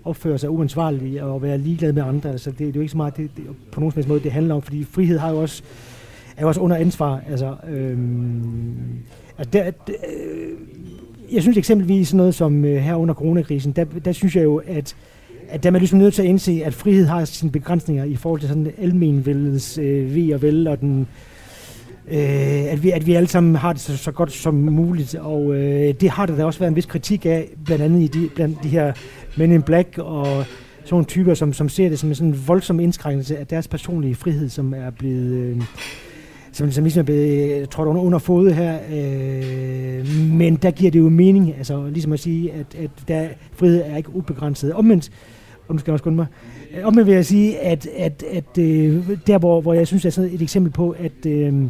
opføre 0.03 0.37
sig 0.37 0.49
uansvarlig 0.49 1.23
og 1.23 1.41
være 1.41 1.57
ligeglad 1.57 1.93
med 1.93 2.03
andre. 2.03 2.29
Altså, 2.31 2.51
det, 2.51 2.59
det 2.59 2.67
er 2.67 2.71
jo 2.75 2.81
ikke 2.81 2.91
så 2.91 2.97
meget 2.97 3.17
det, 3.17 3.29
det, 3.37 3.43
på 3.71 3.79
nogen 3.79 3.91
som 3.91 3.97
helst 3.97 4.09
måde, 4.09 4.23
det 4.23 4.31
handler 4.31 4.55
om, 4.55 4.61
fordi 4.61 4.83
frihed 4.83 5.17
har 5.17 5.31
jo 5.31 5.41
også, 5.41 5.63
er 6.37 6.41
jo 6.41 6.47
også 6.47 6.61
under 6.61 6.75
ansvar. 6.75 7.21
Altså, 7.29 7.55
øhm, 7.69 8.75
altså 9.37 9.49
der, 9.51 9.71
der, 9.71 9.93
øh, 10.07 10.74
jeg 11.35 11.43
synes 11.43 11.57
eksempelvis 11.57 12.07
sådan 12.07 12.17
noget 12.17 12.35
som 12.35 12.65
øh, 12.65 12.77
her 12.77 12.95
under 12.95 13.13
coronakrisen, 13.13 13.71
der, 13.71 13.83
der 13.83 14.11
synes 14.11 14.35
jeg 14.35 14.43
jo, 14.43 14.61
at, 14.67 14.95
at 15.49 15.63
der 15.63 15.69
er 15.69 15.71
man 15.71 15.81
ligesom 15.81 15.99
nødt 15.99 16.13
til 16.13 16.21
at 16.21 16.27
indse, 16.27 16.61
at 16.65 16.73
frihed 16.73 17.05
har 17.05 17.25
sine 17.25 17.51
begrænsninger 17.51 18.03
i 18.03 18.15
forhold 18.15 18.39
til 18.39 18.49
sådan 18.49 18.71
almenvældens 18.77 19.77
øh, 19.77 20.15
ved 20.15 20.33
og 20.33 20.41
vel, 20.41 20.67
og 20.67 20.79
den, 20.79 21.07
øh, 22.07 22.71
at, 22.71 22.83
vi, 22.83 22.91
at 22.91 23.07
vi 23.07 23.13
alle 23.13 23.27
sammen 23.27 23.55
har 23.55 23.73
det 23.73 23.81
så, 23.81 23.97
så 23.97 24.11
godt 24.11 24.31
som 24.31 24.53
muligt, 24.53 25.15
og 25.15 25.55
øh, 25.55 25.93
det 26.01 26.09
har 26.09 26.25
der 26.25 26.35
da 26.35 26.45
også 26.45 26.59
været 26.59 26.69
en 26.69 26.75
vis 26.75 26.85
kritik 26.85 27.25
af, 27.25 27.49
blandt 27.65 27.83
andet 27.83 28.01
i 28.01 28.07
de, 28.07 28.29
blandt 28.35 28.63
de 28.63 28.69
her 28.69 28.93
Men 29.37 29.51
in 29.51 29.61
Black 29.61 29.97
og 29.97 30.25
sådan 30.25 30.45
nogle 30.91 31.05
typer, 31.05 31.33
som, 31.33 31.53
som 31.53 31.69
ser 31.69 31.89
det 31.89 31.99
som 31.99 32.09
en 32.09 32.15
sådan 32.15 32.43
voldsom 32.47 32.79
indskrænkelse 32.79 33.37
af 33.37 33.47
deres 33.47 33.67
personlige 33.67 34.15
frihed, 34.15 34.49
som 34.49 34.73
er 34.73 34.89
blevet... 34.89 35.33
Øh, 35.33 35.61
som, 36.55 36.71
som 36.71 36.83
ligesom 36.83 36.99
er 36.99 37.03
blevet 37.03 37.61
øh, 37.61 37.67
trådt 37.67 37.87
under, 37.87 38.01
under 38.01 38.19
fod 38.19 38.51
her. 38.51 38.77
Øh, 38.93 40.31
men 40.31 40.55
der 40.55 40.71
giver 40.71 40.91
det 40.91 40.99
jo 40.99 41.09
mening, 41.09 41.53
altså 41.57 41.87
ligesom 41.87 42.13
at 42.13 42.19
sige, 42.19 42.51
at, 42.51 42.75
at 42.83 42.89
der, 43.07 43.27
frihed 43.53 43.83
er 43.85 43.97
ikke 43.97 44.15
ubegrænset. 44.15 44.73
Omvendt, 44.73 45.11
og 45.67 45.75
nu 45.75 45.79
skal 45.79 45.91
jeg 45.91 45.93
også 45.93 46.03
skynde 46.03 46.15
mig, 46.15 46.25
øh, 46.77 46.87
omvendt 46.87 47.07
vil 47.07 47.15
jeg 47.15 47.25
sige, 47.25 47.59
at, 47.59 47.87
at, 47.97 48.23
at 48.31 48.57
øh, 48.59 49.09
der 49.27 49.37
hvor, 49.37 49.61
hvor 49.61 49.73
jeg 49.73 49.87
synes, 49.87 50.01
det 50.01 50.09
er 50.09 50.11
sådan 50.13 50.33
et 50.33 50.41
eksempel 50.41 50.71
på, 50.71 50.95
at 50.99 51.25
øh, 51.25 51.63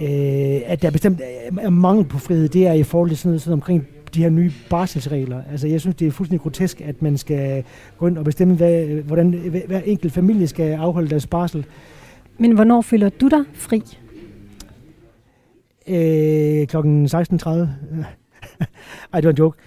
øh, 0.00 0.60
at 0.66 0.82
der 0.82 0.88
er 0.88 0.92
bestemt 0.92 1.20
er- 1.62 1.70
mangel 1.70 2.04
på 2.04 2.18
frihed, 2.18 2.48
det 2.48 2.66
er 2.66 2.72
i 2.72 2.82
forhold 2.82 3.10
til 3.10 3.18
sådan 3.18 3.30
noget, 3.30 3.42
sådan 3.42 3.52
omkring 3.52 3.86
de 4.14 4.22
her 4.22 4.30
nye 4.30 4.52
barselsregler. 4.70 5.42
Altså, 5.50 5.68
jeg 5.68 5.80
synes, 5.80 5.96
det 5.96 6.06
er 6.06 6.10
fuldstændig 6.10 6.42
grotesk, 6.42 6.80
at 6.80 7.02
man 7.02 7.18
skal 7.18 7.64
gå 7.98 8.06
ind 8.06 8.18
og 8.18 8.24
bestemme, 8.24 8.54
hvad, 8.54 8.84
hvordan 8.86 9.30
hver, 9.66 9.80
enkelt 9.84 10.12
familie 10.12 10.46
skal 10.46 10.72
afholde 10.72 11.10
deres 11.10 11.26
barsel. 11.26 11.64
Men 12.38 12.52
hvornår 12.52 12.80
føler 12.80 13.08
du 13.08 13.28
dig 13.28 13.44
fri? 13.54 13.82
Øh, 15.88 16.66
klokken 16.66 17.06
16.30. 17.06 17.50
Ej, 19.12 19.20
det 19.20 19.24
var 19.24 19.30
en 19.30 19.38
joke. 19.38 19.58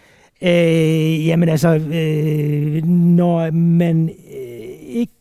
Øh, 0.41 1.28
jamen 1.28 1.49
altså, 1.49 1.76
øh, 1.76 2.86
når 2.86 3.51
man 3.51 4.09
øh, 4.09 4.88
ikke, 4.88 5.13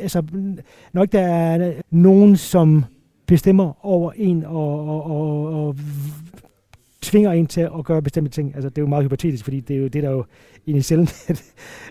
altså, 0.00 0.22
når 0.92 1.02
ikke 1.02 1.12
der 1.12 1.26
er 1.26 1.72
nogen, 1.90 2.36
som 2.36 2.84
bestemmer 3.26 3.86
over 3.86 4.12
en 4.16 4.44
og, 4.44 4.88
og, 4.88 5.10
og, 5.10 5.66
og 5.66 5.76
tvinger 7.02 7.32
en 7.32 7.46
til 7.46 7.60
at 7.60 7.84
gøre 7.84 8.02
bestemte 8.02 8.30
ting. 8.30 8.54
Altså, 8.54 8.68
det 8.68 8.78
er 8.78 8.82
jo 8.82 8.88
meget 8.88 9.04
hypotetisk, 9.04 9.44
fordi 9.44 9.60
det 9.60 9.76
er 9.76 9.80
jo 9.80 9.86
det, 9.86 10.02
der 10.02 10.10
jo 10.10 10.24
egentlig 10.66 10.84
sjældent, 10.84 11.24
at, 11.30 11.44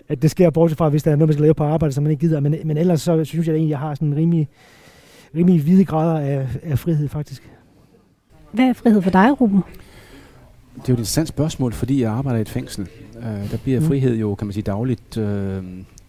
at 0.08 0.22
det 0.22 0.30
sker, 0.30 0.50
bortset 0.50 0.78
fra, 0.78 0.88
hvis 0.88 1.02
der 1.02 1.10
er 1.10 1.16
noget, 1.16 1.28
man 1.28 1.32
skal 1.32 1.42
lave 1.42 1.54
på 1.54 1.64
arbejde, 1.64 1.94
som 1.94 2.02
man 2.02 2.10
ikke 2.10 2.20
gider. 2.20 2.40
Men, 2.40 2.56
men 2.64 2.76
ellers 2.76 3.02
så 3.02 3.24
synes 3.24 3.46
jeg 3.46 3.54
egentlig, 3.54 3.70
jeg 3.70 3.78
har 3.78 3.94
sådan 3.94 4.08
en 4.08 4.16
rimelig, 4.16 4.48
rimelig 5.36 5.62
hvide 5.62 5.84
grader 5.84 6.18
af, 6.20 6.48
af 6.62 6.78
frihed, 6.78 7.08
faktisk. 7.08 7.50
Hvad 8.52 8.64
er 8.64 8.72
frihed 8.72 9.02
for 9.02 9.10
dig, 9.10 9.40
Ruben? 9.40 9.56
Det 9.56 10.82
er 10.82 10.88
jo 10.88 10.94
et 10.94 10.98
interessant 10.98 11.28
spørgsmål, 11.28 11.72
fordi 11.72 12.02
jeg 12.02 12.12
arbejder 12.12 12.38
i 12.38 12.40
et 12.40 12.48
fængsel. 12.48 12.88
Uh, 13.16 13.22
der 13.50 13.56
bliver 13.62 13.80
Mm. 13.80 13.86
frihed 13.86 14.16
jo, 14.16 14.34
kan 14.34 14.46
man 14.46 14.52
sige, 14.52 14.62
dagligt 14.62 15.16
uh, 15.16 15.24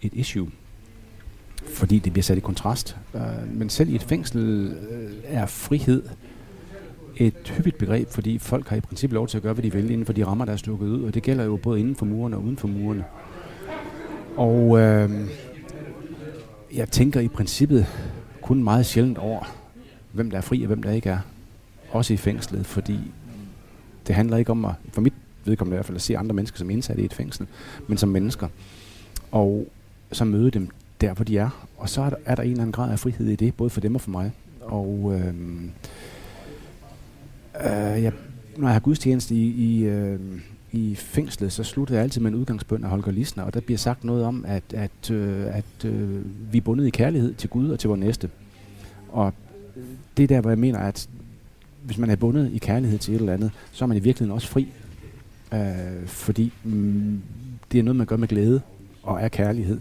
et 0.02 0.14
issue. 0.14 0.48
Fordi 1.74 2.00
det 2.00 2.14
bliver 2.14 2.24
sat 2.24 2.38
i 2.38 2.42
kontrast. 2.42 2.98
Uh, 3.14 3.22
men 3.58 3.70
selv 3.70 3.90
i 3.90 3.96
et 3.96 4.04
fængsel 4.04 4.68
uh, 4.68 4.74
er 5.24 5.46
frihed 5.46 6.04
et 7.18 7.54
hyppigt 7.58 7.78
begreb, 7.78 8.10
fordi 8.10 8.38
folk 8.38 8.68
har 8.68 8.76
i 8.76 8.82
princippet 8.82 9.14
lov 9.14 9.28
til 9.28 9.38
at 9.38 9.44
gøre, 9.44 9.54
hvad 9.54 9.64
de 9.64 9.72
vil 9.74 9.92
inden 9.92 10.06
for 10.06 10.14
de 10.14 10.26
rammer, 10.26 10.46
der 10.46 10.54
er 10.54 10.58
stukket 10.58 10.88
ud. 10.88 11.04
Og 11.04 11.14
det 11.14 11.24
gælder 11.24 11.44
jo 11.44 11.56
både 11.56 11.80
inden 11.80 11.96
for 11.96 12.06
murene 12.06 12.36
og 12.36 12.44
uden 12.44 12.58
for 12.58 12.68
murene. 12.68 13.04
Og 14.38 14.56
uh, 14.70 15.12
jeg 16.76 16.90
tænker 16.92 17.20
i 17.20 17.28
princippet 17.28 17.86
kun 18.48 18.64
meget 18.64 18.86
sjældent 18.86 19.18
over, 19.18 19.56
hvem 20.12 20.30
der 20.30 20.38
er 20.38 20.42
fri 20.42 20.62
og 20.62 20.68
hvem 20.68 20.84
der 20.84 20.92
ikke 20.92 21.10
er. 21.10 21.20
Også 21.92 22.14
i 22.14 22.18
fængslet, 22.18 22.66
fordi 22.66 22.98
det 24.08 24.16
handler 24.16 24.38
ikke 24.38 24.52
om 24.52 24.66
at, 24.66 24.72
for 24.94 25.02
mit 25.02 25.14
vedkommende 25.46 25.76
i 25.76 25.78
hvert 25.78 25.86
fald, 25.86 25.96
at 25.96 26.02
se 26.02 26.18
andre 26.18 26.36
mennesker 26.36 26.58
som 26.58 26.70
indsatte 26.70 27.02
i 27.02 27.06
et 27.06 27.14
fængsel, 27.14 27.48
men 27.88 27.98
som 27.98 28.10
mennesker. 28.10 28.48
Og 29.32 29.68
så 30.12 30.26
møde 30.26 30.52
dem 30.52 30.70
der, 31.02 31.14
hvor 31.14 31.26
de 31.26 31.38
er. 31.38 31.68
Og 31.78 31.90
så 31.90 32.02
er 32.02 32.10
der, 32.10 32.18
er 32.26 32.36
der 32.36 32.44
en 32.44 32.50
eller 32.50 32.62
anden 32.62 32.72
grad 32.72 32.92
af 32.92 33.00
frihed 33.00 33.28
i 33.28 33.36
det, 33.36 33.54
både 33.54 33.70
for 33.70 33.82
dem 33.82 33.96
og 33.96 34.02
for 34.02 34.12
mig. 34.12 34.32
Og 34.62 35.14
øhm, 35.16 35.72
øh, 37.66 37.96
øh, 37.96 38.04
jeg, 38.04 38.12
når 38.58 38.68
jeg 38.68 38.76
har 38.76 38.80
gudstjeneste 38.80 39.36
i, 39.36 39.48
i, 39.48 39.84
øh, 39.84 40.20
i 40.78 40.96
fængslet, 40.96 41.52
så 41.52 41.64
slutter 41.64 41.96
jeg 41.96 42.04
altid 42.04 42.22
med 42.22 42.32
en 42.32 42.38
udgangsbøn 42.38 42.84
af 42.84 42.90
Holger 42.90 43.12
Lisner, 43.12 43.44
og 43.44 43.54
der 43.54 43.60
bliver 43.60 43.78
sagt 43.78 44.04
noget 44.04 44.26
om, 44.26 44.46
at, 44.48 44.64
at, 44.74 45.12
øh, 45.12 45.56
at 45.56 45.86
øh, 45.86 46.22
vi 46.54 46.58
er 46.58 46.62
bundet 46.62 46.88
i 46.88 46.90
kærlighed 46.90 47.34
til 47.34 47.50
Gud 47.50 47.70
og 47.70 47.80
til 47.80 47.88
vores 47.88 48.00
næste. 48.00 48.30
Og 49.10 49.34
det 50.18 50.24
er 50.24 50.28
der, 50.28 50.42
hvor 50.42 50.50
jeg 50.50 50.60
mener, 50.60 50.80
at 50.80 51.10
hvis 51.84 51.98
man 51.98 52.10
er 52.10 52.16
bundet 52.16 52.52
i 52.54 52.58
kærlighed 52.58 53.00
til 53.00 53.14
et 53.14 53.20
eller 53.20 53.34
andet, 53.34 53.52
så 53.72 53.86
er 53.86 53.88
man 53.88 53.98
i 53.98 54.00
virkeligheden 54.00 54.34
også 54.34 54.48
fri. 54.48 54.68
Øh, 55.54 56.08
fordi 56.08 56.54
mm, 56.64 57.22
det 57.72 57.80
er 57.80 57.84
noget, 57.84 57.96
man 57.96 58.08
gør 58.08 58.18
med 58.18 58.28
glæde 58.28 58.62
og 59.04 59.22
er 59.22 59.28
kærlighed. 59.28 59.80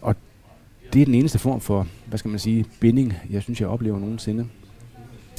Og 0.00 0.16
det 0.92 1.00
er 1.00 1.04
den 1.04 1.14
eneste 1.14 1.38
form 1.38 1.60
for, 1.60 1.86
hvad 2.06 2.18
skal 2.18 2.28
man 2.28 2.38
sige, 2.38 2.64
binding, 2.80 3.14
jeg 3.30 3.42
synes, 3.42 3.60
jeg 3.60 3.68
oplever 3.68 3.98
nogensinde 3.98 4.46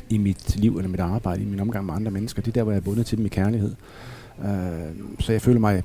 i 0.09 0.17
mit 0.17 0.55
liv 0.55 0.77
eller 0.77 0.89
mit 0.89 0.99
arbejde, 0.99 1.41
i 1.41 1.45
min 1.45 1.59
omgang 1.59 1.85
med 1.85 1.93
andre 1.93 2.11
mennesker. 2.11 2.41
Det 2.41 2.51
er 2.51 2.53
der, 2.53 2.63
hvor 2.63 2.71
jeg 2.71 2.79
er 2.79 2.83
bundet 2.83 3.05
til 3.05 3.17
dem 3.17 3.25
i 3.25 3.29
kærlighed. 3.29 3.75
Øh, 4.41 5.19
så 5.19 5.31
jeg 5.31 5.41
føler 5.41 5.59
mig, 5.59 5.83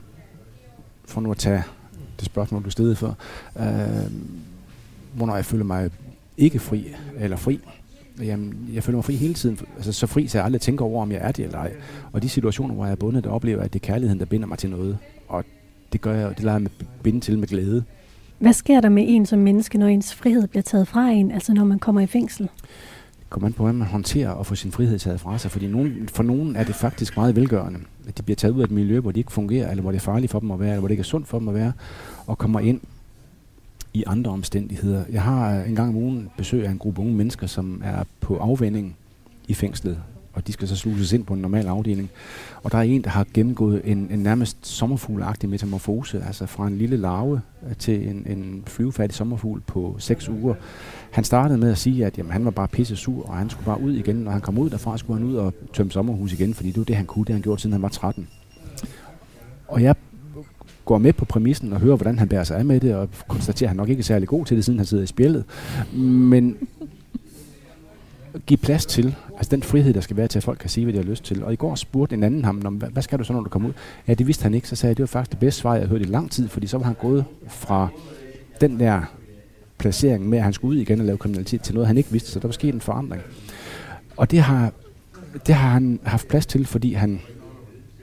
for 1.05 1.21
nu 1.21 1.31
at 1.31 1.37
tage 1.37 1.63
det 2.19 2.27
spørgsmål, 2.27 2.65
du 2.65 2.71
stillede 2.71 2.97
for, 2.97 3.17
øh, 3.57 4.13
hvornår 5.15 5.35
jeg 5.35 5.45
føler 5.45 5.65
mig 5.65 5.91
ikke 6.37 6.59
fri, 6.59 6.95
eller 7.19 7.37
fri, 7.37 7.61
Jamen, 8.21 8.71
jeg 8.75 8.83
føler 8.83 8.97
mig 8.97 9.05
fri 9.05 9.17
hele 9.17 9.35
tiden. 9.35 9.59
Altså, 9.77 9.93
så 9.93 10.07
fri, 10.07 10.27
så 10.27 10.39
jeg 10.39 10.45
aldrig 10.45 10.61
tænker 10.61 10.85
over, 10.85 11.03
om 11.03 11.13
jeg 11.13 11.21
er 11.23 11.33
det 11.33 11.45
eller 11.45 11.59
ej. 11.59 11.73
Og 12.13 12.23
de 12.23 12.29
situationer, 12.29 12.75
hvor 12.75 12.85
jeg 12.85 12.93
er 12.93 12.97
bundet, 12.97 13.25
der 13.25 13.31
oplever 13.31 13.63
at 13.63 13.73
det 13.73 13.83
er 13.83 13.87
kærligheden, 13.87 14.21
der 14.21 14.27
binder 14.27 14.47
mig 14.47 14.59
til 14.59 14.71
noget. 14.71 14.99
Og 15.29 15.45
det 15.93 16.01
gør 16.01 16.15
jeg, 16.15 16.29
det 16.29 16.41
lader 16.41 16.55
jeg 16.55 16.63
mig 16.63 16.71
binde 17.03 17.21
til 17.21 17.39
med 17.39 17.49
glæde. 17.49 17.85
Hvad 18.39 18.53
sker 18.53 18.81
der 18.81 18.89
med 18.89 19.05
en 19.09 19.27
som 19.27 19.39
menneske, 19.39 19.79
når 19.79 19.87
ens 19.87 20.15
frihed 20.15 20.49
bliver 20.49 20.63
taget 20.63 20.89
fra 20.89 21.11
en, 21.11 21.31
altså 21.31 21.55
når 21.55 21.65
man 21.65 21.79
kommer 21.79 22.01
i 22.01 22.07
fængsel? 22.07 22.49
Kommer 23.33 23.47
an 23.47 23.53
på, 23.53 23.63
hvordan 23.63 23.79
man 23.79 23.89
håndterer 23.89 24.31
og 24.31 24.47
få 24.47 24.55
sin 24.55 24.73
frihed 24.73 24.99
taget 24.99 25.21
fra 25.21 25.39
sig. 25.39 25.51
Fordi 25.51 25.67
nogen, 25.67 26.09
for 26.09 26.23
nogen 26.23 26.57
er 26.57 26.65
det 26.65 26.75
faktisk 26.75 27.17
meget 27.17 27.37
velgørende, 27.37 27.81
at 28.09 28.19
de 28.19 28.23
bliver 28.23 28.37
taget 28.37 28.55
ud 28.55 28.61
af 28.61 28.65
et 28.65 28.71
miljø, 28.71 29.01
hvor 29.01 29.11
de 29.11 29.21
ikke 29.21 29.33
fungerer, 29.33 29.71
eller 29.71 29.83
hvor 29.83 29.91
det 29.91 29.99
er 29.99 30.03
farligt 30.03 30.33
for 30.33 30.41
dem 30.41 30.51
at 30.51 30.61
være, 30.61 30.69
eller 30.69 30.79
hvor 30.79 30.89
det 30.89 30.93
ikke 30.93 31.01
er 31.01 31.05
sundt 31.05 31.29
for 31.29 31.39
dem 31.39 31.49
at 31.49 31.55
være, 31.55 31.73
og 32.27 32.39
kommer 32.39 32.61
ind 32.61 32.81
i 33.95 34.05
andre 34.07 34.31
omstændigheder. 34.31 35.05
Jeg 35.13 35.23
har 35.23 35.59
øh, 35.59 35.69
en 35.69 35.75
gang 35.75 35.89
om 35.89 35.97
ugen 35.97 36.31
besøg 36.37 36.67
af 36.67 36.71
en 36.71 36.79
gruppe 36.79 37.01
unge 37.01 37.15
mennesker, 37.15 37.47
som 37.47 37.83
er 37.85 38.05
på 38.21 38.37
afvænding 38.37 38.97
i 39.49 39.55
fængslet, 39.55 39.99
og 40.33 40.47
de 40.47 40.53
skal 40.53 40.69
så 40.69 40.77
sluses 40.77 41.13
ind 41.13 41.25
på 41.25 41.35
en 41.35 41.41
normal 41.41 41.67
afdeling. 41.67 42.11
Og 42.63 42.73
der 42.73 42.79
er 42.79 42.83
en, 42.83 43.05
der 43.05 43.11
har 43.11 43.27
gennemgået 43.35 43.83
en, 43.85 44.09
en 44.11 44.19
nærmest 44.19 44.67
sommerfuglagtig 44.67 45.49
metamorfose, 45.49 46.23
altså 46.27 46.47
fra 46.47 46.67
en 46.67 46.79
lille 46.79 46.97
larve 46.97 47.41
øh, 47.69 47.77
til 47.77 48.09
en, 48.09 48.27
en 48.27 48.63
flyvefattig 48.67 49.17
sommerfugl 49.17 49.61
på 49.61 49.97
6 49.99 50.29
uger. 50.29 50.55
Han 51.11 51.25
startede 51.25 51.59
med 51.59 51.71
at 51.71 51.79
sige, 51.79 52.07
at 52.07 52.19
jamen, 52.19 52.33
han 52.33 52.45
var 52.45 52.51
bare 52.51 52.69
pisse 52.69 52.97
sur, 52.97 53.29
og 53.29 53.37
han 53.37 53.51
skulle 53.51 53.67
bare 53.67 53.81
ud 53.81 53.93
igen. 53.93 54.17
Når 54.17 54.31
han 54.31 54.41
kom 54.41 54.59
ud 54.59 54.71
derfra, 54.71 54.99
skulle 54.99 55.21
han 55.21 55.29
ud 55.29 55.37
og 55.37 55.55
tømme 55.73 55.93
sommerhus 55.93 56.33
igen, 56.33 56.55
fordi 56.55 56.69
det 56.69 56.79
var 56.79 56.85
det, 56.85 56.97
han 56.97 57.07
kunne. 57.07 57.25
Det 57.25 57.35
han 57.35 57.43
gjort, 57.43 57.61
siden 57.61 57.73
han 57.73 57.83
var 57.83 57.89
13. 57.89 58.29
Og 59.69 59.83
jeg 59.83 59.95
går 60.85 60.99
med 60.99 61.13
på 61.13 61.25
præmissen 61.25 61.73
og 61.73 61.81
hører, 61.81 61.97
hvordan 61.97 62.19
han 62.19 62.29
bærer 62.29 62.45
sig 62.45 62.59
af 62.59 62.65
med 62.65 62.81
det, 62.81 62.95
og 62.95 63.09
konstaterer, 63.29 63.67
at 63.67 63.71
han 63.71 63.77
nok 63.77 63.89
ikke 63.89 64.01
er 64.01 64.05
særlig 64.05 64.29
god 64.29 64.45
til 64.45 64.57
det, 64.57 64.65
siden 64.65 64.79
han 64.79 64.87
sidder 64.87 65.05
i 65.05 65.07
spjældet. 65.07 65.45
Men 65.95 66.57
give 68.47 68.59
plads 68.59 68.87
til, 68.87 69.15
altså 69.37 69.51
den 69.51 69.63
frihed, 69.63 69.95
der 69.95 70.01
skal 70.01 70.17
være 70.17 70.29
til, 70.29 70.39
at 70.39 70.43
folk 70.45 70.59
kan 70.59 70.71
sige, 70.71 70.85
hvad 70.85 70.93
de 70.93 70.99
har 70.99 71.05
lyst 71.05 71.25
til. 71.25 71.45
Og 71.45 71.53
i 71.53 71.57
går 71.57 71.75
spurgte 71.75 72.15
en 72.15 72.23
anden 72.23 72.45
ham, 72.45 72.55
"Nå, 72.55 72.71
hvad, 72.71 73.03
skal 73.03 73.19
du 73.19 73.25
så, 73.25 73.33
når 73.33 73.41
du 73.41 73.49
kommer 73.49 73.69
ud? 73.69 73.75
Ja, 74.09 74.15
det 74.15 74.27
vidste 74.27 74.43
han 74.43 74.55
ikke. 74.55 74.69
Så 74.69 74.77
sagde 74.77 74.91
jeg, 74.91 74.97
det 74.97 75.03
var 75.03 75.07
faktisk 75.07 75.31
det 75.31 75.39
bedste 75.39 75.61
svar, 75.61 75.73
jeg 75.73 75.81
havde 75.81 75.91
hørt 75.91 76.01
i 76.01 76.11
lang 76.11 76.31
tid, 76.31 76.49
fordi 76.49 76.67
så 76.67 76.79
var 76.79 76.85
han 76.85 76.95
gået 76.95 77.25
fra 77.49 77.89
den 78.61 78.81
der 78.81 79.01
placering 79.79 80.29
med, 80.29 80.39
at 80.39 80.45
han 80.45 80.53
skulle 80.53 80.77
ud 80.77 80.81
igen 80.81 81.01
og 81.01 81.07
lave 81.07 81.19
kriminalitet, 81.19 81.63
til 81.63 81.75
noget, 81.75 81.87
han 81.87 81.97
ikke 81.99 82.11
vidste, 82.13 82.31
så 82.31 82.39
der 82.39 82.49
var 82.49 82.53
sket 82.53 82.75
en 82.75 82.81
forandring. 82.81 83.23
Og 84.17 84.31
det 84.31 84.41
har, 84.41 84.73
det 85.47 85.55
har 85.55 85.69
han 85.71 86.01
haft 86.03 86.29
plads 86.29 86.47
til, 86.47 86.67
fordi 86.67 86.93
han 86.93 87.21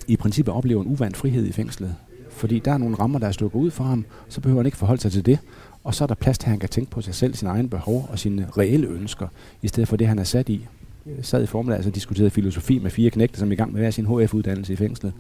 i 0.08 0.16
princippet 0.16 0.54
oplever 0.54 0.82
en 0.84 0.88
uvant 0.88 1.18
frihed 1.18 1.46
i 1.46 1.52
fængslet. 1.52 1.96
Fordi 2.30 2.60
der 2.60 2.72
er 2.72 2.78
nogle 2.78 2.96
rammer, 2.96 3.20
der 3.20 3.28
er 3.28 3.32
stukket 3.32 3.60
ud 3.60 3.72
for 3.72 3.84
ham, 3.84 4.06
så 4.30 4.42
behøver 4.42 4.60
han 4.62 4.66
ikke 4.66 4.78
forholde 4.78 5.02
sig 5.02 5.12
til 5.12 5.26
det. 5.26 5.40
Og 5.84 5.96
så 5.96 6.04
er 6.04 6.08
der 6.08 6.16
plads 6.16 6.38
til, 6.38 6.46
at 6.46 6.50
han 6.50 6.60
kan 6.60 6.70
tænke 6.70 6.92
på 6.92 7.02
sig 7.02 7.16
selv, 7.16 7.36
sine 7.36 7.52
egne 7.52 7.70
behov 7.70 8.10
og 8.12 8.20
sine 8.20 8.48
reelle 8.58 8.88
ønsker, 8.88 9.28
i 9.62 9.68
stedet 9.68 9.90
for 9.90 9.96
det, 9.96 10.08
han 10.08 10.20
er 10.20 10.24
sat 10.24 10.50
i. 10.50 10.68
Jeg 11.06 11.26
sad 11.26 11.44
i 11.44 11.46
formiddag 11.46 11.76
altså 11.76 11.92
diskuterede 11.92 12.30
filosofi 12.30 12.80
med 12.80 12.92
fire 12.92 13.10
knægte, 13.10 13.40
som 13.40 13.48
er 13.48 13.54
i 13.54 13.56
gang 13.56 13.74
med 13.74 13.82
hver 13.82 13.92
sin 13.92 14.06
HF-uddannelse 14.06 14.74
i 14.74 14.76
fængslet. 14.76 15.14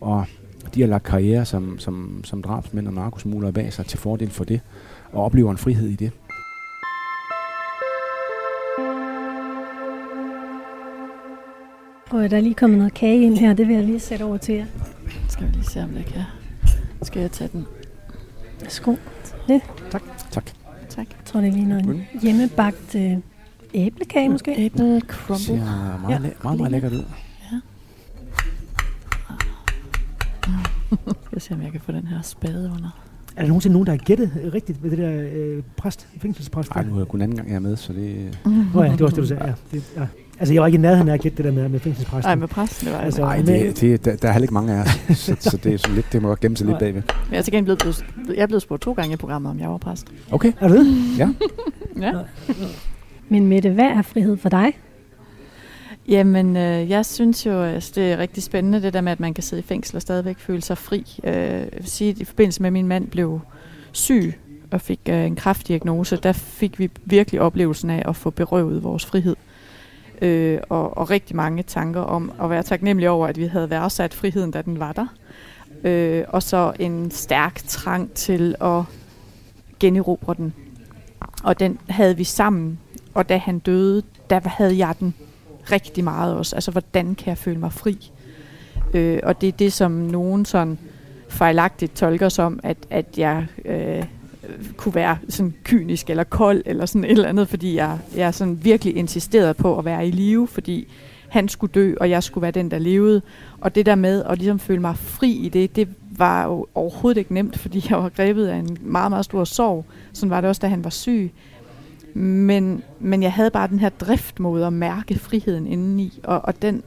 Og 0.00 0.24
de 0.74 0.80
har 0.80 0.88
lagt 0.88 1.04
karriere 1.04 1.44
som, 1.44 1.78
som, 1.78 2.20
som 2.24 2.42
drabsmænd 2.42 2.88
og 2.88 2.94
narkosmuglere 2.94 3.52
bag 3.52 3.72
sig 3.72 3.86
til 3.86 3.98
fordel 3.98 4.30
for 4.30 4.44
det, 4.44 4.60
og 5.12 5.24
oplever 5.24 5.50
en 5.50 5.58
frihed 5.58 5.88
i 5.88 5.94
det. 5.94 6.10
Prøv 12.06 12.20
at 12.20 12.30
der 12.30 12.36
er 12.36 12.40
lige 12.40 12.54
kommet 12.54 12.78
noget 12.78 12.94
kage 12.94 13.22
ind 13.22 13.38
her, 13.38 13.54
det 13.54 13.68
vil 13.68 13.74
jeg 13.74 13.84
lige 13.84 14.00
sætte 14.00 14.22
over 14.22 14.36
til 14.36 14.54
jer. 14.54 14.66
Skal 15.28 15.46
vi 15.46 15.52
lige 15.52 15.64
se, 15.64 15.82
om 15.82 15.96
jeg 15.96 16.04
kan... 16.04 16.22
Skal 17.02 17.20
jeg 17.20 17.30
tage 17.30 17.50
den? 17.52 17.66
Værsgo. 18.60 18.94
Det. 19.48 19.60
Tak. 19.90 20.02
Tak. 20.30 20.44
Tak. 20.88 21.06
Jeg 21.10 21.24
tror, 21.24 21.40
det 21.40 21.48
er 21.48 21.52
lige 21.52 21.66
noget 21.68 22.04
hjemmebagt 22.22 22.94
øh, 22.94 23.12
æblekage 23.74 24.28
måske. 24.28 24.54
Æble 24.58 24.94
Det 24.94 25.02
crumble. 25.02 25.44
ser 25.44 25.56
meget, 25.56 26.00
Ja, 26.08 26.14
ja, 26.14 26.18
meget, 26.18 26.42
meget, 26.42 26.58
meget 26.58 26.72
lækkert 26.72 26.92
ud. 26.92 27.04
Jeg 31.32 31.42
ser, 31.42 31.54
om 31.54 31.62
jeg 31.62 31.72
kan 31.72 31.80
få 31.80 31.92
den 31.92 32.06
her 32.06 32.22
spade 32.22 32.72
under. 32.76 33.02
Er 33.36 33.40
der 33.40 33.48
nogensinde 33.48 33.72
nogen, 33.72 33.86
der 33.86 33.92
har 33.92 33.98
gættet 33.98 34.50
rigtigt 34.54 34.82
ved 34.82 34.90
det 34.90 34.98
der 34.98 35.28
øh, 35.32 35.62
præst, 35.76 36.08
fængselspræst? 36.18 36.70
Ej, 36.70 36.84
nu 36.84 36.94
er 36.94 36.98
jeg 36.98 37.08
kun 37.08 37.20
anden 37.22 37.36
gang, 37.36 37.48
jeg 37.48 37.54
er 37.56 37.60
med, 37.60 37.76
så 37.76 37.92
det... 37.92 38.38
Nå 38.74 38.82
ja, 38.82 38.90
det 38.92 39.00
var 39.00 39.06
også 39.06 39.16
det, 39.16 39.22
du 39.22 39.26
sagde. 39.26 39.44
Ja, 39.46 39.52
det, 39.72 39.92
ja. 39.96 40.06
Altså, 40.38 40.54
jeg 40.54 40.60
var 40.60 40.66
ikke 40.66 40.78
i 40.78 40.80
nærheden 40.80 41.08
af 41.08 41.14
at 41.14 41.20
gætte 41.20 41.36
det 41.36 41.44
der 41.44 41.52
med, 41.52 41.68
med 41.68 41.80
fængselspræsten. 41.80 42.28
Nej, 42.28 42.34
med 42.34 42.48
præsten, 42.48 42.86
det 42.86 42.94
var 42.94 43.00
Altså. 43.00 43.20
Nej, 43.20 43.42
det, 43.42 43.80
det, 43.80 44.04
der, 44.04 44.16
der 44.16 44.28
er 44.28 44.32
heller 44.32 44.44
ikke 44.44 44.54
mange 44.54 44.74
af 44.74 44.80
os, 44.82 45.16
så, 45.18 45.36
så 45.40 45.56
det 45.56 45.74
er 45.74 45.78
sådan 45.78 45.94
lidt, 45.94 46.12
det 46.12 46.22
må 46.22 46.28
godt 46.28 46.40
gemme 46.40 46.56
sig 46.56 46.66
lidt 46.66 46.78
bagved. 46.84 47.02
Men 47.02 47.32
jeg 47.32 47.38
er 47.38 47.42
til 47.42 47.52
gengæld 47.52 47.76
blevet, 47.76 48.04
jeg 48.28 48.42
er 48.42 48.46
blevet 48.46 48.62
spurgt 48.62 48.82
to 48.82 48.92
gange 48.92 49.12
i 49.12 49.16
programmet, 49.16 49.50
om 49.50 49.60
jeg 49.60 49.70
var 49.70 49.78
præst. 49.78 50.06
Okay, 50.30 50.52
Er 50.60 50.68
du 50.68 50.74
det? 50.74 51.18
Ja. 51.18 51.28
Men 53.28 53.46
Mette, 53.46 53.70
hvad 53.70 53.84
er 53.84 54.02
frihed 54.02 54.36
for 54.36 54.48
dig? 54.48 54.72
Jamen, 56.08 56.56
øh, 56.56 56.90
jeg 56.90 57.06
synes 57.06 57.46
jo, 57.46 57.62
altså, 57.62 57.92
det 57.94 58.12
er 58.12 58.18
rigtig 58.18 58.42
spændende, 58.42 58.82
det 58.82 58.92
der 58.92 59.00
med, 59.00 59.12
at 59.12 59.20
man 59.20 59.34
kan 59.34 59.44
sidde 59.44 59.60
i 59.60 59.66
fængsel 59.66 59.96
og 59.96 60.02
stadigvæk 60.02 60.38
føle 60.38 60.62
sig 60.62 60.78
fri. 60.78 61.18
Øh, 61.24 61.32
jeg 61.32 61.68
vil 61.72 61.86
sige, 61.90 62.10
at 62.10 62.18
i 62.18 62.24
forbindelse 62.24 62.62
med, 62.62 62.66
at 62.68 62.72
min 62.72 62.88
mand 62.88 63.08
blev 63.08 63.40
syg 63.92 64.34
og 64.70 64.80
fik 64.80 65.00
øh, 65.08 65.26
en 65.26 65.36
kraftdiagnose, 65.36 66.16
der 66.16 66.32
fik 66.32 66.78
vi 66.78 66.90
virkelig 67.04 67.40
oplevelsen 67.40 67.90
af 67.90 68.02
at 68.08 68.16
få 68.16 68.30
berøvet 68.30 68.82
vores 68.82 69.06
frihed. 69.06 69.36
Øh, 70.22 70.58
og, 70.68 70.98
og 70.98 71.10
rigtig 71.10 71.36
mange 71.36 71.62
tanker 71.62 72.00
om 72.00 72.32
at 72.42 72.50
være 72.50 72.62
taknemmelig 72.62 73.10
over, 73.10 73.26
at 73.26 73.38
vi 73.38 73.46
havde 73.46 73.70
værdsat 73.70 74.14
friheden, 74.14 74.50
da 74.50 74.62
den 74.62 74.80
var 74.80 74.92
der. 74.92 75.06
Øh, 75.84 76.24
og 76.28 76.42
så 76.42 76.72
en 76.78 77.10
stærk 77.10 77.62
trang 77.66 78.12
til 78.12 78.54
at 78.60 78.82
generobre 79.80 80.34
den. 80.34 80.54
Og 81.44 81.60
den 81.60 81.78
havde 81.88 82.16
vi 82.16 82.24
sammen. 82.24 82.78
Og 83.14 83.28
da 83.28 83.36
han 83.36 83.58
døde, 83.58 84.02
der 84.30 84.40
havde 84.44 84.78
jeg 84.78 84.94
den 85.00 85.14
rigtig 85.72 86.04
meget 86.04 86.36
også. 86.36 86.56
Altså, 86.56 86.70
hvordan 86.70 87.14
kan 87.14 87.28
jeg 87.28 87.38
føle 87.38 87.58
mig 87.58 87.72
fri? 87.72 88.12
Øh, 88.94 89.20
og 89.22 89.40
det 89.40 89.48
er 89.48 89.52
det, 89.52 89.72
som 89.72 89.92
nogen 89.92 90.44
sådan 90.44 90.78
fejlagtigt 91.28 91.96
tolker 91.96 92.28
som, 92.28 92.60
at, 92.62 92.76
at 92.90 93.06
jeg 93.16 93.46
øh, 93.64 94.04
Øh, 94.48 94.64
kunne 94.76 94.94
være 94.94 95.18
sådan 95.28 95.54
kynisk 95.64 96.10
eller 96.10 96.24
kold 96.24 96.62
eller 96.66 96.86
sådan 96.86 97.04
et 97.04 97.10
eller 97.10 97.28
andet, 97.28 97.48
fordi 97.48 97.76
jeg, 97.76 97.98
jeg 98.16 98.34
sådan 98.34 98.64
virkelig 98.64 98.96
insisterede 98.96 99.54
på 99.54 99.78
at 99.78 99.84
være 99.84 100.08
i 100.08 100.10
live, 100.10 100.48
fordi 100.48 100.88
han 101.28 101.48
skulle 101.48 101.72
dø, 101.72 101.94
og 102.00 102.10
jeg 102.10 102.22
skulle 102.22 102.42
være 102.42 102.50
den, 102.50 102.70
der 102.70 102.78
levede. 102.78 103.22
Og 103.60 103.74
det 103.74 103.86
der 103.86 103.94
med 103.94 104.24
at 104.24 104.38
ligesom 104.38 104.58
føle 104.58 104.80
mig 104.80 104.96
fri 104.96 105.30
i 105.30 105.48
det, 105.48 105.76
det 105.76 105.88
var 106.10 106.44
jo 106.44 106.66
overhovedet 106.74 107.18
ikke 107.18 107.34
nemt, 107.34 107.58
fordi 107.58 107.86
jeg 107.90 107.98
var 107.98 108.08
grebet 108.08 108.46
af 108.46 108.56
en 108.56 108.78
meget, 108.80 109.10
meget 109.10 109.24
stor 109.24 109.44
sorg. 109.44 109.84
Sådan 110.12 110.30
var 110.30 110.40
det 110.40 110.48
også, 110.48 110.60
da 110.60 110.66
han 110.66 110.84
var 110.84 110.90
syg. 110.90 111.32
Men, 112.14 112.82
men 113.00 113.22
jeg 113.22 113.32
havde 113.32 113.50
bare 113.50 113.68
den 113.68 113.78
her 113.78 113.88
drift 113.88 114.40
mod 114.40 114.62
at 114.62 114.72
mærke 114.72 115.18
friheden 115.18 115.66
indeni, 115.66 116.20
og, 116.24 116.44
og 116.44 116.62
den, 116.62 116.82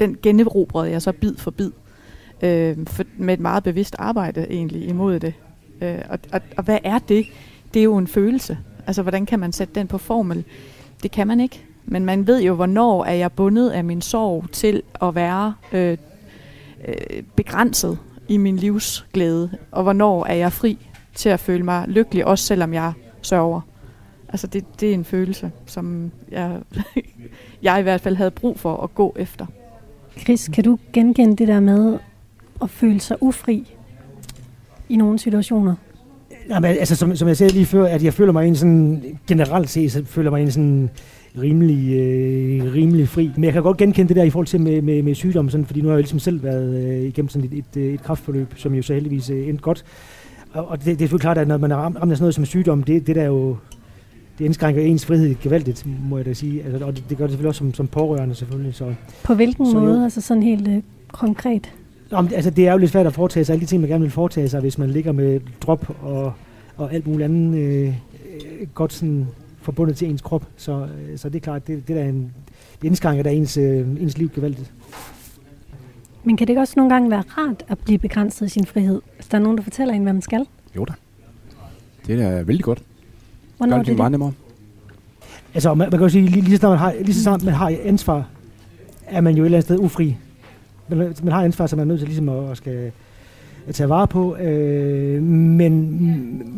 den 0.00 0.16
generobrede 0.22 0.90
jeg 0.90 1.02
så 1.02 1.12
bid 1.12 1.36
for 1.36 1.50
bid. 1.50 1.70
Øh, 2.42 2.76
for, 2.86 3.04
med 3.16 3.34
et 3.34 3.40
meget 3.40 3.62
bevidst 3.62 3.96
arbejde 3.98 4.46
egentlig 4.50 4.88
imod 4.88 5.20
det. 5.20 5.34
Øh, 5.82 5.98
og, 6.08 6.18
og, 6.32 6.40
og 6.56 6.64
hvad 6.64 6.78
er 6.84 6.98
det? 6.98 7.26
Det 7.74 7.80
er 7.80 7.84
jo 7.84 7.96
en 7.96 8.06
følelse. 8.06 8.58
Altså, 8.86 9.02
hvordan 9.02 9.26
kan 9.26 9.38
man 9.38 9.52
sætte 9.52 9.74
den 9.74 9.86
på 9.86 9.98
formel? 9.98 10.44
Det 11.02 11.10
kan 11.10 11.26
man 11.26 11.40
ikke. 11.40 11.64
Men 11.84 12.04
man 12.04 12.26
ved 12.26 12.42
jo, 12.42 12.54
hvornår 12.54 13.04
er 13.04 13.12
jeg 13.12 13.32
bundet 13.32 13.70
af 13.70 13.84
min 13.84 14.02
sorg 14.02 14.44
til 14.52 14.82
at 15.02 15.14
være 15.14 15.54
øh, 15.72 15.98
øh, 16.88 17.22
begrænset 17.36 17.98
i 18.28 18.36
min 18.36 18.56
livsglæde, 18.56 19.50
og 19.70 19.82
hvornår 19.82 20.26
er 20.26 20.34
jeg 20.34 20.52
fri 20.52 20.78
til 21.14 21.28
at 21.28 21.40
føle 21.40 21.64
mig 21.64 21.88
lykkelig, 21.88 22.26
også 22.26 22.44
selvom 22.44 22.74
jeg 22.74 22.92
sørger. 23.22 23.60
Altså 24.28 24.46
det, 24.46 24.80
det 24.80 24.90
er 24.90 24.94
en 24.94 25.04
følelse, 25.04 25.50
som 25.66 26.10
jeg, 26.30 26.58
jeg 27.62 27.80
i 27.80 27.82
hvert 27.82 28.00
fald 28.00 28.16
havde 28.16 28.30
brug 28.30 28.58
for 28.58 28.76
at 28.76 28.94
gå 28.94 29.14
efter. 29.16 29.46
Chris, 30.18 30.48
kan 30.48 30.64
du 30.64 30.78
genkende 30.92 31.36
det 31.36 31.48
der 31.48 31.60
med 31.60 31.98
at 32.62 32.70
føle 32.70 33.00
sig 33.00 33.22
ufri 33.22 33.76
i 34.88 34.96
nogle 34.96 35.18
situationer? 35.18 35.74
Jamen, 36.50 36.70
altså, 36.70 36.96
som, 36.96 37.16
som 37.16 37.28
jeg 37.28 37.36
sagde 37.36 37.52
lige 37.52 37.66
før, 37.66 37.86
at 37.86 38.04
jeg 38.04 38.14
føler 38.14 38.32
mig 38.32 38.48
en 38.48 38.56
sådan, 38.56 39.02
generelt 39.26 39.70
set, 39.70 39.92
så 39.92 40.04
føler 40.04 40.30
mig 40.30 40.42
en 40.42 40.50
sådan 40.50 40.90
rimelig, 41.38 41.92
øh, 41.92 42.74
rimelig 42.74 43.08
fri. 43.08 43.30
Men 43.34 43.44
jeg 43.44 43.52
kan 43.52 43.62
godt 43.62 43.76
genkende 43.76 44.08
det 44.08 44.16
der 44.16 44.22
i 44.22 44.30
forhold 44.30 44.46
til 44.46 44.60
med, 44.60 44.82
med, 44.82 45.02
med 45.02 45.14
sygdom, 45.14 45.50
sådan, 45.50 45.66
fordi 45.66 45.80
nu 45.80 45.88
har 45.88 45.94
jeg 45.94 45.98
jo 45.98 46.02
ligesom 46.02 46.18
selv 46.18 46.42
været 46.42 46.84
øh, 46.84 47.02
igennem 47.02 47.28
sådan 47.28 47.50
et, 47.52 47.64
et, 47.76 47.92
et 47.94 48.02
kraftforløb, 48.02 48.54
som 48.56 48.74
jo 48.74 48.82
så 48.82 48.94
heldigvis 48.94 49.30
øh, 49.30 49.48
endte 49.48 49.62
godt. 49.62 49.84
Og, 50.52 50.68
og 50.68 50.78
det, 50.78 50.86
det 50.86 50.92
er 50.92 50.98
selvfølgelig 50.98 51.20
klart, 51.20 51.38
at 51.38 51.48
når 51.48 51.58
man 51.58 51.70
er 51.70 51.76
ramt, 51.76 52.00
ramt 52.00 52.10
af 52.10 52.16
sådan 52.16 52.24
noget 52.24 52.34
som 52.34 52.44
sygdom, 52.44 52.82
det, 52.82 53.06
det 53.06 53.16
der 53.16 53.22
er 53.22 53.26
jo, 53.26 53.56
det 54.38 54.44
indskrænker 54.44 54.82
ens 54.82 55.06
frihed 55.06 55.34
gevaldigt, 55.42 55.86
må 56.10 56.16
jeg 56.16 56.26
da 56.26 56.32
sige. 56.32 56.62
Altså, 56.62 56.86
og 56.86 56.96
det, 56.96 57.04
det 57.08 57.18
gør 57.18 57.24
det 57.24 57.30
selvfølgelig 57.30 57.48
også 57.48 57.58
som, 57.58 57.74
som 57.74 57.86
pårørende 57.86 58.34
selvfølgelig. 58.34 58.74
Så, 58.74 58.94
På 59.24 59.34
hvilken 59.34 59.66
Så 59.66 59.78
jo. 59.78 59.84
måde? 59.84 60.04
Altså 60.04 60.20
sådan 60.20 60.42
helt 60.42 60.68
øh, 60.68 60.82
konkret? 61.08 61.72
Nå, 62.12 62.20
men, 62.20 62.32
altså, 62.32 62.50
det 62.50 62.68
er 62.68 62.72
jo 62.72 62.78
lidt 62.78 62.90
svært 62.90 63.06
at 63.06 63.14
foretage 63.14 63.44
sig 63.44 63.52
alle 63.52 63.60
de 63.60 63.66
ting, 63.66 63.80
man 63.80 63.90
gerne 63.90 64.02
vil 64.02 64.10
foretage 64.10 64.48
sig, 64.48 64.60
hvis 64.60 64.78
man 64.78 64.90
ligger 64.90 65.12
med 65.12 65.40
drop 65.60 65.96
og, 66.02 66.32
og 66.76 66.94
alt 66.94 67.06
muligt 67.06 67.24
andet 67.24 67.58
øh, 67.58 67.88
øh, 67.88 68.66
godt 68.74 68.92
sådan 68.92 69.26
forbundet 69.60 69.96
til 69.96 70.10
ens 70.10 70.20
krop. 70.20 70.46
Så, 70.56 70.72
øh, 70.72 71.18
så 71.18 71.28
det 71.28 71.36
er 71.36 71.40
klart, 71.40 71.66
det, 71.66 71.88
det, 71.88 71.96
der 71.96 72.02
er 72.02 72.08
en, 72.08 72.32
det 72.82 72.88
indskrænker 72.88 73.22
der 73.22 73.30
ens, 73.30 73.56
øh, 73.56 73.86
ens 74.00 74.18
liv 74.18 74.30
gevaldigt. 74.34 74.72
Men 76.24 76.36
kan 76.36 76.46
det 76.46 76.50
ikke 76.50 76.60
også 76.60 76.74
nogle 76.76 76.94
gange 76.94 77.10
være 77.10 77.22
rart 77.38 77.64
at 77.68 77.78
blive 77.78 77.98
begrænset 77.98 78.46
i 78.46 78.48
sin 78.48 78.66
frihed? 78.66 79.00
Hvis 79.16 79.26
der 79.26 79.38
er 79.38 79.42
nogen, 79.42 79.58
der 79.58 79.64
fortæller 79.64 79.94
en, 79.94 80.02
hvad 80.02 80.12
man 80.12 80.22
skal? 80.22 80.46
Jo 80.76 80.84
da. 80.84 80.92
Det 82.06 82.20
er 82.20 82.42
vældig 82.42 82.64
godt. 82.64 82.82
Hvornår 83.56 83.70
Gør 83.70 83.78
er 83.78 83.82
det 83.82 83.88
det 83.88 83.96
meget 83.96 84.10
nemmere. 84.10 84.32
Altså, 85.54 85.74
man, 85.74 85.88
man 85.90 85.90
kan 85.90 86.00
jo 86.00 86.08
sige, 86.08 86.28
lige, 86.28 86.42
lige, 86.42 86.56
så 86.56 86.60
snart 86.60 86.70
man 86.70 86.78
har, 86.78 86.94
lige 87.00 87.14
så 87.14 87.22
snart 87.22 87.42
man 87.44 87.54
har 87.54 87.74
ansvar, 87.84 88.28
er 89.06 89.20
man 89.20 89.36
jo 89.36 89.42
et 89.42 89.46
eller 89.46 89.58
andet 89.58 89.64
sted 89.64 89.78
ufri. 89.78 90.16
Man, 90.88 91.14
man 91.22 91.32
har 91.32 91.44
ansvar, 91.44 91.66
så 91.66 91.76
man 91.76 91.82
er 91.82 91.88
nødt 91.88 91.98
til 92.00 92.08
ligesom 92.08 92.28
at, 92.28 92.50
at 92.50 92.56
skal 92.56 92.92
at 93.66 93.74
tage 93.74 93.88
vare 93.88 94.06
på. 94.06 94.36
Øh, 94.36 95.22
men, 95.22 96.02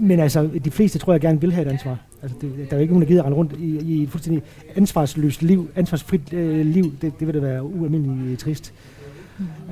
men 0.09 0.21
altså, 0.21 0.49
de 0.65 0.71
fleste 0.71 0.99
tror 0.99 1.13
jeg 1.13 1.21
gerne 1.21 1.41
vil 1.41 1.53
have 1.53 1.67
et 1.67 1.71
ansvar. 1.71 1.99
Altså, 2.23 2.37
det, 2.41 2.51
der 2.57 2.67
er 2.71 2.77
jo 2.77 2.81
ikke 2.81 2.95
nogen, 2.95 3.03
der 3.03 3.09
gider 3.09 3.23
at 3.23 3.27
rende 3.27 3.37
rundt 3.39 3.53
i, 3.59 3.79
i 3.79 4.03
et 4.03 4.11
fuldstændig 4.11 4.43
ansvarsløst 4.77 5.43
liv, 5.43 5.69
ansvarsfrit 5.77 6.33
øh, 6.33 6.67
liv. 6.67 6.93
Det, 7.03 7.13
det 7.21 7.27
vil 7.27 7.35
da 7.35 7.41
være 7.41 7.63
ualmindeligt 7.63 8.41
trist. 8.41 8.73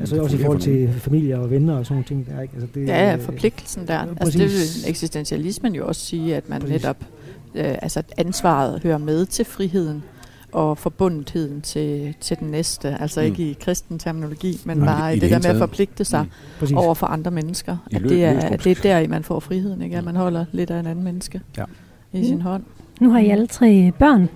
Altså 0.01 0.23
også 0.23 0.37
i 0.37 0.41
forhold 0.41 0.59
for 0.59 0.65
til 0.65 0.93
familie 0.93 1.39
og 1.39 1.51
venner 1.51 1.77
og 1.77 1.87
sådan 1.87 1.95
nogle 1.95 2.05
ting. 2.05 2.27
Der, 2.37 2.43
ikke? 2.43 2.55
Altså, 2.55 2.69
det, 2.75 2.89
Ja, 2.89 3.09
ja, 3.09 3.15
øh, 3.17 3.21
forpligtelsen 3.21 3.87
der. 3.87 3.95
ja, 3.95 4.05
Altså 4.21 4.39
det 4.39 4.47
præcis. 4.47 4.85
vil 4.85 4.91
eksistentialismen 4.91 5.75
jo 5.75 5.87
også 5.87 6.01
sige, 6.01 6.37
at 6.37 6.49
man 6.49 6.61
Præcis. 6.61 6.83
netop, 6.83 6.97
øh, 7.55 7.75
altså 7.83 7.99
at 7.99 8.13
ansvaret 8.17 8.83
hører 8.83 8.99
med 8.99 9.27
til 9.27 9.45
friheden 9.45 10.03
og 10.53 10.79
forbundetheden 10.79 11.61
til, 11.61 12.15
til 12.21 12.39
den 12.39 12.49
næste. 12.49 12.97
Altså 13.01 13.21
Mm. 13.21 13.27
mm. 13.27 13.31
ikke 13.33 13.51
i 13.51 13.57
kristen 13.61 13.99
terminologi, 13.99 14.61
men 14.65 14.77
Nej, 14.79 14.87
bare 14.87 15.13
i 15.13 15.15
det 15.15 15.23
det, 15.23 15.31
der 15.31 15.49
med 15.49 15.51
at 15.63 15.69
forpligte 15.69 16.05
sig 16.05 16.27
Mm. 16.71 16.77
Over 16.77 16.95
for 16.95 17.07
andre 17.07 17.31
mennesker. 17.31 17.77
I 17.91 17.95
At 17.95 18.03
lø- 18.03 18.09
det, 18.09 18.25
er, 18.25 18.31
at 18.41 18.65
det 18.65 18.79
er 18.79 18.83
der, 18.83 18.99
i 18.99 19.07
man 19.07 19.25
får 19.25 19.41
friheden, 19.41 19.83
ikke? 19.83 19.97
At 19.99 20.05
man 20.05 20.17
holder 20.17 20.45
lidt 20.53 20.71
af 20.71 20.81
en 20.81 20.87
anden 20.87 21.05
menneske 21.05 21.41
Ja. 21.57 21.65
i 22.13 22.19
Mm. 22.19 22.25
sin 22.25 22.41
hånd. 22.41 22.63
Nu 23.01 23.11
har 23.11 23.19
I 23.19 23.29
alle 23.29 23.47
tre 23.47 23.93
børn. 23.99 24.29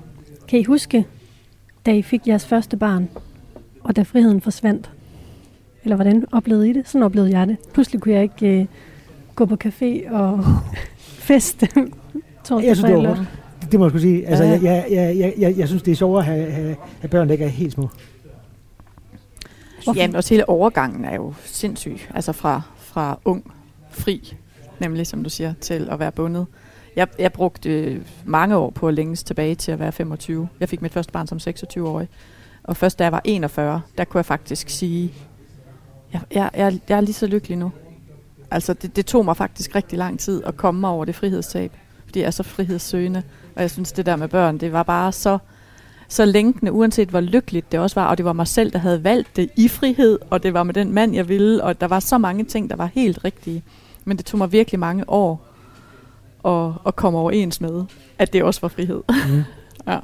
Kan 0.48 0.58
I 0.60 0.64
huske, 0.64 1.06
da 1.86 1.92
I 1.94 2.02
fik 2.02 2.26
jeres 2.28 2.46
første 2.46 2.76
barn, 2.76 3.08
og 3.80 3.96
da 3.96 4.02
friheden 4.02 4.40
forsvandt? 4.40 4.90
Eller 5.84 5.96
hvordan 5.96 6.24
oplevede 6.32 6.70
I 6.70 6.72
det? 6.72 6.88
Sådan 6.88 7.02
oplevede 7.02 7.38
jeg 7.38 7.46
det. 7.48 7.56
Pludselig 7.74 8.00
kunne 8.00 8.14
jeg 8.14 8.22
ikke 8.22 8.60
øh, 8.60 8.66
gå 9.34 9.46
på 9.46 9.56
café 9.64 10.12
og 10.12 10.44
feste 11.28 11.68
Jeg 11.74 11.86
synes, 12.76 12.80
det 12.80 12.94
var 12.94 13.06
hårdt. 13.06 13.20
Det, 13.66 13.72
det 13.72 13.80
må 13.80 13.86
jeg 13.86 13.90
skulle 13.90 14.02
sige. 14.02 14.26
Altså, 14.26 14.44
Ja. 14.44 14.50
jeg, 14.50 14.62
jeg, 14.62 14.86
jeg, 14.90 15.16
jeg, 15.18 15.34
jeg, 15.38 15.58
jeg 15.58 15.68
synes, 15.68 15.82
det 15.82 15.92
er 15.92 15.96
sjovere 15.96 16.20
at 16.20 16.26
have, 16.26 16.50
have, 16.50 16.76
have 17.00 17.08
børn, 17.08 17.26
der 17.28 17.32
ikke 17.32 17.44
er 17.44 17.48
helt 17.48 17.72
små. 17.72 17.88
Hvorfor? 19.84 20.00
Ja, 20.00 20.06
men 20.06 20.16
også 20.16 20.34
hele 20.34 20.48
overgangen 20.48 21.04
er 21.04 21.14
jo 21.14 21.34
sindssyg. 21.44 21.98
Altså 22.14 22.32
fra, 22.32 22.62
fra 22.76 23.18
ung, 23.24 23.52
fri, 23.90 24.34
nemlig 24.78 25.06
som 25.06 25.24
du 25.24 25.30
siger, 25.30 25.54
til 25.60 25.88
at 25.90 25.98
være 25.98 26.12
bundet. 26.12 26.46
Jeg, 26.96 27.08
jeg 27.18 27.32
brugte 27.32 27.70
øh, 27.70 28.00
mange 28.24 28.56
år 28.56 28.70
på 28.70 28.88
at 28.88 28.94
længes 28.94 29.22
tilbage 29.24 29.54
til 29.54 29.72
at 29.72 29.78
være 29.78 29.92
25. 29.92 30.48
Jeg 30.60 30.68
fik 30.68 30.82
mit 30.82 30.92
første 30.92 31.12
barn 31.12 31.26
som 31.26 31.38
26-årig. 31.38 32.08
Og 32.62 32.76
først 32.76 32.98
da 32.98 33.04
jeg 33.04 33.12
var 33.12 33.20
41, 33.24 33.80
der 33.98 34.04
kunne 34.04 34.18
jeg 34.18 34.24
faktisk 34.26 34.68
sige, 34.68 35.12
jeg, 36.12 36.20
jeg, 36.34 36.50
jeg, 36.56 36.78
jeg 36.88 36.96
er 36.96 37.00
lige 37.00 37.12
så 37.14 37.26
lykkelig 37.26 37.58
nu. 37.58 37.72
Altså 38.50 38.72
det, 38.74 38.96
det 38.96 39.06
tog 39.06 39.24
mig 39.24 39.36
faktisk 39.36 39.74
rigtig 39.74 39.98
lang 39.98 40.18
tid 40.20 40.42
at 40.44 40.56
komme 40.56 40.80
mig 40.80 40.90
over 40.90 41.04
det 41.04 41.14
frihedstab. 41.14 41.72
Fordi 42.04 42.18
jeg 42.20 42.26
er 42.26 42.30
så 42.30 42.42
frihedssøgende. 42.42 43.22
Og 43.56 43.62
jeg 43.62 43.70
synes, 43.70 43.92
det 43.92 44.06
der 44.06 44.16
med 44.16 44.28
børn, 44.28 44.58
det 44.58 44.72
var 44.72 44.82
bare 44.82 45.12
så 45.12 45.38
så 46.08 46.24
længtende, 46.24 46.72
uanset 46.72 47.08
hvor 47.08 47.20
lykkeligt 47.20 47.72
det 47.72 47.80
også 47.80 48.00
var, 48.00 48.06
og 48.06 48.16
det 48.16 48.24
var 48.24 48.32
mig 48.32 48.46
selv, 48.46 48.72
der 48.72 48.78
havde 48.78 49.04
valgt 49.04 49.36
det 49.36 49.50
i 49.56 49.68
frihed, 49.68 50.18
og 50.30 50.42
det 50.42 50.54
var 50.54 50.62
med 50.62 50.74
den 50.74 50.92
mand, 50.92 51.14
jeg 51.14 51.28
ville, 51.28 51.64
og 51.64 51.80
der 51.80 51.86
var 51.86 52.00
så 52.00 52.18
mange 52.18 52.44
ting, 52.44 52.70
der 52.70 52.76
var 52.76 52.90
helt 52.94 53.24
rigtige. 53.24 53.62
Men 54.04 54.16
det 54.16 54.26
tog 54.26 54.38
mig 54.38 54.52
virkelig 54.52 54.80
mange 54.80 55.10
år 55.10 55.46
at, 56.44 56.72
at 56.86 56.96
komme 56.96 57.18
overens 57.18 57.60
med, 57.60 57.84
at 58.18 58.32
det 58.32 58.42
også 58.42 58.60
var 58.60 58.68
frihed. 58.68 59.02
Mm. 59.08 59.42
ja. 59.92 59.98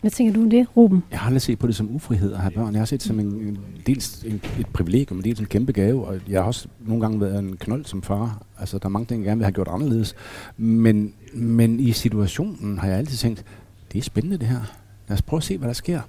Hvad 0.00 0.10
tænker 0.10 0.34
du 0.34 0.42
om 0.42 0.50
det, 0.50 0.66
Ruben? 0.76 1.02
Jeg 1.10 1.18
har 1.18 1.26
aldrig 1.26 1.42
set 1.42 1.58
på 1.58 1.66
det 1.66 1.76
som 1.76 1.94
ufrihed 1.94 2.32
at 2.32 2.38
have 2.38 2.50
børn. 2.50 2.72
Jeg 2.72 2.80
har 2.80 2.86
set 2.86 3.00
det 3.00 3.06
som 3.06 3.20
en, 3.20 3.26
en 3.26 3.58
dels 3.86 4.22
en, 4.22 4.40
et 4.60 4.66
privilegium, 4.66 5.22
dels 5.22 5.40
en 5.40 5.46
kæmpe 5.46 5.72
gave, 5.72 6.06
og 6.06 6.20
jeg 6.28 6.40
har 6.40 6.46
også 6.46 6.68
nogle 6.80 7.00
gange 7.00 7.20
været 7.20 7.38
en 7.38 7.56
knold 7.56 7.84
som 7.84 8.02
far. 8.02 8.42
Altså, 8.60 8.78
der 8.78 8.86
er 8.86 8.90
mange 8.90 9.06
ting, 9.06 9.22
jeg 9.22 9.28
gerne 9.28 9.38
vil 9.38 9.44
have 9.44 9.52
gjort 9.52 9.68
anderledes. 9.68 10.14
Men, 10.56 11.12
men 11.36 11.80
i 11.80 11.92
situationen 11.92 12.78
har 12.78 12.88
jeg 12.88 12.98
altid 12.98 13.16
tænkt, 13.16 13.44
det 13.92 13.98
er 13.98 14.02
spændende 14.02 14.38
det 14.38 14.46
her. 14.46 14.60
Lad 15.08 15.14
os 15.14 15.22
prøve 15.22 15.38
at 15.38 15.44
se, 15.44 15.58
hvad 15.58 15.68
der 15.68 15.74
sker. 15.74 16.00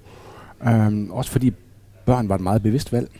Øhm, 0.68 1.10
også 1.10 1.30
fordi 1.30 1.52
børn 2.06 2.28
var 2.28 2.34
et 2.34 2.40
meget 2.40 2.62
bevidst 2.62 2.92
valg, 2.92 3.10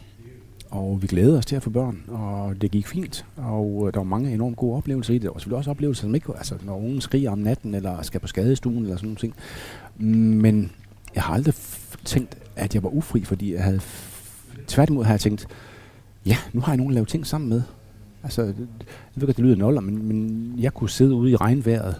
og 0.71 1.03
vi 1.03 1.07
glædede 1.07 1.39
os 1.39 1.47
til 1.47 1.57
at 1.57 1.63
få 1.63 1.71
børn, 1.71 2.03
og 2.09 2.61
det 2.63 2.71
gik 2.71 2.87
fint, 2.87 3.25
og 3.37 3.85
øh, 3.87 3.95
der 3.95 4.01
var 4.01 4.05
mange 4.05 4.33
enormt 4.33 4.57
gode 4.57 4.77
oplevelser 4.77 5.15
i 5.15 5.19
det. 5.19 5.23
Der 5.23 5.31
var 5.33 5.39
selvfølgelig 5.39 5.59
også 5.59 5.71
oplevelser, 5.71 6.01
som 6.03 6.15
ikke 6.15 6.33
altså 6.37 6.55
når 6.63 6.77
ungen 6.77 7.01
skriger 7.01 7.31
om 7.31 7.39
natten, 7.39 7.75
eller 7.75 8.03
skal 8.03 8.21
på 8.21 8.27
skadestuen, 8.27 8.83
eller 8.83 8.97
sådan 8.97 9.07
nogle 9.07 9.17
ting. 9.17 9.35
Men 10.43 10.73
jeg 11.15 11.23
har 11.23 11.35
aldrig 11.35 11.55
f- 11.55 11.97
tænkt, 12.05 12.39
at 12.57 12.75
jeg 12.75 12.83
var 12.83 12.89
ufri, 12.89 13.25
fordi 13.25 13.55
jeg 13.55 13.65
havde... 13.65 13.79
f- 13.79 14.15
Tværtimod 14.67 15.05
har 15.05 15.13
jeg 15.13 15.21
tænkt, 15.21 15.47
ja, 16.27 16.37
nu 16.53 16.61
har 16.61 16.73
jeg 16.73 16.77
nogen 16.77 16.91
at 16.91 16.95
lave 16.95 17.07
ting 17.07 17.27
sammen 17.27 17.49
med. 17.51 17.63
Altså, 18.23 18.43
jeg 18.43 18.55
ved 19.15 19.27
godt, 19.27 19.37
det 19.37 19.45
lyder 19.45 19.57
noller, 19.57 19.81
men, 19.81 20.09
men 20.09 20.55
jeg 20.59 20.75
kunne 20.75 20.91
sidde 20.91 21.15
ude 21.15 21.31
i 21.31 21.37
regnvejret 21.37 21.95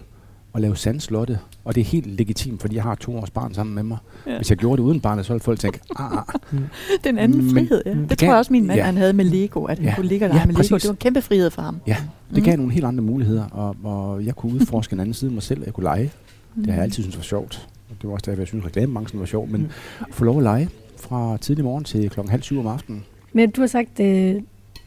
at 0.55 0.61
lave 0.61 0.75
sandslotte, 0.77 1.39
og 1.65 1.75
det 1.75 1.81
er 1.81 1.85
helt 1.85 2.07
legitimt, 2.07 2.61
fordi 2.61 2.75
jeg 2.75 2.83
har 2.83 2.95
to 2.95 3.17
års 3.17 3.29
barn 3.29 3.53
sammen 3.53 3.75
med 3.75 3.83
mig. 3.83 3.97
Ja. 4.25 4.31
Ja. 4.31 4.37
Hvis 4.37 4.49
jeg 4.49 4.57
gjorde 4.57 4.81
det 4.81 4.87
uden 4.87 4.99
barnet, 5.01 5.25
så 5.25 5.33
ville 5.33 5.43
folk 5.43 5.59
tænke, 5.59 5.79
ah, 5.95 6.11
ah. 6.17 6.23
Det 6.51 7.05
er 7.05 7.09
en 7.09 7.17
anden 7.17 7.43
Men- 7.45 7.51
frihed, 7.53 7.81
ja. 7.85 7.91
det 7.91 7.99
Det 7.99 8.09
kan- 8.09 8.17
tror 8.17 8.27
jeg 8.27 8.37
også, 8.37 8.53
min 8.53 8.67
mand 8.67 8.79
ja. 8.79 8.85
han 8.85 8.97
havde 8.97 9.13
med 9.13 9.25
Lego, 9.25 9.63
at 9.65 9.77
han 9.79 9.87
Ja. 9.87 9.95
kunne 9.95 10.07
ligge 10.07 10.25
og 10.25 10.29
Ja, 10.29 10.35
lege 10.35 10.45
med 10.47 10.53
Lego. 10.55 10.57
præcis. 10.57 10.81
Det 10.81 10.87
var 10.89 10.93
en 10.93 10.97
kæmpe 10.97 11.21
frihed 11.21 11.49
for 11.49 11.61
ham. 11.61 11.77
Ja, 11.87 11.97
det 12.29 12.37
Mm. 12.37 12.43
gav 12.43 12.57
nogle 12.57 12.73
helt 12.73 12.85
andre 12.85 13.03
muligheder, 13.03 13.45
og, 13.45 13.75
og 13.83 14.25
jeg 14.25 14.35
kunne 14.35 14.53
udforske 14.53 14.93
en 14.93 14.99
anden 14.99 15.13
side 15.13 15.29
af 15.29 15.33
mig 15.33 15.43
selv, 15.43 15.59
og 15.59 15.65
jeg 15.65 15.73
kunne 15.73 15.83
lege. 15.83 16.11
Det 16.55 16.65
har 16.67 16.73
jeg 16.73 16.83
altid 16.83 17.03
syntes 17.03 17.17
var 17.17 17.23
sjovt. 17.23 17.67
Og 17.89 17.95
det 18.01 18.07
var 18.07 18.13
også 18.13 18.23
derfor, 18.25 18.41
jeg 18.41 18.47
synes, 18.47 18.61
at 18.63 18.67
reklamebranchen 18.67 19.19
var 19.19 19.25
sjov. 19.25 19.47
Men 19.49 19.61
Mm. 19.61 19.67
at 20.01 20.07
få 20.11 20.23
lov 20.23 20.37
at 20.37 20.43
lege 20.43 20.69
fra 20.97 21.37
tidlig 21.37 21.63
morgen 21.65 21.83
til 21.83 22.09
klokken 22.09 22.31
halv 22.31 22.41
syv 22.41 22.59
om 22.59 22.67
aftenen. 22.67 23.03
Men 23.33 23.51
du 23.51 23.61
har 23.61 23.67
sagt 23.67 23.99
øh, 23.99 24.35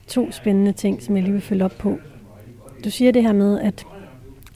to 0.07 0.33
spændende 0.33 0.73
ting, 0.73 1.03
som 1.03 1.17
jeg 1.17 1.23
lige 1.25 1.33
vil 1.33 1.43
følge 1.43 1.65
op 1.65 1.75
på. 1.79 1.99
Du 2.85 2.91
siger 2.91 3.13
det 3.13 3.23
her 3.23 3.33
med, 3.33 3.61
at 3.61 3.85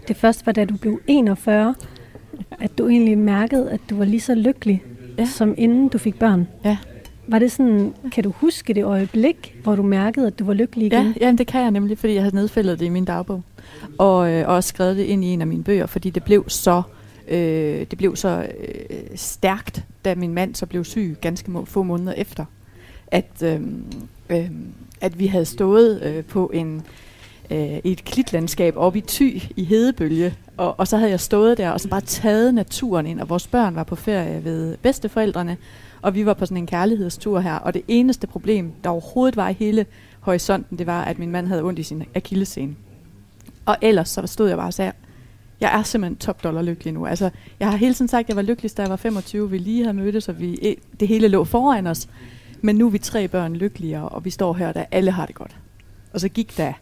det 0.09 0.17
første 0.17 0.47
var, 0.47 0.53
da 0.53 0.65
du 0.65 0.77
blev 0.77 1.01
41, 1.07 1.75
at 2.61 2.79
du 2.79 2.89
egentlig 2.89 3.19
mærkede, 3.19 3.71
at 3.71 3.81
du 3.91 3.97
var 3.97 4.05
lige 4.05 4.21
så 4.21 4.35
lykkelig, 4.35 4.83
Ja. 5.19 5.25
som 5.27 5.55
inden 5.59 5.89
du 5.89 5.99
fik 5.99 6.19
børn. 6.19 6.49
Ja. 6.65 6.77
Var 7.29 7.39
det 7.39 7.53
sådan, 7.53 7.95
kan 8.13 8.25
du 8.25 8.31
huske 8.31 8.75
det 8.75 8.85
øjeblik, 8.85 9.57
hvor 9.63 9.77
du 9.77 9.83
mærkede, 9.83 10.27
at 10.27 10.39
du 10.39 10.45
var 10.45 10.53
lykkelig 10.55 10.87
igen? 10.87 11.15
Ja, 11.21 11.27
ja, 11.27 11.33
det 11.39 11.47
kan 11.47 11.61
jeg 11.63 11.71
nemlig, 11.71 11.99
fordi 11.99 12.15
jeg 12.15 12.23
har 12.23 12.31
nedfældet 12.31 12.79
det 12.81 12.87
i 12.87 12.89
min 12.89 13.05
dagbog. 13.05 13.43
Og 13.99 14.31
øh, 14.33 14.49
også 14.49 14.69
skrevet 14.69 14.97
det 14.97 15.03
ind 15.05 15.25
i 15.25 15.27
en 15.27 15.41
af 15.41 15.47
mine 15.47 15.65
bøger, 15.65 15.87
fordi 15.87 16.11
det 16.11 16.25
blev 16.25 16.45
så, 16.49 16.83
øh, 17.29 17.39
det 17.91 17.99
blev 17.99 18.17
så 18.17 18.47
øh, 18.59 18.97
stærkt, 19.15 19.85
da 20.05 20.15
min 20.15 20.35
mand 20.35 20.55
så 20.55 20.67
blev 20.67 20.85
syg 20.85 21.17
ganske 21.21 21.51
må, 21.51 21.65
få 21.65 21.83
måneder 21.83 22.13
efter. 22.13 22.45
At, 23.07 23.43
øh, 23.45 23.61
øh, 24.31 24.51
at 25.01 25.19
vi 25.19 25.27
havde 25.27 25.45
stået 25.45 26.03
øh, 26.03 26.25
på 26.25 26.51
en, 26.55 26.83
øh, 27.51 27.79
i 27.85 27.93
et 27.93 28.05
klitlandskab 28.05 28.77
oppe 28.77 28.99
i 28.99 29.03
Thy 29.09 29.43
i 29.57 29.65
Hedebølge, 29.65 30.35
og, 30.57 30.81
og 30.81 30.89
så 30.89 30.97
havde 30.97 31.11
jeg 31.11 31.21
stået 31.21 31.59
der 31.59 31.71
og 31.71 31.81
så 31.81 31.89
bare 31.89 32.01
taget 32.01 32.55
naturen 32.55 33.07
ind, 33.07 33.21
og 33.21 33.29
vores 33.29 33.47
børn 33.47 33.75
var 33.75 33.85
på 33.85 33.97
ferie 33.97 34.45
ved 34.45 34.77
bedsteforældrene, 34.77 35.57
og 36.03 36.15
vi 36.15 36.27
var 36.27 36.35
på 36.35 36.47
sådan 36.47 36.57
en 36.57 36.67
kærlighedstur 36.67 37.41
her, 37.41 37.55
og 37.55 37.75
det 37.75 37.83
eneste 37.89 38.27
problem, 38.27 38.73
der 38.85 38.91
overhovedet 38.91 39.37
var 39.37 39.49
i 39.49 39.53
hele 39.53 39.87
horisonten, 40.21 40.79
det 40.79 40.87
var, 40.87 41.05
at 41.05 41.19
min 41.19 41.31
mand 41.31 41.47
havde 41.47 41.63
ondt 41.63 41.79
i 41.79 41.83
sin 41.83 42.05
akillescene. 42.15 42.77
Og 43.67 43.77
ellers 43.83 44.09
så 44.09 44.27
stod 44.27 44.49
jeg 44.49 44.57
bare 44.57 44.67
og 44.67 44.75
sagde, 44.75 44.93
jeg 45.61 45.79
er 45.79 45.83
simpelthen 45.83 46.17
top 46.17 46.45
dollar 46.45 46.63
lykkelig 46.63 46.95
nu. 46.95 47.07
Altså, 47.07 47.31
jeg 47.61 47.71
har 47.71 47.77
hele 47.77 47.95
tiden 47.95 48.09
sagt, 48.09 48.25
at 48.25 48.29
jeg 48.29 48.37
var 48.37 48.43
lykkelig, 48.43 48.77
da 48.77 48.83
jeg 48.83 48.91
var 48.91 48.97
25. 48.97 49.51
Vi 49.51 49.59
lige 49.59 49.85
havde 49.85 49.97
mødtes, 49.97 50.29
og 50.29 50.41
vi, 50.41 50.77
det 51.01 51.09
hele 51.09 51.29
lå 51.29 51.45
foran 51.45 51.87
os. 51.87 52.09
Men 52.67 52.77
nu 52.77 52.87
er 52.87 52.91
vi 52.91 52.99
tre 52.99 53.29
børn 53.29 53.57
lykkeligere, 53.57 54.09
og 54.09 54.25
vi 54.25 54.31
står 54.31 54.55
her, 54.55 54.73
der 54.73 54.85
alle 54.91 55.11
har 55.11 55.27
det 55.27 55.35
godt. 55.35 55.57
Og 56.13 56.21
så 56.21 56.29
gik 56.29 56.57
der, 56.57 56.73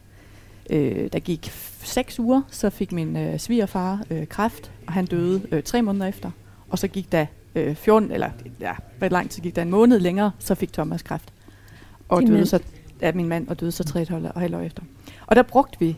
øh, 0.71 1.09
der 1.13 1.19
gik 1.19 1.53
seks 1.83 2.21
uger, 2.21 2.43
så 2.51 2.71
fik 2.71 2.93
min 2.93 3.17
øh, 3.17 3.39
svigerfar 3.39 4.05
øh, 4.11 4.27
kræft, 4.27 4.73
og 4.87 4.93
han 4.93 5.07
døde 5.07 5.43
øh, 5.53 5.63
tre 5.63 5.83
måneder 5.83 6.07
efter. 6.07 6.31
Og 6.69 6.79
så 6.79 6.89
gik 6.89 7.13
der 7.13 7.27
øh, 7.55 7.75
14, 7.75 8.11
eller 8.11 8.31
ja, 8.61 8.73
hvor 8.99 9.09
lang 9.09 9.31
tid 9.31 9.43
gik 9.43 9.57
der, 9.57 9.63
en 9.63 9.71
måned 9.71 10.01
længere, 10.01 10.31
så 10.39 10.55
fik 10.55 10.73
Thomas 10.73 11.03
kræft. 11.03 11.33
Og 12.09 12.21
Din 12.21 12.29
døde 12.29 12.39
mand. 12.39 12.47
så, 12.47 12.61
ja, 13.01 13.13
min 13.13 13.29
mand, 13.29 13.49
og 13.49 13.61
døde 13.61 13.73
så 13.73 13.85
tre 13.85 14.07
og 14.35 14.41
halvt 14.41 14.55
år 14.55 14.61
efter. 14.61 14.83
Og 15.27 15.37
der 15.37 15.43
brugte 15.43 15.79
vi, 15.81 15.97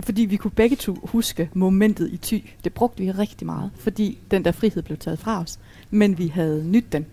fordi 0.00 0.22
vi 0.22 0.36
kunne 0.36 0.50
begge 0.50 0.76
to 0.76 0.94
huske 1.04 1.50
momentet 1.54 2.12
i 2.12 2.16
ty, 2.16 2.38
det 2.64 2.74
brugte 2.74 3.02
vi 3.02 3.10
rigtig 3.10 3.46
meget, 3.46 3.70
fordi 3.78 4.18
den 4.30 4.44
der 4.44 4.52
frihed 4.52 4.82
blev 4.82 4.98
taget 4.98 5.18
fra 5.18 5.40
os. 5.40 5.58
Men 5.90 6.18
vi 6.18 6.26
havde 6.26 6.64
nyt 6.64 6.92
den. 6.92 7.06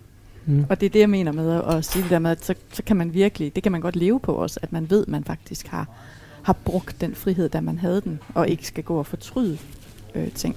Mm. 0.45 0.65
Og 0.69 0.79
det 0.79 0.85
er 0.85 0.89
det, 0.89 0.99
jeg 0.99 1.09
mener 1.09 1.31
med 1.31 1.51
at, 1.51 1.73
at 1.75 1.85
sige 1.85 2.03
det 2.03 2.11
der 2.11 2.19
med, 2.19 2.31
at 2.31 2.45
så, 2.45 2.55
så 2.73 2.83
kan 2.83 2.97
man 2.97 3.13
virkelig, 3.13 3.55
det 3.55 3.63
kan 3.63 3.71
man 3.71 3.81
godt 3.81 3.95
leve 3.95 4.19
på 4.19 4.37
os, 4.43 4.59
at 4.61 4.71
man 4.71 4.89
ved, 4.89 5.01
at 5.01 5.07
man 5.07 5.23
faktisk 5.23 5.67
har, 5.67 5.87
har 6.41 6.53
brugt 6.53 7.01
den 7.01 7.15
frihed, 7.15 7.49
da 7.49 7.61
man 7.61 7.79
havde 7.79 8.01
den, 8.01 8.19
og 8.33 8.49
ikke 8.49 8.67
skal 8.67 8.83
gå 8.83 8.95
og 8.95 9.05
fortryde 9.05 9.57
øh, 10.15 10.31
ting. 10.31 10.55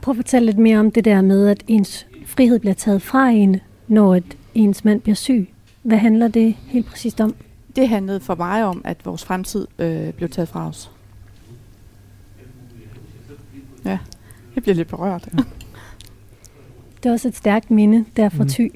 Prøv 0.00 0.12
at 0.12 0.16
fortælle 0.16 0.46
lidt 0.46 0.58
mere 0.58 0.78
om 0.78 0.90
det 0.90 1.04
der 1.04 1.22
med, 1.22 1.48
at 1.48 1.64
ens 1.68 2.06
frihed 2.26 2.58
bliver 2.58 2.74
taget 2.74 3.02
fra 3.02 3.28
en, 3.28 3.60
når 3.88 4.16
et, 4.16 4.36
ens 4.54 4.84
mand 4.84 5.00
bliver 5.00 5.16
syg. 5.16 5.48
Hvad 5.82 5.98
handler 5.98 6.28
det 6.28 6.54
helt 6.66 6.86
præcist 6.86 7.20
om? 7.20 7.34
Det 7.76 7.88
handlede 7.88 8.20
for 8.20 8.34
mig 8.34 8.64
om, 8.64 8.82
at 8.84 9.06
vores 9.06 9.24
fremtid 9.24 9.66
øh, 9.78 10.12
blev 10.12 10.28
taget 10.28 10.48
fra 10.48 10.68
os. 10.68 10.90
Ja, 13.84 13.98
jeg 14.54 14.62
bliver 14.62 14.74
lidt 14.74 14.88
berørt. 14.88 15.28
Det 17.02 17.08
er 17.08 17.12
også 17.12 17.28
et 17.28 17.36
stærkt 17.36 17.70
minde 17.70 18.04
der 18.16 18.28
fra 18.28 18.42
Mm. 18.44 18.48
Thy. 18.48 18.72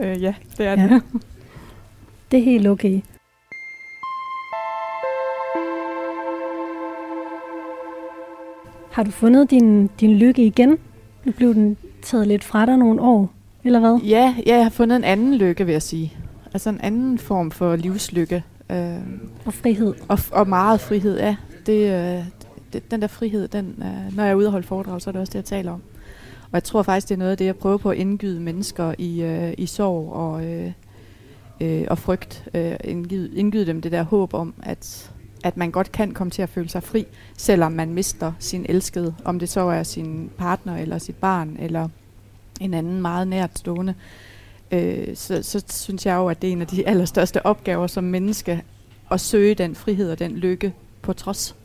øh, 0.00 0.22
ja, 0.22 0.34
det 0.58 0.66
er 0.66 0.70
Ja. 0.80 0.88
det. 0.94 1.02
Det 2.30 2.38
er 2.40 2.44
helt 2.44 2.66
okay. 2.68 3.00
Har 8.90 9.02
du 9.02 9.10
fundet 9.10 9.50
din, 9.50 9.90
din 10.00 10.16
lykke 10.18 10.46
igen? 10.46 10.78
Nu 11.24 11.32
blev 11.32 11.54
den 11.54 11.76
taget 12.02 12.26
lidt 12.28 12.44
fra 12.44 12.66
dig 12.66 12.76
nogle 12.76 13.00
år, 13.00 13.30
eller 13.64 13.80
hvad? 13.80 13.98
Ja, 14.08 14.34
ja, 14.46 14.56
jeg 14.56 14.64
har 14.64 14.70
fundet 14.70 14.96
en 14.96 15.04
anden 15.04 15.34
lykke, 15.34 15.64
vil 15.66 15.72
jeg 15.72 15.82
sige. 15.82 16.12
Altså 16.54 16.70
en 16.70 16.80
anden 16.80 17.18
form 17.18 17.50
for 17.50 17.76
livslykke. 17.76 18.44
Øh, 18.70 18.96
Og 19.44 19.54
frihed. 19.54 19.94
og, 20.08 20.18
og 20.32 20.48
meget 20.48 20.80
frihed, 20.80 21.18
ja. 21.18 21.36
Det, 21.66 22.16
øh, 22.18 22.24
det, 22.74 22.90
den 22.90 23.02
der 23.02 23.06
frihed, 23.06 23.48
den, 23.48 23.66
øh, 23.78 24.16
når 24.16 24.22
jeg 24.22 24.30
er 24.30 24.34
ude 24.34 24.46
og 24.46 24.52
holde 24.52 24.66
foredrag, 24.66 25.02
så 25.02 25.10
er 25.10 25.12
det 25.12 25.20
også 25.20 25.30
det, 25.30 25.34
jeg 25.34 25.44
taler 25.44 25.72
om. 25.72 25.82
Og 26.42 26.50
jeg 26.52 26.64
tror 26.64 26.82
faktisk, 26.82 27.08
det 27.08 27.14
er 27.14 27.18
noget 27.18 27.30
af 27.30 27.36
det, 27.36 27.44
jeg 27.44 27.56
prøver 27.56 27.76
på 27.76 27.90
at 27.90 27.96
indgyde 27.96 28.40
mennesker 28.40 28.94
i, 28.98 29.22
øh, 29.22 29.54
i 29.58 29.66
sorg 29.66 30.12
og, 30.12 30.44
øh, 30.46 30.72
øh, 31.60 31.84
og 31.90 31.98
frygt. 31.98 32.48
Øh, 32.54 32.76
indgyde, 32.84 33.36
indgyde 33.36 33.66
dem 33.66 33.82
det 33.82 33.92
der 33.92 34.02
håb 34.02 34.34
om, 34.34 34.54
at, 34.62 35.12
at 35.44 35.56
man 35.56 35.70
godt 35.70 35.92
kan 35.92 36.14
komme 36.14 36.30
til 36.30 36.42
at 36.42 36.48
føle 36.48 36.68
sig 36.68 36.82
fri, 36.82 37.06
selvom 37.36 37.72
man 37.72 37.94
mister 37.94 38.32
sin 38.38 38.66
elskede. 38.68 39.14
Om 39.24 39.38
det 39.38 39.48
så 39.48 39.60
er 39.60 39.82
sin 39.82 40.30
partner, 40.38 40.76
eller 40.76 40.98
sit 40.98 41.16
barn, 41.16 41.56
eller 41.60 41.88
en 42.60 42.74
anden 42.74 43.02
meget 43.02 43.28
nært 43.28 43.58
stående. 43.58 43.94
Øh, 44.70 45.16
så, 45.16 45.42
så 45.42 45.64
synes 45.68 46.06
jeg 46.06 46.14
jo, 46.14 46.28
at 46.28 46.42
det 46.42 46.48
er 46.48 46.52
en 46.52 46.60
af 46.60 46.66
de 46.66 46.86
allerstørste 46.90 47.46
opgaver 47.46 47.86
som 47.86 48.04
menneske, 48.04 48.62
at 49.10 49.20
søge 49.20 49.54
den 49.54 49.74
frihed 49.74 50.10
og 50.10 50.18
den 50.18 50.32
lykke 50.32 50.74
på 51.02 51.12
trods. 51.12 51.56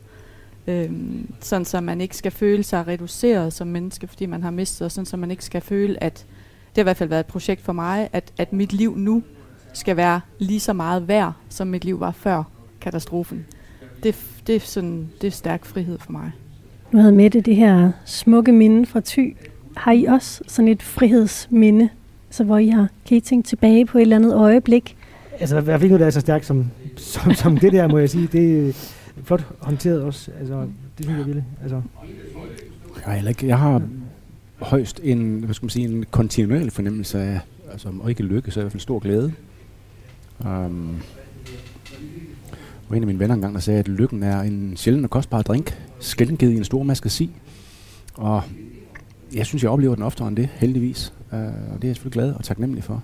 Øhm, 0.66 1.32
sådan 1.40 1.64
så 1.64 1.80
man 1.80 2.00
ikke 2.00 2.16
skal 2.16 2.32
føle 2.32 2.62
sig 2.62 2.86
reduceret 2.88 3.52
som 3.52 3.66
menneske, 3.66 4.06
fordi 4.06 4.26
man 4.26 4.42
har 4.42 4.50
mistet, 4.50 4.84
og 4.84 4.92
sådan 4.92 5.06
så 5.06 5.16
man 5.16 5.30
ikke 5.30 5.44
skal 5.44 5.60
føle, 5.60 6.04
at 6.04 6.26
det 6.68 6.76
har 6.76 6.82
i 6.82 6.84
hvert 6.84 6.96
fald 6.96 7.08
været 7.08 7.20
et 7.20 7.26
projekt 7.26 7.60
for 7.60 7.72
mig, 7.72 8.08
at, 8.12 8.32
at 8.38 8.52
mit 8.52 8.72
liv 8.72 8.96
nu 8.96 9.22
skal 9.72 9.96
være 9.96 10.20
lige 10.38 10.60
så 10.60 10.72
meget 10.72 11.08
værd, 11.08 11.32
som 11.48 11.66
mit 11.66 11.84
liv 11.84 12.00
var 12.00 12.10
før 12.10 12.42
katastrofen. 12.80 13.46
Det, 14.02 14.16
det, 14.46 14.56
er 14.56 14.60
sådan, 14.60 15.08
det 15.20 15.26
er 15.26 15.30
stærk 15.30 15.64
frihed 15.64 15.98
for 15.98 16.12
mig. 16.12 16.32
Nu 16.92 16.98
havde 16.98 17.12
Mette 17.12 17.40
det 17.40 17.56
her 17.56 17.92
smukke 18.04 18.52
minde 18.52 18.86
fra 18.86 19.00
Thy. 19.04 19.36
Har 19.76 19.92
I 19.92 20.04
også 20.04 20.42
sådan 20.46 20.68
et 20.68 20.82
frihedsminde, 20.82 21.88
så 22.30 22.44
hvor 22.44 22.58
I 22.58 22.68
har, 22.68 22.88
kan 23.06 23.16
I 23.16 23.20
tænke 23.20 23.48
tilbage 23.48 23.86
på 23.86 23.98
et 23.98 24.02
eller 24.02 24.16
andet 24.16 24.34
øjeblik? 24.34 24.96
Altså, 25.40 25.60
jeg 25.60 25.80
fik 25.80 25.90
noget, 25.90 26.00
der 26.00 26.06
er 26.06 26.10
så 26.10 26.20
stærkt 26.20 26.46
som, 26.46 26.70
som, 26.96 27.34
som 27.34 27.56
det 27.56 27.72
der, 27.72 27.88
må 27.88 27.98
jeg 27.98 28.10
sige. 28.10 28.28
Det 28.32 28.76
flot 29.30 29.46
håndteret 29.58 30.02
også. 30.02 30.30
Altså, 30.38 30.60
det 30.98 31.06
synes 31.06 31.18
jeg 31.18 31.26
virkelig. 31.26 31.44
Altså, 31.62 31.82
Jeg 32.96 33.04
har, 33.04 33.14
heller 33.14 33.28
ikke, 33.28 33.46
jeg 33.46 33.58
har 33.58 33.82
højst 34.58 35.00
en, 35.02 35.40
hvad 35.40 35.54
skal 35.54 35.64
man 35.64 35.70
sige, 35.70 35.88
en 35.88 36.04
kontinuerlig 36.10 36.72
fornemmelse 36.72 37.20
af, 37.20 37.40
altså 37.72 37.88
om 37.88 38.08
ikke 38.08 38.22
lykke, 38.22 38.50
så 38.50 38.60
i 38.60 38.62
hvert 38.62 38.72
fald 38.72 38.80
stor 38.80 38.98
glæde. 38.98 39.32
Øhm, 40.46 40.64
um, 40.64 41.00
og 42.88 42.96
en 42.96 43.02
af 43.02 43.06
mine 43.06 43.18
venner 43.18 43.34
engang, 43.34 43.54
der 43.54 43.60
sagde, 43.60 43.80
at 43.80 43.88
lykken 43.88 44.22
er 44.22 44.40
en 44.40 44.76
sjælden 44.76 45.04
og 45.04 45.10
kostbar 45.10 45.42
drink, 45.42 45.78
skældengivet 46.00 46.52
i 46.52 46.56
en 46.56 46.64
stor 46.64 46.82
maske 46.82 47.08
si. 47.08 47.30
Og 48.14 48.42
jeg 49.34 49.46
synes, 49.46 49.62
jeg 49.62 49.70
oplever 49.70 49.94
den 49.94 50.04
oftere 50.04 50.28
end 50.28 50.36
det, 50.36 50.48
heldigvis. 50.52 51.12
Uh, 51.32 51.38
og 51.38 51.42
det 51.42 51.84
er 51.84 51.88
jeg 51.88 51.96
selvfølgelig 51.96 52.12
glad 52.12 52.32
og 52.32 52.44
taknemmelig 52.44 52.84
for. 52.84 53.02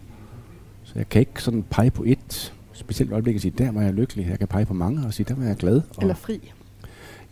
Så 0.85 0.93
jeg 0.97 1.09
kan 1.09 1.21
ikke 1.21 1.43
sådan 1.43 1.65
pege 1.71 1.91
på 1.91 2.05
et 2.07 2.53
specielt 2.77 3.13
øjeblik 3.13 3.35
og 3.35 3.41
sige, 3.41 3.55
der 3.59 3.73
var 3.73 3.83
jeg 3.83 3.93
lykkelig. 3.95 4.27
Jeg 4.31 4.39
kan 4.39 4.49
pege 4.49 4.65
på 4.67 4.75
mange 4.75 5.07
og 5.07 5.15
sige, 5.15 5.27
der 5.29 5.35
var 5.35 5.45
jeg 5.45 5.57
glad. 5.57 5.77
Og, 5.77 5.83
Eller 6.01 6.15
fri. 6.15 6.53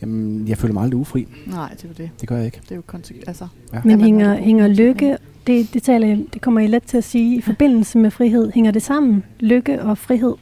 jamen, 0.02 0.48
jeg 0.48 0.58
føler 0.58 0.74
mig 0.74 0.82
aldrig 0.82 1.00
ufri. 1.00 1.28
Nej, 1.46 1.68
det 1.68 1.84
er 1.84 1.88
jo 1.88 1.94
det. 1.98 2.10
Det 2.20 2.28
gør 2.28 2.36
jeg 2.36 2.44
ikke. 2.46 2.60
Det 2.62 2.70
er 2.70 2.76
jo 2.76 2.82
konsekvent. 2.86 3.28
Altså, 3.28 3.46
Ja. 3.72 3.80
Men 3.84 4.00
hænger, 4.00 4.34
hænger 4.36 4.68
lykke, 4.68 5.16
det, 5.46 5.74
det, 5.74 5.82
taler, 5.82 6.24
det 6.32 6.40
kommer 6.40 6.60
I 6.60 6.66
let 6.66 6.82
til 6.82 6.96
at 6.96 7.04
sige, 7.04 7.36
i 7.36 7.40
forbindelse 7.40 7.98
med 7.98 8.10
frihed. 8.10 8.52
Hænger 8.52 8.70
det 8.70 8.82
sammen, 8.82 9.24
lykke 9.40 9.82
og 9.82 9.98
frihed? 9.98 10.34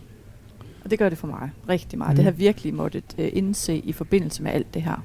Og 0.85 0.91
det 0.91 0.99
gør 0.99 1.09
det 1.09 1.19
for 1.19 1.27
mig 1.27 1.51
rigtig 1.69 1.99
meget. 1.99 2.11
Mm. 2.11 2.17
Det 2.17 2.25
har 2.25 2.33
virkelig 2.33 2.75
måttet 2.75 3.05
øh, 3.19 3.31
indse 3.33 3.77
i 3.77 3.93
forbindelse 3.93 4.43
med 4.43 4.51
alt 4.53 4.75
det 4.75 4.83
her. 4.83 5.05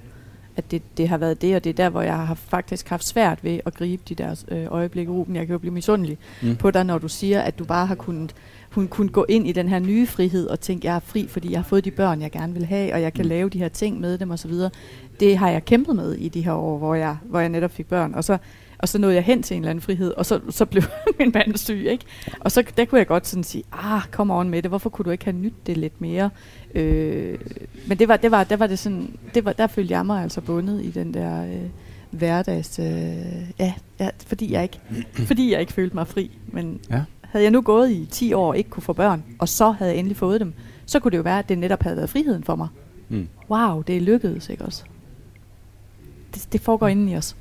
At 0.56 0.72
det, 0.72 0.82
det 0.98 1.10
har 1.10 1.18
været 1.18 1.42
det, 1.42 1.56
og 1.56 1.64
det 1.64 1.70
er 1.70 1.74
der, 1.74 1.90
hvor 1.90 2.02
jeg 2.02 2.18
har 2.28 2.34
faktisk 2.34 2.90
haft 2.90 3.06
svært 3.08 3.44
ved 3.44 3.60
at 3.66 3.74
gribe 3.74 4.04
de 4.10 4.16
der 4.16 4.44
øh, 4.48 4.66
øjeblikke. 4.70 5.12
Ruben, 5.12 5.36
jeg 5.36 5.46
kan 5.46 5.54
jo 5.54 5.60
blive 5.60 5.74
misundelig 5.74 6.18
mm. 6.42 6.56
på 6.56 6.72
dig, 6.72 6.84
når 6.84 6.98
du 6.98 7.08
siger, 7.08 7.42
at 7.42 7.60
du 7.60 7.64
bare 7.66 7.86
har 7.86 7.96
kunnet, 7.96 8.36
hun 8.72 8.88
kunne 8.88 9.10
gå 9.10 9.26
ind 9.30 9.48
i 9.48 9.52
den 9.52 9.70
her 9.70 9.80
nye 9.80 10.08
frihed 10.08 10.48
og 10.48 10.60
tænke, 10.60 10.88
jeg 10.88 10.96
er 10.96 11.00
fri, 11.00 11.28
fordi 11.30 11.52
jeg 11.52 11.60
har 11.60 11.64
fået 11.64 11.86
de 11.86 11.92
børn, 11.92 12.22
jeg 12.22 12.32
gerne 12.32 12.54
vil 12.54 12.66
have, 12.66 12.94
og 12.94 13.02
jeg 13.02 13.14
kan 13.14 13.26
Mm. 13.26 13.30
lave 13.30 13.50
de 13.50 13.58
her 13.60 13.70
ting 13.70 14.00
med 14.00 14.18
dem 14.18 14.32
osv. 14.32 14.52
Det 15.20 15.38
har 15.38 15.50
jeg 15.50 15.66
kæmpet 15.66 15.96
med 15.96 16.14
i 16.14 16.30
de 16.30 16.42
her 16.42 16.54
år, 16.54 16.78
hvor 16.78 16.96
jeg, 16.96 17.18
hvor 17.24 17.40
jeg 17.40 17.50
netop 17.50 17.72
fik 17.72 17.86
børn. 17.88 18.14
Og 18.14 18.24
så 18.24 18.38
Og 18.80 18.88
så 18.90 18.98
nåede 18.98 19.16
jeg 19.16 19.24
hen 19.24 19.44
til 19.44 19.56
en 19.58 19.62
eller 19.64 19.70
anden 19.70 19.82
frihed, 19.82 20.12
og 20.12 20.26
så, 20.26 20.40
så 20.50 20.66
blev 20.66 20.84
min 21.20 21.32
mand 21.34 21.58
syg, 21.58 21.86
ikke? 21.90 22.06
Og 22.40 22.52
så 22.52 22.64
der 22.78 22.86
kunne 22.86 23.00
jeg 23.00 23.08
godt 23.08 23.28
sådan 23.28 23.44
sige, 23.44 23.64
ah, 23.72 24.02
kom 24.12 24.32
on 24.32 24.50
med 24.50 24.62
det, 24.62 24.72
hvorfor 24.72 24.90
kunne 24.90 25.04
du 25.04 25.10
ikke 25.10 25.26
have 25.26 25.36
nyt 25.38 25.54
det 25.68 25.78
lidt 25.78 26.02
mere? 26.02 26.30
Øh, 26.76 27.38
men 27.88 28.00
det 28.00 28.08
var, 28.08 28.18
det 28.18 28.32
var, 28.32 28.44
der 28.44 28.56
var 28.58 28.68
det 28.68 28.80
sådan, 28.80 29.16
det 29.34 29.46
var, 29.46 29.54
der 29.54 29.68
følte 29.68 29.94
jeg 29.94 30.06
mig 30.06 30.24
altså 30.24 30.42
bundet 30.42 30.84
i 30.86 30.90
den 30.92 31.14
der 31.14 31.44
øh, 31.46 31.70
hverdags, 32.12 32.80
øh, 32.80 32.86
ja, 33.60 33.74
ja, 34.00 34.10
fordi 34.28 34.54
jeg 34.54 34.64
ikke, 34.64 34.80
fordi 35.14 35.52
jeg 35.52 35.60
ikke 35.60 35.74
følte 35.74 35.96
mig 35.96 36.08
fri. 36.08 36.32
Men 36.48 36.80
Ja. 36.90 37.02
Havde 37.38 37.44
jeg 37.44 37.52
nu 37.52 37.62
gået 37.62 37.92
i 37.92 38.08
10 38.12 38.34
år 38.34 38.48
og 38.48 38.58
ikke 38.58 38.70
kunne 38.70 38.84
få 38.84 38.94
børn, 38.94 39.24
og 39.40 39.50
så 39.50 39.72
havde 39.72 39.92
jeg 39.92 40.00
endelig 40.00 40.18
fået 40.18 40.40
dem, 40.42 40.54
så 40.86 41.00
kunne 41.00 41.12
det 41.12 41.18
jo 41.18 41.22
være, 41.22 41.40
at 41.40 41.50
det 41.50 41.58
netop 41.58 41.84
havde 41.84 41.98
været 41.98 42.10
friheden 42.10 42.44
for 42.44 42.56
mig. 42.56 42.68
Mm. 43.10 43.28
Wow, 43.50 43.82
det 43.82 43.98
er 43.98 44.02
lykkedes, 44.02 44.50
ikke 44.50 44.66
også? 44.66 44.84
Det, 46.34 46.48
det 46.54 46.62
foregår 46.62 46.88
inden 46.88 47.10
i 47.10 47.16
os. 47.16 47.36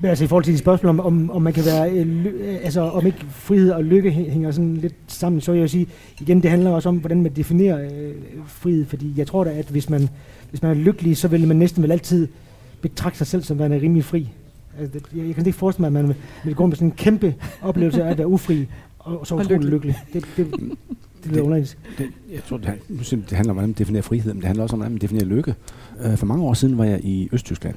Men 0.00 0.08
altså 0.08 0.24
i 0.24 0.26
forhold 0.26 0.44
til 0.44 0.52
de 0.52 0.58
spørgsmål 0.58 0.90
om, 0.90 1.00
om, 1.00 1.30
om 1.30 1.42
man 1.42 1.52
kan 1.52 1.64
være, 1.64 1.90
øh, 1.90 2.26
øh, 2.26 2.56
altså 2.62 2.80
om 2.80 3.06
ikke 3.06 3.26
frihed 3.30 3.70
og 3.70 3.84
lykke 3.84 4.10
hæ- 4.10 4.30
hænger 4.30 4.50
sådan 4.50 4.76
lidt 4.76 4.94
sammen, 5.06 5.40
så 5.40 5.52
vil 5.52 5.60
jeg 5.60 5.70
sige, 5.70 5.86
igen, 6.20 6.42
det 6.42 6.50
handler 6.50 6.70
også 6.70 6.88
om, 6.88 6.96
hvordan 6.96 7.22
man 7.22 7.32
definerer 7.32 7.84
øh, 7.84 8.14
frihed, 8.46 8.86
fordi 8.86 9.12
jeg 9.16 9.26
tror 9.26 9.44
da, 9.44 9.50
at 9.50 9.66
hvis 9.66 9.90
man, 9.90 10.08
hvis 10.50 10.62
man 10.62 10.70
er 10.70 10.74
lykkelig, 10.74 11.16
så 11.16 11.28
vil 11.28 11.48
man 11.48 11.56
næsten 11.56 11.82
vel 11.82 11.92
altid 11.92 12.28
betragte 12.80 13.18
sig 13.18 13.26
selv 13.26 13.42
som 13.42 13.58
værende 13.58 13.80
rimelig 13.80 14.04
fri. 14.04 14.28
Altså, 14.78 14.98
det, 14.98 15.18
jeg, 15.18 15.26
jeg 15.26 15.34
kan 15.34 15.46
ikke 15.46 15.58
forestille 15.58 15.90
mig, 15.90 15.98
at 16.00 16.06
man 16.06 16.16
vil, 16.44 16.54
gå 16.54 16.66
med 16.66 16.76
sådan 16.76 16.88
en 16.88 16.92
kæmpe 16.96 17.34
oplevelse 17.62 18.04
af 18.04 18.10
at 18.10 18.18
være 18.18 18.26
ufri, 18.28 18.66
og, 18.98 19.20
og 19.20 19.26
så 19.26 19.34
utrolig 19.34 19.50
lykkelig. 19.50 19.72
lykkelig. 19.72 19.96
Det, 20.12 20.24
det, 20.36 20.76
det 21.24 21.32
lyder 21.32 21.42
underligt. 21.42 21.78
Det, 21.98 22.06
jeg 22.32 22.40
tror, 22.48 22.56
det, 22.56 22.66
han- 22.66 22.78
nu 22.88 23.02
siger 23.02 23.20
jeg, 23.20 23.30
det 23.30 23.36
handler 23.36 23.50
om, 23.50 23.54
hvordan 23.56 23.68
man 23.68 23.74
definerer 23.78 24.02
frihed, 24.02 24.32
men 24.32 24.40
det 24.40 24.46
handler 24.46 24.62
også 24.62 24.76
om, 24.76 24.78
hvordan 24.78 24.92
man 24.92 25.00
definerer 25.00 25.24
lykke. 25.26 25.54
Øh, 26.04 26.16
for 26.16 26.26
mange 26.26 26.44
år 26.44 26.54
siden 26.54 26.78
var 26.78 26.84
jeg 26.84 27.00
i 27.04 27.28
Østtyskland, 27.32 27.74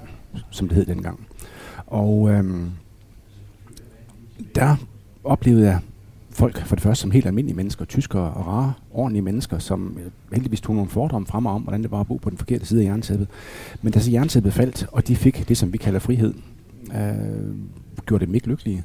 som 0.51 0.67
det 0.67 0.75
hed 0.77 0.85
dengang. 0.85 1.19
Og 1.87 2.29
øhm, 2.29 2.69
der 4.55 4.75
oplevede 5.23 5.65
jeg 5.65 5.79
folk 6.29 6.65
for 6.65 6.75
det 6.75 6.83
første 6.83 7.01
som 7.01 7.11
helt 7.11 7.25
almindelige 7.25 7.55
mennesker, 7.55 7.85
tyskere 7.85 8.33
og 8.33 8.47
rare, 8.47 8.73
ordentlige 8.91 9.21
mennesker, 9.23 9.59
som 9.59 9.97
øh, 10.05 10.11
heldigvis 10.33 10.61
tog 10.61 10.75
nogle 10.75 10.89
fordomme 10.89 11.27
frem 11.27 11.45
om, 11.45 11.61
hvordan 11.61 11.83
det 11.83 11.91
var 11.91 11.99
at 11.99 12.07
bo 12.07 12.15
på 12.17 12.29
den 12.29 12.37
forkerte 12.37 12.65
side 12.65 12.81
af 12.81 12.85
jerntæppet. 12.85 13.27
Men 13.81 13.93
da 13.93 13.99
så 13.99 14.11
jerntæppet 14.11 14.53
faldt, 14.53 14.87
og 14.91 15.07
de 15.07 15.15
fik 15.15 15.47
det, 15.49 15.57
som 15.57 15.73
vi 15.73 15.77
kalder 15.77 15.99
frihed, 15.99 16.33
øh, 16.95 17.55
gjorde 18.05 18.25
dem 18.25 18.35
ikke 18.35 18.47
lykkelige. 18.47 18.83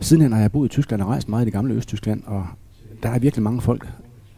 Sidenhen 0.00 0.32
har 0.32 0.40
jeg 0.40 0.52
boet 0.52 0.66
i 0.66 0.68
Tyskland 0.68 1.02
og 1.02 1.08
rejst 1.08 1.28
meget 1.28 1.42
i 1.42 1.44
det 1.44 1.52
gamle 1.52 1.74
Østtyskland, 1.74 2.22
og 2.26 2.46
der 3.02 3.08
er 3.08 3.18
virkelig 3.18 3.42
mange 3.42 3.60
folk, 3.60 3.88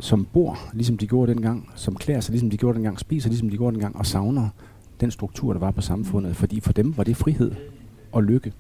som 0.01 0.27
bor, 0.33 0.59
ligesom 0.73 0.99
de 0.99 1.07
gjorde 1.07 1.33
dengang, 1.35 1.71
som 1.75 1.97
klæder 1.97 2.21
sig, 2.21 2.33
ligesom 2.33 2.51
de 2.51 2.57
gjorde 2.57 2.75
dengang, 2.77 2.99
spiser, 3.01 3.29
ligesom 3.29 3.51
de 3.51 3.57
gjorde 3.57 3.75
dengang, 3.75 3.97
og 3.97 4.07
savner 4.07 4.49
den 5.01 5.11
struktur, 5.11 5.53
der 5.53 5.61
var 5.61 5.71
på 5.71 5.81
samfundet. 5.81 6.37
Fordi 6.37 6.61
for 6.61 6.73
dem 6.73 6.97
var 6.97 7.05
det 7.05 7.17
frihed 7.17 7.53
og 8.13 8.25
lykke. 8.25 8.53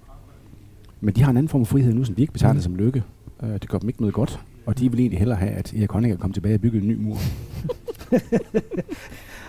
Men 1.01 1.15
de 1.15 1.23
har 1.23 1.31
en 1.31 1.37
anden 1.37 1.49
form 1.49 1.65
for 1.67 1.73
frihed 1.73 1.95
nu, 1.95 2.05
som 2.05 2.15
de 2.15 2.21
ikke 2.21 2.33
betegner 2.33 2.61
som 2.61 2.77
lykke. 2.77 3.03
Øh, 3.43 3.51
Det 3.53 3.69
gør 3.69 3.79
dem 3.79 3.89
ikke 3.89 4.01
noget 4.01 4.15
godt. 4.15 4.41
Og 4.67 4.79
de 4.79 4.91
vil 4.91 5.01
egentlig 5.01 5.19
hellere 5.19 5.39
have, 5.39 5.51
at 5.51 5.75
Erik 5.75 5.91
Honecker 5.91 6.17
kommer 6.17 6.33
tilbage 6.35 6.55
og 6.55 6.61
bygger 6.61 6.81
en 6.81 6.89
ny 6.89 6.97
mur. 6.97 7.17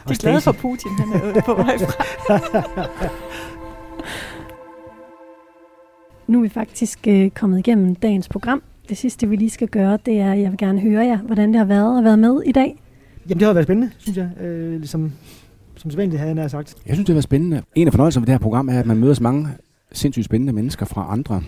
De 0.07 0.13
er 0.13 0.19
glade 0.19 0.41
for 0.41 0.51
Putin, 0.51 0.91
han 0.91 1.31
er 1.35 1.41
på 1.45 1.53
vej 1.53 1.77
fra. 1.77 2.03
Nu 6.29 6.37
er 6.37 6.41
vi 6.41 6.49
faktisk 6.49 7.07
øh, 7.07 7.29
kommet 7.29 7.59
igennem 7.59 7.95
dagens 7.95 8.29
program. 8.29 8.61
Det 8.89 8.97
sidste, 8.97 9.29
vi 9.29 9.35
lige 9.35 9.49
skal 9.49 9.67
gøre, 9.67 9.97
det 10.05 10.19
er, 10.19 10.31
at 10.31 10.39
jeg 10.39 10.51
vil 10.51 10.57
gerne 10.57 10.79
høre 10.79 11.05
jer, 11.05 11.17
hvordan 11.17 11.49
det 11.49 11.57
har 11.57 11.65
været 11.65 11.97
at 11.97 12.03
være 12.03 12.17
med 12.17 12.41
i 12.45 12.51
dag. 12.51 12.81
Jamen 13.29 13.39
det 13.39 13.45
har 13.45 13.53
været 13.53 13.65
spændende, 13.65 13.91
synes 13.97 14.17
jeg, 14.17 14.29
øh, 14.41 14.85
som, 14.85 15.11
som 15.75 15.91
sædvanligt 15.91 16.19
havde 16.19 16.27
jeg 16.27 16.35
nær 16.35 16.47
sagt. 16.47 16.75
Jeg 16.85 16.95
synes, 16.95 17.07
det 17.07 17.15
var 17.15 17.21
spændende. 17.21 17.61
En 17.75 17.87
af 17.87 17.93
fornøjelserne 17.93 18.21
ved 18.21 18.27
det 18.27 18.33
her 18.33 18.39
program 18.39 18.69
er, 18.69 18.79
at 18.79 18.85
man 18.85 18.97
møder 18.97 19.13
så 19.13 19.23
mange 19.23 19.47
sindssygt 19.91 20.25
spændende 20.25 20.53
mennesker 20.53 20.85
fra 20.85 21.07
andre 21.09 21.41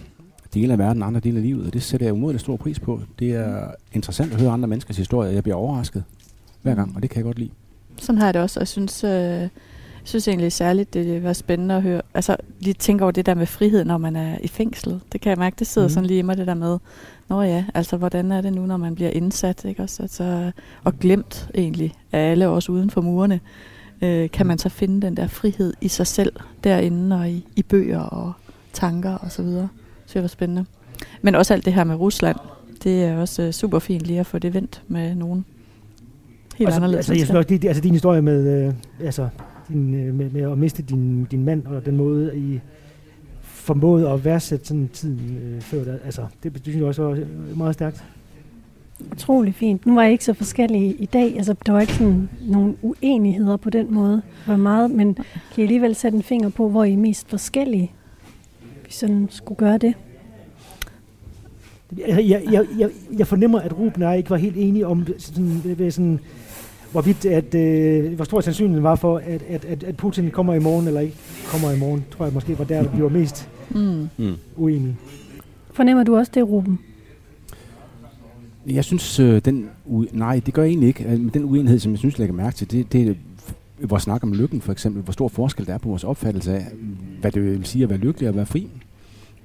dele 0.54 0.74
af 0.74 0.80
verden, 0.80 1.04
andre 1.04 1.20
dele 1.20 1.38
af 1.38 1.44
livet, 1.44 1.68
og 1.68 1.74
det 1.74 1.84
sætter 1.84 2.06
jeg 2.08 2.14
umådelig 2.14 2.40
stor 2.40 2.56
pris 2.56 2.80
på. 2.80 3.02
Det 3.20 3.32
er 3.32 3.72
interessant 3.94 4.34
at 4.34 4.42
høre 4.42 4.52
andre 4.52 4.68
menneskers 4.68 4.98
historier. 4.98 5.32
Jeg 5.32 5.44
bliver 5.44 5.56
overrasket 5.56 6.04
hver 6.62 6.76
gang, 6.76 6.96
og 6.96 7.02
det 7.02 7.10
kan 7.10 7.18
jeg 7.18 7.26
godt 7.26 7.40
lide. 7.40 7.50
Sådan 7.98 8.18
har 8.20 8.28
jeg 8.28 8.34
det 8.34 8.42
også, 8.42 8.60
og 8.60 8.62
jeg 8.62 8.68
synes, 8.68 9.04
øh, 9.04 9.48
jeg 10.02 10.08
synes 10.08 10.28
egentlig 10.28 10.52
særligt, 10.52 10.94
det 10.94 11.24
var 11.24 11.34
spændende 11.34 11.76
at 11.76 11.82
høre. 11.82 12.02
Altså, 12.14 12.36
lige 12.60 12.74
tænke 12.74 13.04
over 13.04 13.12
det 13.12 13.26
der 13.26 13.34
med 13.34 13.46
frihed, 13.46 13.86
når 13.86 13.98
man 13.98 14.16
er 14.16 14.38
i 14.44 14.48
fængslet. 14.48 15.02
Det 15.12 15.22
kan 15.22 15.30
jeg 15.30 15.38
mærke, 15.38 15.56
det 15.60 15.68
sidder 15.68 15.88
mm. 15.88 15.94
sådan 15.94 16.08
lige 16.08 16.20
i 16.20 16.22
mig, 16.22 16.38
det 16.38 16.48
der 16.48 16.54
med, 16.54 16.78
Nå 17.32 17.42
ja, 17.42 17.66
altså 17.74 17.98
hvordan 17.98 18.32
er 18.32 18.42
det 18.42 18.54
nu, 18.54 18.66
når 18.66 18.78
man 18.78 18.96
bliver 18.96 19.10
indsat, 19.10 19.66
ikke 19.66 19.84
også? 19.84 20.04
Altså, 20.04 20.52
og 20.84 21.00
glemt 21.00 21.50
egentlig 21.56 21.94
af 22.12 22.32
alle 22.32 22.48
os 22.48 22.70
uden 22.70 22.90
for 22.90 23.02
murene. 23.02 23.40
Øh, 24.02 24.30
kan 24.30 24.46
man 24.46 24.58
så 24.58 24.70
finde 24.70 25.02
den 25.02 25.18
der 25.18 25.28
frihed 25.28 25.74
i 25.82 25.88
sig 25.88 26.08
selv 26.08 26.34
derinde 26.64 27.16
og 27.16 27.30
i, 27.30 27.46
i 27.56 27.64
bøger 27.64 28.00
og 28.00 28.34
tanker 28.74 29.12
og 29.12 29.32
så 29.32 29.44
videre. 29.44 29.70
Så 30.06 30.14
det 30.14 30.22
var 30.22 30.28
spændende. 30.28 30.66
Men 31.22 31.36
også 31.36 31.54
alt 31.54 31.66
det 31.66 31.74
her 31.74 31.84
med 31.84 31.96
Rusland, 31.96 32.38
det 32.84 33.04
er 33.04 33.18
også 33.18 33.42
øh, 33.42 33.52
super 33.52 33.80
fint 33.80 34.02
lige 34.02 34.20
at 34.20 34.26
få 34.26 34.40
det 34.40 34.54
vendt 34.54 34.82
med 34.88 35.16
nogen. 35.16 35.46
Helt 36.58 36.68
altså, 36.68 36.76
anderledes. 36.76 36.98
altså, 36.98 37.14
jeg 37.14 37.26
synes 37.26 37.38
også, 37.38 37.50
det, 37.50 37.66
altså 37.66 37.82
din 37.82 37.94
historie 37.94 38.22
med, 38.22 38.68
øh, 38.68 38.74
altså, 39.06 39.30
din, 39.72 39.94
øh, 39.94 40.16
med, 40.16 40.30
med 40.30 40.52
at 40.52 40.58
miste 40.58 40.82
din, 40.84 41.28
din 41.32 41.46
mand, 41.46 41.66
og 41.66 41.86
den 41.86 41.98
måde, 41.98 42.38
I 42.38 42.60
formåede 43.42 44.10
at 44.10 44.26
værdsætte 44.26 44.66
sådan 44.66 44.90
tiden 44.94 45.38
øh, 45.44 45.62
før, 45.62 45.84
der, 45.84 45.98
altså, 46.06 46.26
det, 46.44 46.54
det 46.54 46.64
synes 46.64 46.78
jeg 46.78 46.86
også 46.86 47.04
var 47.04 47.12
øh, 47.12 47.58
meget 47.58 47.74
stærkt. 47.74 48.04
Utrolig 49.12 49.56
fint. 49.56 49.86
Nu 49.86 49.96
var 49.96 50.04
jeg 50.04 50.12
ikke 50.12 50.26
så 50.26 50.34
forskellige 50.34 50.94
i 50.94 51.06
dag. 51.06 51.38
Altså, 51.38 51.56
der 51.66 51.72
var 51.72 51.82
ikke 51.82 51.94
sådan 51.94 52.30
nogle 52.42 52.76
uenigheder 52.82 53.58
på 53.58 53.70
den 53.70 53.94
måde. 53.94 54.22
Var 54.48 54.56
meget, 54.56 54.92
men 54.92 55.14
kan 55.14 55.24
I 55.58 55.62
alligevel 55.62 55.96
sætte 55.96 56.16
en 56.16 56.24
finger 56.24 56.50
på, 56.50 56.70
hvor 56.70 56.84
I 56.84 56.94
er 56.94 56.98
mest 56.98 57.30
forskellige? 57.30 57.92
Vi 58.86 58.92
sådan 58.92 59.28
skulle 59.30 59.58
gøre 59.58 59.78
det. 59.78 59.94
Jeg, 61.98 62.30
jeg, 62.30 62.44
jeg, 62.52 62.66
jeg, 62.80 62.90
jeg 63.18 63.28
fornemmer, 63.28 63.60
at 63.60 63.78
Ruben 63.80 64.04
og 64.04 64.10
jeg 64.10 64.18
ikke 64.18 64.30
var 64.30 64.38
helt 64.38 64.58
enige 64.58 64.88
om 64.88 65.08
sådan, 65.18 65.92
sådan, 65.92 66.20
hvorvidt, 66.92 67.26
at, 67.26 67.56
øh, 67.56 68.14
hvor 68.14 68.26
stor 68.26 68.42
sandsynligheden 68.42 68.84
var 68.84 68.96
for, 68.96 69.18
at, 69.18 69.42
at, 69.50 69.66
at, 69.66 69.84
at 69.84 69.98
Putin 69.98 70.32
kommer 70.32 70.54
i 70.54 70.60
morgen 70.60 70.88
eller 70.88 71.00
ikke 71.02 71.16
kommer 71.48 71.72
i 71.72 71.80
morgen. 71.80 72.06
Tror 72.12 72.26
jeg 72.26 72.34
måske 72.34 72.60
var 72.60 72.66
der, 72.66 72.90
vi 72.96 73.04
var 73.04 73.10
mest 73.10 73.50
Mm. 73.76 74.10
Mm. 74.18 74.34
uenige. 74.58 74.96
Fornemmer 75.74 76.04
du 76.04 76.18
også 76.18 76.32
det, 76.36 76.48
Ruben? 76.48 76.80
Jeg 78.68 78.84
synes, 78.86 79.20
øh, 79.20 79.42
den 79.46 79.70
u- 79.90 80.18
nej, 80.18 80.42
det 80.46 80.54
gør 80.54 80.62
jeg 80.62 80.70
egentlig 80.70 80.88
ikke. 80.88 81.04
Men 81.08 81.30
den 81.30 81.44
uenighed, 81.46 81.80
som 81.80 81.92
jeg 81.92 82.00
synes, 82.00 82.14
jeg 82.16 82.20
lægger 82.20 82.36
mærke 82.36 82.56
til, 82.56 82.72
det, 82.72 82.94
det 82.94 83.08
er 83.10 83.14
vores 83.88 84.04
snak 84.04 84.24
om 84.24 84.34
lykken, 84.34 84.62
for 84.62 84.72
eksempel. 84.72 85.04
Hvor 85.04 85.14
stor 85.14 85.28
forskel 85.28 85.66
der 85.68 85.74
er 85.74 85.78
på 85.78 85.90
vores 85.90 86.04
opfattelse 86.04 86.54
af, 86.56 86.66
hvad 87.22 87.32
det 87.32 87.44
vil 87.46 87.66
sige 87.66 87.84
at 87.84 87.90
være 87.90 88.00
lykkelig 88.00 88.30
og 88.30 88.36
være 88.36 88.46
fri. 88.46 88.68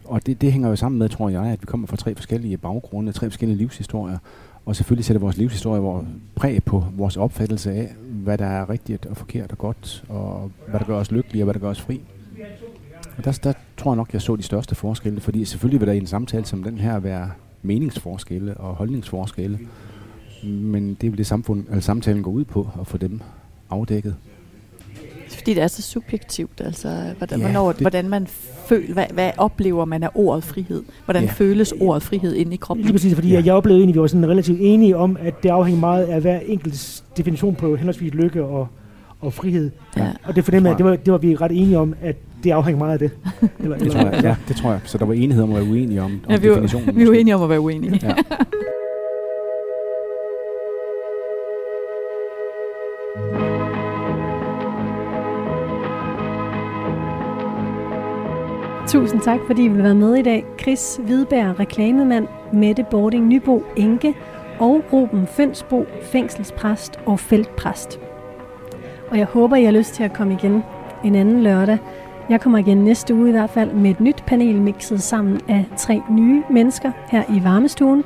Og 0.05 0.27
det, 0.27 0.41
det 0.41 0.53
hænger 0.53 0.69
jo 0.69 0.77
sammen 0.77 0.99
med, 0.99 1.09
tror 1.09 1.29
jeg, 1.29 1.43
at 1.45 1.61
vi 1.63 1.67
kommer 1.67 1.87
fra 1.87 1.97
tre 1.97 2.15
forskellige 2.15 2.57
baggrunde, 2.57 3.13
tre 3.13 3.31
forskellige 3.31 3.59
livshistorier. 3.59 4.19
Og 4.67 4.77
selvfølgelig 4.77 5.05
sætter 5.05 5.21
vores 5.21 5.37
livshistorie 5.37 5.83
vores 5.83 6.07
præg 6.35 6.65
på 6.65 6.85
vores 6.97 7.17
opfattelse 7.17 7.73
af, 7.73 7.95
hvad 8.11 8.39
der 8.39 8.47
er 8.47 8.71
rigtigt 8.71 9.07
og 9.07 9.17
forkert 9.17 9.53
og 9.53 9.59
godt, 9.59 10.05
og 10.09 10.51
hvad 10.69 10.81
der 10.81 10.87
gør 10.87 10.97
os 10.97 11.11
lykkelige 11.11 11.43
og 11.43 11.45
hvad 11.45 11.55
der 11.55 11.61
gør 11.61 11.71
os 11.71 11.81
fri. 11.81 12.01
Og 13.19 13.25
der, 13.25 13.39
der 13.45 13.53
tror 13.77 13.91
jeg 13.91 13.97
nok, 13.97 14.13
jeg 14.13 14.23
så 14.23 14.37
de 14.37 14.43
største 14.43 14.75
forskelle, 14.75 15.21
fordi 15.21 15.45
selvfølgelig 15.45 15.81
vil 15.81 15.89
der 15.89 15.95
i 15.95 15.99
en 15.99 16.07
samtale 16.07 16.45
som 16.45 16.63
den 16.63 16.79
her 16.79 16.99
være 16.99 17.31
meningsforskelle 17.63 18.57
og 18.57 18.75
holdningsforskelle. 18.75 19.59
Men 20.45 20.95
det 20.95 21.07
er 21.07 21.11
vel 21.11 21.19
det 21.19 21.27
samfund, 21.27 21.65
eller 21.69 21.81
samtalen 21.81 22.23
går 22.23 22.31
ud 22.31 22.45
på, 22.45 22.69
at 22.81 22.87
få 22.87 22.97
dem 22.97 23.21
afdækket. 23.71 24.17
Fordi 25.31 25.55
det 25.55 25.63
er 25.63 25.67
så 25.67 25.83
subjektivt, 25.83 26.61
altså 26.65 26.89
hvordan, 27.19 27.39
Ja, 27.41 27.45
hvornår, 27.45 27.73
det- 27.73 27.81
hvordan 27.81 28.09
man 28.09 28.27
føler, 28.67 28.93
hvad, 28.95 29.05
hvad 29.13 29.31
oplever 29.39 29.85
man 29.85 30.03
af 30.03 30.09
ordet 30.15 30.45
frihed? 30.45 30.83
Hvordan 31.05 31.23
Ja. 31.23 31.29
føles 31.31 31.75
ordet 31.81 32.03
frihed 32.03 32.35
inde 32.35 32.55
i 32.55 32.57
kroppen? 32.57 32.85
Lige 32.85 32.93
præcis, 32.95 33.15
fordi 33.15 33.29
Ja. 33.33 33.43
jeg 33.45 33.55
oplevede 33.55 33.81
egentlig, 33.81 33.93
at 33.93 33.97
vi 33.97 34.01
var 34.01 34.07
sådan 34.07 34.29
relativt 34.29 34.59
enige 34.63 34.97
om, 34.97 35.17
at 35.21 35.43
det 35.43 35.49
afhænger 35.49 35.81
meget 35.81 36.05
af 36.05 36.21
hver 36.21 36.39
enkelts 36.47 37.05
definition 37.17 37.55
på 37.55 37.77
henholdsvis 37.77 38.15
lykke 38.15 38.45
og, 38.45 38.69
og 39.21 39.33
frihed. 39.33 39.71
Ja. 39.97 40.07
Og 40.25 40.37
det 40.37 40.45
fornemmer 40.45 40.71
jeg, 40.71 40.79
det 40.79 40.87
var, 40.87 40.97
det 40.97 41.13
var 41.13 41.19
vi 41.19 41.35
ret 41.37 41.53
enige 41.53 41.79
om, 41.79 41.95
at 42.03 42.17
det 42.45 42.51
afhænger 42.51 42.79
meget 42.79 42.93
af 42.93 42.99
det. 42.99 43.11
Eller, 43.61 43.79
Det 43.87 43.93
tror 43.93 44.01
jeg, 44.01 44.21
ja, 44.25 44.37
det 44.49 44.57
tror 44.57 44.71
jeg. 44.71 44.81
Så 44.85 44.99
der 44.99 45.05
var 45.05 45.15
enighed 45.15 45.43
om 45.43 45.51
at 45.51 45.57
være 45.57 45.71
uenige 45.71 46.03
om, 46.03 46.21
om 46.27 46.31
Ja, 46.31 46.37
vi, 46.37 46.49
var, 46.49 46.55
definitionen. 46.55 46.97
vi 46.97 47.07
var 47.09 47.15
enige 47.15 47.35
om 47.35 47.43
at 47.43 47.49
være 47.49 47.61
uenige. 47.61 48.01
Ja. 48.03 48.13
Tusind 58.89 59.21
tak, 59.21 59.41
fordi 59.47 59.65
I 59.65 59.69
vil 59.69 59.83
være 59.83 59.95
med 59.95 60.15
i 60.15 60.23
dag. 60.23 60.45
Chris 60.61 61.01
Hvidberg, 61.03 61.61
reklamemand, 61.61 62.29
Mette 62.53 62.87
Bording 62.91 63.27
Nybo, 63.27 63.63
enke, 63.77 64.15
og 64.59 64.83
Ruben 64.93 65.27
Fønsbo, 65.27 65.85
fængselspræst 66.03 66.99
og 67.07 67.21
feltpræst. 67.21 68.01
Og 69.11 69.19
jeg 69.19 69.27
håber, 69.27 69.57
I 69.57 69.65
har 69.65 69.73
lyst 69.73 69.95
til 69.95 70.03
at 70.03 70.13
komme 70.13 70.35
igen 70.35 70.63
en 71.05 71.15
anden 71.15 71.43
lørdag. 71.43 71.79
Jeg 72.29 72.41
kommer 72.41 72.59
igen 72.59 72.77
næste 72.77 73.15
uge 73.15 73.29
i 73.29 73.33
hvert 73.33 73.51
fald 73.51 73.73
med 73.73 73.91
et 73.91 74.01
nyt 74.01 74.25
panel 74.27 74.63
mixet 74.63 75.03
sammen 75.03 75.41
af 75.49 75.65
tre 75.77 76.03
nye 76.11 76.43
mennesker 76.51 76.93
her 77.09 77.23
i 77.29 77.45
varmestuen. 77.45 78.05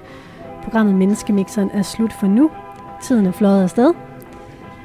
Programmet 0.62 0.95
Menneskemixeren 0.95 1.70
er 1.74 1.83
slut 1.83 2.12
for 2.12 2.26
nu. 2.26 2.51
Tiden 3.03 3.26
er 3.26 3.33
fløjet 3.33 3.62
afsted. 3.62 4.10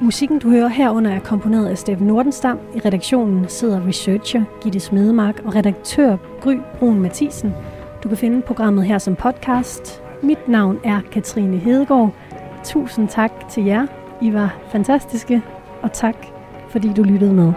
Musikken, 0.00 0.38
du 0.38 0.50
hører 0.50 0.68
herunder, 0.68 1.10
er 1.10 1.20
komponeret 1.20 1.66
af 1.66 1.78
Steffen 1.78 2.06
Nordenstam. 2.06 2.58
I 2.74 2.80
redaktionen 2.80 3.48
sidder 3.48 3.86
researcher 3.86 4.42
Gitte 4.62 4.80
Smedemark 4.80 5.42
og 5.44 5.54
redaktør 5.54 6.16
Gry 6.40 6.58
Brun 6.78 7.00
Mathisen. 7.00 7.54
Du 8.02 8.08
kan 8.08 8.16
finde 8.18 8.42
programmet 8.42 8.84
her 8.84 8.98
som 8.98 9.16
podcast. 9.16 10.02
Mit 10.22 10.48
navn 10.48 10.78
er 10.84 11.00
Katrine 11.12 11.56
Hedegaard. 11.56 12.14
Tusind 12.64 13.08
tak 13.08 13.48
til 13.50 13.64
jer. 13.64 13.86
I 14.22 14.32
var 14.32 14.56
fantastiske, 14.72 15.42
og 15.82 15.92
tak 15.92 16.16
fordi 16.68 16.92
du 16.92 17.02
lyttede 17.02 17.32
med. 17.32 17.52